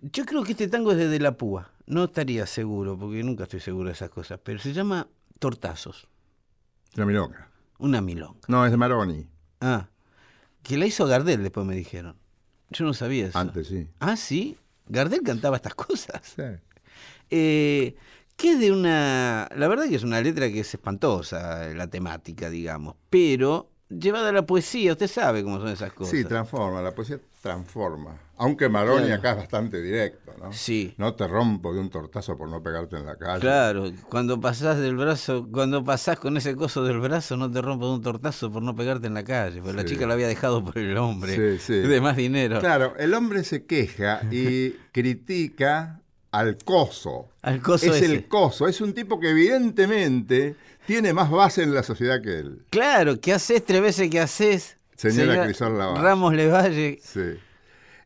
yo 0.00 0.24
creo 0.24 0.42
que 0.44 0.52
este 0.52 0.68
tango 0.68 0.92
es 0.92 0.98
desde 0.98 1.18
la 1.20 1.36
púa. 1.36 1.70
No 1.86 2.04
estaría 2.04 2.46
seguro, 2.46 2.98
porque 2.98 3.22
nunca 3.22 3.42
estoy 3.44 3.60
seguro 3.60 3.88
de 3.88 3.92
esas 3.92 4.08
cosas, 4.08 4.40
pero 4.42 4.58
se 4.58 4.72
llama 4.72 5.06
Tortazos, 5.38 6.08
La 6.94 7.04
milonga. 7.06 7.48
una 7.78 8.00
milonga. 8.00 8.40
No, 8.48 8.64
es 8.64 8.70
de 8.70 8.76
Maroni. 8.76 9.26
Ah, 9.60 9.88
que 10.62 10.76
la 10.78 10.86
hizo 10.86 11.06
Gardel, 11.06 11.42
después 11.42 11.66
me 11.66 11.74
dijeron. 11.74 12.16
Yo 12.70 12.84
no 12.84 12.94
sabía 12.94 13.26
eso. 13.26 13.38
Antes, 13.38 13.68
sí. 13.68 13.88
Ah, 14.00 14.16
sí. 14.16 14.56
Gardel 14.86 15.22
cantaba 15.22 15.56
estas 15.56 15.74
cosas. 15.74 16.20
Sí. 16.36 16.42
Eh, 17.30 17.96
que 18.36 18.52
es 18.52 18.60
de 18.60 18.72
una. 18.72 19.48
La 19.56 19.68
verdad 19.68 19.88
que 19.88 19.96
es 19.96 20.02
una 20.02 20.20
letra 20.20 20.48
que 20.48 20.60
es 20.60 20.74
espantosa, 20.74 21.68
la 21.74 21.88
temática, 21.88 22.50
digamos. 22.50 22.96
Pero 23.10 23.70
llevada 23.98 24.28
a 24.28 24.32
la 24.32 24.46
poesía, 24.46 24.92
usted 24.92 25.08
sabe 25.08 25.42
cómo 25.42 25.58
son 25.58 25.68
esas 25.68 25.92
cosas. 25.92 26.10
Sí, 26.12 26.24
transforma, 26.24 26.80
la 26.82 26.94
poesía 26.94 27.18
transforma. 27.42 28.16
Aunque 28.36 28.68
Maroni 28.68 29.04
Claro. 29.06 29.14
acá 29.20 29.30
es 29.32 29.36
bastante 29.36 29.80
directo, 29.80 30.32
¿no? 30.42 30.52
Sí. 30.52 30.94
No 30.98 31.14
te 31.14 31.28
rompo 31.28 31.72
de 31.72 31.78
un 31.80 31.88
tortazo 31.90 32.36
por 32.36 32.48
no 32.48 32.60
pegarte 32.62 32.96
en 32.96 33.06
la 33.06 33.16
calle. 33.16 33.40
Claro, 33.40 33.84
cuando 34.08 34.40
pasás 34.40 34.78
del 34.78 34.96
brazo, 34.96 35.46
cuando 35.52 35.84
pasás 35.84 36.18
con 36.18 36.36
ese 36.36 36.56
coso 36.56 36.82
del 36.82 36.98
brazo, 36.98 37.36
no 37.36 37.48
te 37.50 37.62
rompo 37.62 37.86
de 37.86 37.94
un 37.94 38.02
tortazo 38.02 38.50
por 38.50 38.62
no 38.62 38.74
pegarte 38.74 39.06
en 39.06 39.14
la 39.14 39.22
calle, 39.24 39.60
porque 39.62 39.76
la 39.76 39.84
chica 39.84 40.06
lo 40.06 40.14
había 40.14 40.26
dejado 40.26 40.64
por 40.64 40.76
el 40.78 40.96
hombre, 40.96 41.58
Sí, 41.58 41.64
sí. 41.64 41.74
de 41.86 42.00
más 42.00 42.16
dinero. 42.16 42.58
Claro, 42.58 42.94
el 42.98 43.14
hombre 43.14 43.44
se 43.44 43.66
queja 43.66 44.22
y 44.32 44.70
critica 44.92 46.00
al 46.38 46.56
coso. 46.58 47.28
Al 47.42 47.60
coso 47.60 47.86
es 47.94 48.02
ese. 48.02 48.12
el 48.14 48.28
coso. 48.28 48.66
Es 48.68 48.80
un 48.80 48.92
tipo 48.94 49.18
que 49.20 49.30
evidentemente 49.30 50.56
tiene 50.86 51.12
más 51.12 51.30
base 51.30 51.62
en 51.62 51.74
la 51.74 51.82
sociedad 51.82 52.20
que 52.22 52.38
él. 52.38 52.62
Claro, 52.70 53.20
¿qué 53.20 53.32
haces 53.32 53.64
tres 53.64 53.80
veces 53.80 54.10
que 54.10 54.20
haces? 54.20 54.76
Señora 54.96 55.44
Crisol 55.44 55.76
Lavalle. 55.78 56.02
Ramos 56.02 56.34
Levalle. 56.34 56.98
Sí. 57.02 57.20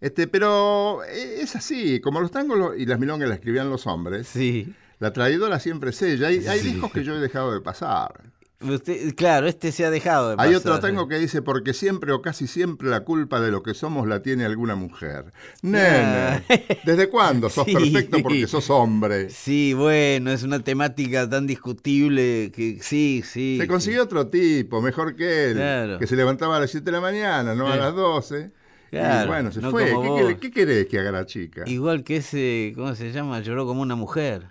Este, 0.00 0.28
pero 0.28 1.02
eh, 1.04 1.40
es 1.42 1.56
así, 1.56 2.00
como 2.00 2.20
los 2.20 2.30
tangos 2.30 2.76
y 2.78 2.86
las 2.86 2.98
milongas 2.98 3.28
la 3.28 3.34
escribían 3.34 3.68
los 3.68 3.86
hombres, 3.86 4.28
Sí. 4.28 4.72
la 5.00 5.12
traidora 5.12 5.58
siempre 5.58 5.90
es 5.90 6.00
ella. 6.02 6.28
Hay, 6.28 6.46
hay 6.46 6.60
discos 6.60 6.92
que 6.92 7.02
yo 7.04 7.14
he 7.16 7.18
dejado 7.20 7.52
de 7.52 7.60
pasar. 7.60 8.12
Usted, 8.60 9.14
claro, 9.14 9.46
este 9.46 9.70
se 9.70 9.84
ha 9.84 9.90
dejado 9.90 10.30
de 10.30 10.36
Hay 10.38 10.52
otro 10.52 10.80
tango 10.80 11.06
que 11.06 11.16
dice, 11.16 11.42
porque 11.42 11.72
siempre 11.72 12.10
o 12.12 12.20
casi 12.22 12.48
siempre 12.48 12.88
la 12.88 13.04
culpa 13.04 13.40
de 13.40 13.52
lo 13.52 13.62
que 13.62 13.72
somos 13.72 14.08
la 14.08 14.20
tiene 14.20 14.44
alguna 14.44 14.74
mujer. 14.74 15.32
Nene, 15.62 15.78
Ah. 15.88 16.42
¿desde 16.84 17.08
cuándo 17.08 17.48
sos 17.50 17.64
Sí. 17.66 17.72
perfecto 17.74 18.18
porque 18.20 18.48
sos 18.48 18.68
hombre? 18.70 19.30
Sí, 19.30 19.74
bueno, 19.74 20.32
es 20.32 20.42
una 20.42 20.58
temática 20.58 21.30
tan 21.30 21.46
discutible 21.46 22.50
que 22.52 22.78
sí, 22.82 23.22
sí. 23.24 23.58
Se 23.60 23.68
consiguió 23.68 24.02
otro 24.02 24.26
tipo, 24.26 24.82
mejor 24.82 25.14
que 25.14 25.50
él, 25.50 25.54
Claro. 25.54 25.98
que 26.00 26.08
se 26.08 26.16
levantaba 26.16 26.56
a 26.56 26.60
las 26.60 26.70
7 26.72 26.84
de 26.86 26.92
la 26.92 27.00
mañana, 27.00 27.54
no 27.54 27.68
a 27.68 27.76
las 27.76 27.94
12. 27.94 28.50
Claro, 28.90 29.24
y 29.24 29.28
bueno, 29.28 29.52
se 29.52 29.60
no 29.60 29.70
fue. 29.70 29.84
¿Qué, 29.86 30.38
qué 30.40 30.50
querés 30.50 30.86
que 30.86 30.98
haga 30.98 31.12
la 31.12 31.26
chica? 31.26 31.62
Igual 31.66 32.02
que 32.02 32.16
ese, 32.16 32.72
¿cómo 32.74 32.92
se 32.96 33.12
llama? 33.12 33.38
Lloró 33.40 33.66
como 33.66 33.82
una 33.82 33.94
mujer. 33.94 34.48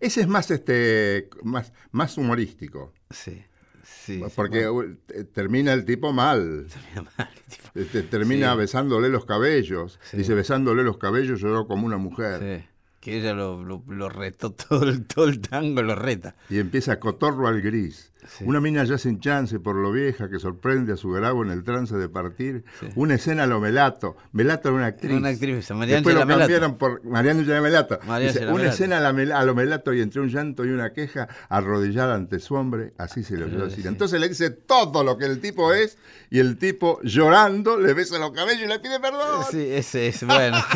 Ese 0.00 0.20
es 0.20 0.28
más, 0.28 0.50
este, 0.52 1.28
más, 1.42 1.72
más 1.90 2.16
humorístico. 2.16 2.92
Sí, 3.12 3.42
sí. 3.84 4.22
Porque 4.34 4.68
te- 5.06 5.24
termina 5.24 5.72
el 5.72 5.84
tipo 5.84 6.12
mal. 6.12 6.66
Termina 6.72 7.10
mal, 7.18 7.28
tipo. 7.48 7.68
Este, 7.74 8.02
termina 8.02 8.52
Sí. 8.52 8.58
besándole 8.58 9.08
los 9.08 9.24
cabellos. 9.24 9.98
Dice, 10.12 10.34
besándole 10.34 10.82
los 10.82 10.98
cabellos 10.98 11.40
lloró 11.40 11.66
como 11.66 11.86
una 11.86 11.98
mujer. 11.98 12.60
Sí. 12.62 12.68
Que 13.00 13.18
ella 13.18 13.32
lo, 13.34 13.64
lo, 13.64 13.82
lo 13.88 14.08
retó 14.08 14.52
todo 14.52 14.88
el, 14.88 15.04
todo 15.06 15.24
el 15.26 15.40
tango, 15.40 15.82
lo 15.82 15.96
reta. 15.96 16.36
Y 16.48 16.58
empieza 16.60 17.00
cotorro 17.00 17.48
al 17.48 17.60
gris. 17.60 18.11
Sí. 18.28 18.44
Una 18.46 18.60
mina 18.60 18.84
ya 18.84 18.98
sin 18.98 19.18
chance 19.20 19.58
por 19.58 19.74
lo 19.74 19.90
vieja 19.92 20.30
que 20.30 20.38
sorprende 20.38 20.92
a 20.92 20.96
su 20.96 21.10
grabo 21.10 21.42
en 21.44 21.50
el 21.50 21.64
trance 21.64 21.96
de 21.96 22.08
partir. 22.08 22.64
Sí. 22.80 22.86
Una 22.94 23.14
escena 23.14 23.42
a 23.44 23.46
lo 23.46 23.60
Melato. 23.60 24.16
Melato 24.32 24.68
era 24.68 24.76
una 24.76 24.86
actriz. 24.86 25.12
Una 25.12 25.30
actriz, 25.30 25.70
María 25.72 25.96
Después 25.96 26.14
lo 26.14 26.20
Melato. 26.26 26.40
cambiaron 26.40 26.78
por 26.78 27.04
María 27.04 27.32
Ángela 27.32 27.60
Melato. 27.60 27.98
Dice, 28.20 28.44
una 28.44 28.52
Melato. 28.54 28.64
escena 28.70 28.98
a, 28.98 29.44
lo 29.44 29.54
Melato 29.54 29.92
y 29.92 30.00
entre 30.00 30.20
un 30.20 30.28
llanto 30.28 30.64
y 30.64 30.68
una 30.70 30.92
queja, 30.92 31.28
arrodillada 31.48 32.14
ante 32.14 32.38
su 32.38 32.54
hombre, 32.54 32.92
así 32.98 33.22
se 33.24 33.36
le 33.36 33.44
oyó 33.44 33.68
Sí. 33.70 33.82
Entonces 33.84 34.20
le 34.20 34.28
dice 34.28 34.50
todo 34.50 35.02
lo 35.04 35.18
que 35.18 35.24
el 35.26 35.40
tipo 35.40 35.72
es 35.72 35.98
y 36.30 36.38
el 36.38 36.58
tipo 36.58 37.00
llorando 37.02 37.78
le 37.78 37.94
besa 37.94 38.18
los 38.18 38.32
cabellos 38.32 38.62
y 38.62 38.68
le 38.68 38.78
pide 38.78 39.00
perdón. 39.00 39.44
Sí, 39.50 39.66
ese 39.70 40.08
es, 40.08 40.24
bueno. 40.24 40.58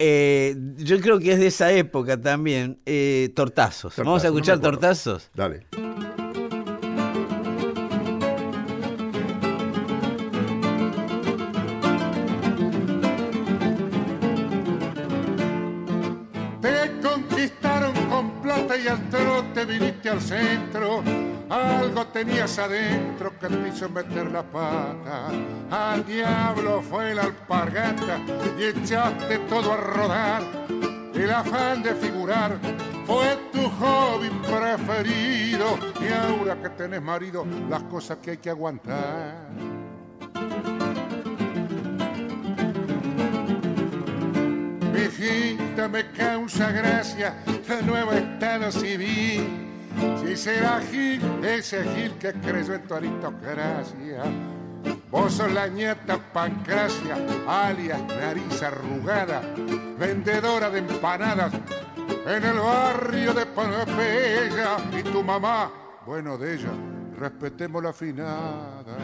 Eh, 0.00 0.54
yo 0.76 1.00
creo 1.00 1.18
que 1.18 1.32
es 1.32 1.40
de 1.40 1.48
esa 1.48 1.72
época 1.72 2.20
también. 2.20 2.78
eh, 2.86 3.32
tortazos. 3.34 3.96
Vamos 3.96 4.22
a 4.22 4.28
no 4.28 4.34
escuchar 4.34 4.60
tortazos. 4.60 5.28
Dale. 5.34 5.66
Al 20.08 20.20
centro. 20.20 21.02
Algo 21.48 22.06
tenías 22.08 22.58
adentro 22.58 23.38
que 23.38 23.48
te 23.48 23.68
hizo 23.68 23.88
meter 23.88 24.30
la 24.30 24.42
pata. 24.42 25.28
Al 25.70 26.04
diablo 26.04 26.82
fue 26.82 27.14
la 27.14 27.22
alpargata 27.22 28.20
y 28.58 28.64
echaste 28.64 29.38
todo 29.50 29.72
a 29.72 29.76
rodar. 29.76 30.42
El 31.14 31.30
afán 31.30 31.82
de 31.82 31.94
figurar 31.94 32.58
fue 33.06 33.36
tu 33.52 33.68
hobby 33.68 34.30
preferido. 34.46 35.78
Y 36.00 36.12
ahora 36.12 36.60
que 36.60 36.70
tenés 36.70 37.02
marido, 37.02 37.46
las 37.68 37.82
cosas 37.84 38.18
que 38.18 38.32
hay 38.32 38.38
que 38.38 38.50
aguantar. 38.50 39.48
Hijita 44.94 45.88
me 45.88 46.10
causa 46.12 46.70
gracia 46.70 47.42
el 47.46 47.86
nuevo 47.86 48.12
estado 48.12 48.70
civil. 48.70 49.67
Si 50.20 50.36
será 50.36 50.80
Gil, 50.80 51.22
ese 51.44 51.82
Gil 51.94 52.12
que 52.18 52.32
creyó 52.32 52.74
en 52.74 52.82
tu 52.86 52.94
aristocracia. 52.94 54.22
Vos 55.10 55.32
sos 55.32 55.50
la 55.52 55.66
nieta 55.68 56.18
Pancracia, 56.32 57.16
alias 57.46 58.00
nariz 58.06 58.62
arrugada, 58.62 59.40
vendedora 59.98 60.70
de 60.70 60.80
empanadas 60.80 61.52
en 62.26 62.44
el 62.44 62.58
barrio 62.58 63.32
de 63.32 63.46
Pompeya. 63.46 64.76
Y 64.92 65.02
tu 65.02 65.22
mamá, 65.22 65.70
bueno 66.04 66.36
de 66.36 66.54
ella, 66.54 66.70
respetemos 67.18 67.82
la 67.82 67.92
finada. 67.92 68.97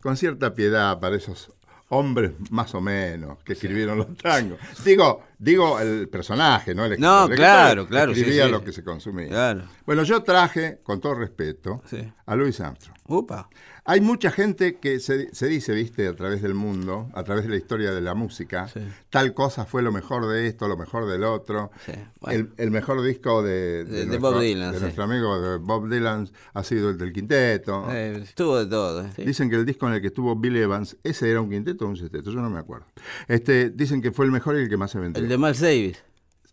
Con 0.00 0.16
cierta 0.16 0.54
piedad 0.54 0.98
para 0.98 1.16
esos 1.16 1.52
hombres 1.92 2.32
más 2.50 2.72
o 2.76 2.80
menos 2.80 3.42
que 3.42 3.54
escribieron 3.54 3.98
los 3.98 4.16
tangos. 4.16 4.58
Digo, 4.84 5.24
digo 5.38 5.80
el 5.80 6.08
personaje, 6.08 6.72
¿no? 6.74 6.84
El 6.84 6.92
escritor. 6.92 7.26
No, 7.26 7.32
El 7.32 7.36
claro, 7.36 7.86
claro, 7.88 8.14
sí, 8.14 8.20
Escribía 8.20 8.46
sí. 8.46 8.50
lo 8.52 8.64
que 8.64 8.72
se 8.72 8.84
consumía. 8.84 9.28
Claro. 9.28 9.64
Bueno, 9.84 10.04
yo 10.04 10.22
traje, 10.22 10.78
con 10.84 11.00
todo 11.00 11.14
respeto, 11.16 11.82
Sí. 11.86 11.98
a 12.26 12.36
Louis 12.36 12.58
Armstrong. 12.60 12.96
Upa. 13.06 13.48
Hay 13.90 14.00
mucha 14.00 14.30
gente 14.30 14.76
que 14.78 15.00
se, 15.00 15.34
se 15.34 15.48
dice, 15.48 15.72
viste, 15.74 16.06
a 16.06 16.14
través 16.14 16.42
del 16.42 16.54
mundo, 16.54 17.08
a 17.12 17.24
través 17.24 17.42
de 17.42 17.50
la 17.50 17.56
historia 17.56 17.90
de 17.90 18.00
la 18.00 18.14
música, 18.14 18.68
Sí. 18.68 18.78
tal 19.10 19.34
cosa 19.34 19.64
fue 19.64 19.82
lo 19.82 19.90
mejor 19.90 20.28
de 20.28 20.46
esto, 20.46 20.68
lo 20.68 20.76
mejor 20.76 21.08
del 21.10 21.24
otro. 21.24 21.72
Sí, 21.84 21.92
bueno. 22.20 22.38
el, 22.38 22.64
el 22.64 22.70
mejor 22.70 23.02
disco 23.02 23.42
de, 23.42 23.84
De- 23.84 23.84
de 23.84 24.06
nuestro, 24.06 24.30
Bob 24.30 24.40
Dylan, 24.42 24.70
de 24.70 24.76
sí. 24.78 24.82
nuestro 24.84 25.02
amigo 25.04 25.40
de 25.40 25.58
Bob 25.58 25.88
Dylan 25.88 26.28
ha 26.54 26.62
sido 26.62 26.90
el 26.90 26.98
del 26.98 27.12
quinteto. 27.12 27.86
Eh, 27.90 28.20
estuvo 28.22 28.58
de 28.58 28.66
todo. 28.66 29.04
¿eh? 29.04 29.10
Dicen 29.26 29.50
que 29.50 29.56
el 29.56 29.66
disco 29.66 29.88
en 29.88 29.94
el 29.94 30.00
que 30.00 30.06
estuvo 30.06 30.36
Bill 30.36 30.56
Evans, 30.56 30.96
ese 31.02 31.28
era 31.28 31.40
un 31.40 31.50
quinteto 31.50 31.84
o 31.86 31.88
un 31.88 31.96
sexteto, 31.96 32.30
yo 32.30 32.40
no 32.40 32.48
me 32.48 32.60
acuerdo. 32.60 32.86
Este, 33.26 33.70
dicen 33.70 34.00
que 34.00 34.12
fue 34.12 34.24
el 34.24 34.30
mejor 34.30 34.56
y 34.56 34.60
el 34.62 34.68
que 34.68 34.76
más 34.76 34.92
se 34.92 35.00
vendió. 35.00 35.20
El 35.20 35.28
de 35.28 35.36
Miles 35.36 35.58
Davis. 35.60 36.00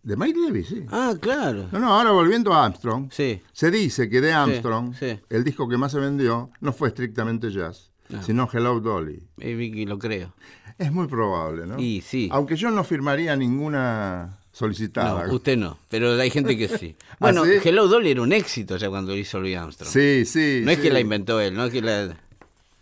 De 0.02 0.16
Mike 0.16 0.38
Davis, 0.46 0.68
sí. 0.68 0.84
Ah, 0.90 1.14
claro. 1.20 1.68
No, 1.72 1.78
no, 1.80 1.92
ahora 1.98 2.10
volviendo 2.12 2.52
a 2.54 2.64
Armstrong, 2.64 3.10
Sí. 3.12 3.40
se 3.52 3.70
dice 3.70 4.08
que 4.08 4.20
de 4.20 4.32
Armstrong, 4.32 4.94
sí. 4.94 5.18
el 5.28 5.44
disco 5.44 5.68
que 5.68 5.76
más 5.76 5.92
se 5.92 5.98
vendió 5.98 6.50
no 6.60 6.72
fue 6.72 6.88
estrictamente 6.88 7.50
jazz, 7.50 7.90
No. 8.08 8.22
sino 8.22 8.48
Hello 8.52 8.80
Dolly. 8.80 9.22
Eh, 9.38 9.54
Vicky, 9.54 9.84
lo 9.86 9.98
creo. 9.98 10.32
Es 10.78 10.92
muy 10.92 11.08
probable, 11.08 11.66
¿no? 11.66 11.78
Y 11.78 12.00
sí. 12.00 12.28
Aunque 12.32 12.54
yo 12.56 12.70
no 12.70 12.84
firmaría 12.84 13.34
ninguna 13.36 14.38
solicitada. 14.52 15.26
No, 15.26 15.34
usted 15.34 15.56
no, 15.56 15.76
pero 15.88 16.12
hay 16.12 16.30
gente 16.30 16.56
que 16.56 16.68
sí. 16.68 16.96
Bueno, 17.18 17.42
¿Ah, 17.42 17.46
sí? 17.60 17.68
Hello 17.68 17.88
Dolly 17.88 18.12
era 18.12 18.22
un 18.22 18.32
éxito 18.32 18.76
ya 18.76 18.88
cuando 18.88 19.12
lo 19.12 19.18
hizo 19.18 19.40
Louis 19.40 19.56
Armstrong. 19.56 19.90
Sí, 19.92 20.24
sí. 20.24 20.62
No 20.64 20.70
es 20.70 20.78
que 20.78 20.90
la 20.90 21.00
inventó 21.00 21.40
él, 21.40 21.54
no 21.54 21.64
es 21.64 21.72
que 21.72 21.82
la... 21.82 22.16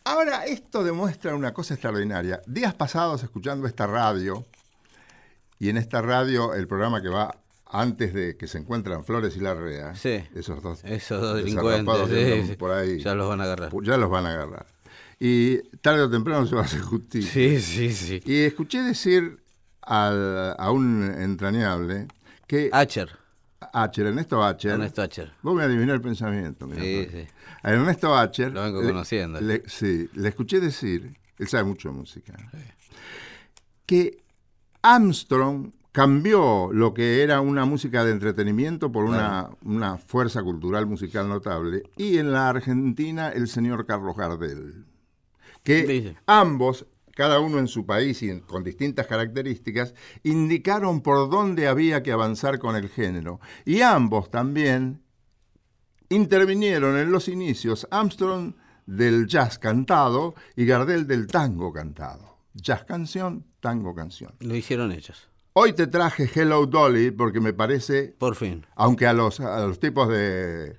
Ahora, 0.05 0.45
esto 0.47 0.85
demuestra 0.85 1.35
una 1.35 1.53
cosa 1.53 1.75
extraordinaria. 1.75 2.41
Días 2.47 2.75
pasados, 2.75 3.25
escuchando 3.25 3.67
esta 3.67 3.87
radio, 3.89 4.45
y 5.59 5.69
en 5.69 5.77
esta 5.77 6.03
radio, 6.03 6.55
el 6.55 6.67
programa 6.67 7.01
que 7.03 7.09
va 7.09 7.39
antes 7.69 8.15
de 8.15 8.37
que 8.37 8.47
se 8.47 8.59
encuentran 8.59 9.05
Flores 9.05 9.37
y 9.37 9.41
Larrea, 9.41 9.95
Sí. 9.97 10.23
esos 10.35 10.63
dos, 10.63 10.85
Esos 10.85 11.21
dos 11.21 11.37
delincuentes, 11.37 11.95
que 12.09 12.43
sí, 12.43 12.49
sí. 12.49 12.57
por 12.57 12.71
ahí, 12.71 13.01
Ya 13.01 13.15
los 13.15 13.29
van 13.29 13.41
a 13.41 13.45
agarrar. 13.45 13.73
ya 13.83 13.97
los 13.97 14.09
van 14.11 14.27
a 14.27 14.33
agarrar. 14.33 14.67
Y 15.19 15.59
tarde 15.79 16.03
o 16.03 16.11
temprano 16.11 16.47
se 16.47 16.55
va 16.55 16.61
a 16.63 16.65
hacer 16.65 16.81
justicia. 16.81 17.31
Sí, 17.33 17.61
sí, 17.61 17.93
sí. 17.93 18.21
Y 18.25 18.43
escuché 18.45 18.83
decir 18.83 19.39
al- 19.83 20.55
a 20.59 20.71
un 20.71 21.03
entrañable 21.19 22.07
que 22.47 22.69
Acher. 22.73 23.11
Acher, 23.73 24.07
Ernesto 24.07 24.45
Acher, 24.45 24.73
Ernesto 24.73 25.01
Acher. 25.03 25.33
vos 25.43 25.55
me 25.57 25.63
adivinás 25.65 25.95
el 25.97 26.01
pensamiento. 26.03 26.67
mira, 26.67 26.83
Sí, 26.83 27.09
sí. 27.11 27.27
A 27.63 27.73
Ernesto 27.73 28.15
Acher. 28.17 28.53
Lo 28.53 28.63
vengo 28.63 28.81
le- 28.83 28.89
conociendo. 28.89 29.41
le- 29.41 29.63
sí, 29.67 30.09
le 30.15 30.29
escuché 30.29 30.61
decir, 30.61 31.17
él 31.39 31.49
sabe 31.49 31.65
mucho 31.65 31.89
de 31.89 31.95
música, 31.95 32.35
que 33.87 34.23
Armstrong 34.83 35.73
cambió 35.97 36.71
lo 36.73 36.93
que 36.93 37.23
era 37.23 37.41
una 37.41 37.65
música 37.65 38.05
de 38.05 38.13
entretenimiento 38.13 38.93
por 38.93 39.05
una, 39.05 39.49
una 39.65 39.97
fuerza 39.97 40.43
cultural 40.43 40.85
musical 40.87 41.27
notable. 41.27 41.85
Y 41.97 42.19
en 42.19 42.33
la 42.33 42.51
Argentina, 42.51 43.31
el 43.31 43.49
señor 43.49 43.87
Carlos 43.87 44.15
Gardel. 44.15 44.85
Que 45.63 45.87
Dice. 45.87 46.17
ambos, 46.27 46.87
cada 47.15 47.41
uno 47.41 47.59
en 47.59 47.67
su 47.67 47.87
país 47.87 48.23
y 48.23 48.41
con 48.41 48.63
distintas 48.63 49.07
características, 49.07 49.95
indicaron 50.23 51.01
por 51.01 51.31
dónde 51.31 51.67
había 51.67 52.03
que 52.03 52.13
avanzar 52.13 52.59
con 52.59 52.77
el 52.77 52.91
género. 52.91 53.41
Y 53.65 53.81
ambos 53.81 54.31
también 54.31 55.01
intervinieron 56.11 56.99
en 56.99 57.11
los 57.11 57.27
inicios 57.27 57.89
Armstrong 57.91 58.53
del 58.85 59.27
jazz 59.27 59.59
cantado 59.59 60.35
y 60.57 60.67
Gardel 60.67 61.07
del 61.07 61.27
tango 61.27 61.73
cantado. 61.73 62.36
Jazz 62.57 62.85
canción, 62.85 63.45
tango 63.61 63.95
canción. 63.95 64.35
Lo 64.41 64.55
hicieron 64.55 64.91
ellos. 64.93 65.29
Hoy 65.53 65.73
te 65.73 65.87
traje 65.87 66.29
Hello 66.35 66.67
Dolly 66.67 67.11
porque 67.11 67.41
me 67.41 67.53
parece, 67.53 68.15
Por 68.19 68.35
fin. 68.35 68.67
aunque 68.75 69.07
a 69.07 69.13
los, 69.13 69.41
a 69.41 69.61
los 69.67 69.79
tipos 69.79 70.09
de, 70.09 70.77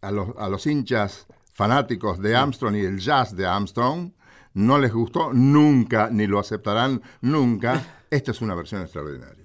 a 0.00 0.10
los, 0.10 0.28
a 0.36 0.48
los 0.48 0.66
hinchas 0.66 1.26
fanáticos 1.52 2.20
de 2.20 2.34
Armstrong 2.36 2.76
y 2.76 2.80
el 2.80 2.98
jazz 2.98 3.34
de 3.36 3.46
Armstrong, 3.46 4.12
no 4.54 4.78
les 4.78 4.92
gustó 4.92 5.32
nunca, 5.32 6.08
ni 6.10 6.26
lo 6.26 6.38
aceptarán 6.38 7.02
nunca, 7.20 8.04
esta 8.10 8.30
es 8.32 8.40
una 8.40 8.54
versión 8.54 8.82
extraordinaria. 8.82 9.41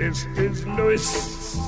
This 0.00 0.24
is 0.38 0.64
Louis, 0.66 1.60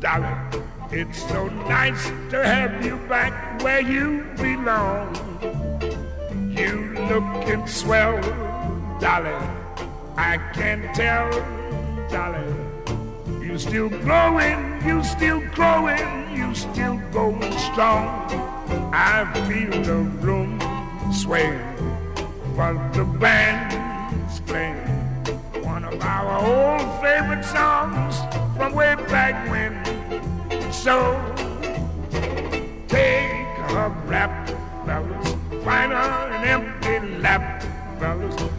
darling. 0.00 0.64
It's 0.90 1.18
so 1.28 1.48
nice 1.68 2.02
to 2.30 2.42
have 2.42 2.82
you 2.82 2.96
back 3.12 3.62
where 3.62 3.82
you 3.82 4.24
belong. 4.38 5.12
You 6.56 6.96
looking 7.10 7.66
swell, 7.66 8.22
darling. 9.00 9.46
I 10.16 10.38
can 10.54 10.94
tell, 10.94 11.28
darling. 12.08 12.56
You 13.42 13.58
still 13.58 13.90
growing, 13.90 14.80
you 14.82 15.04
still 15.04 15.42
growing, 15.52 16.34
you 16.34 16.54
still 16.54 16.96
going 17.12 17.52
strong. 17.68 18.08
I 18.94 19.28
feel 19.46 19.82
the 19.82 20.08
room 20.24 20.58
sway, 21.12 21.52
but 22.56 22.92
the 22.94 23.04
band's 23.04 24.40
playing 24.40 24.93
of 25.94 26.02
our 26.02 26.38
old 26.44 27.02
favorite 27.02 27.44
songs 27.44 28.18
from 28.56 28.74
way 28.74 28.94
back 29.08 29.48
when. 29.50 29.72
So 30.72 30.96
take 32.88 33.58
a 33.70 33.88
rap, 34.06 34.48
fellas, 34.84 35.34
find 35.64 35.92
an 35.92 36.44
empty 36.44 37.18
lap, 37.18 37.62
fellas. 37.98 38.53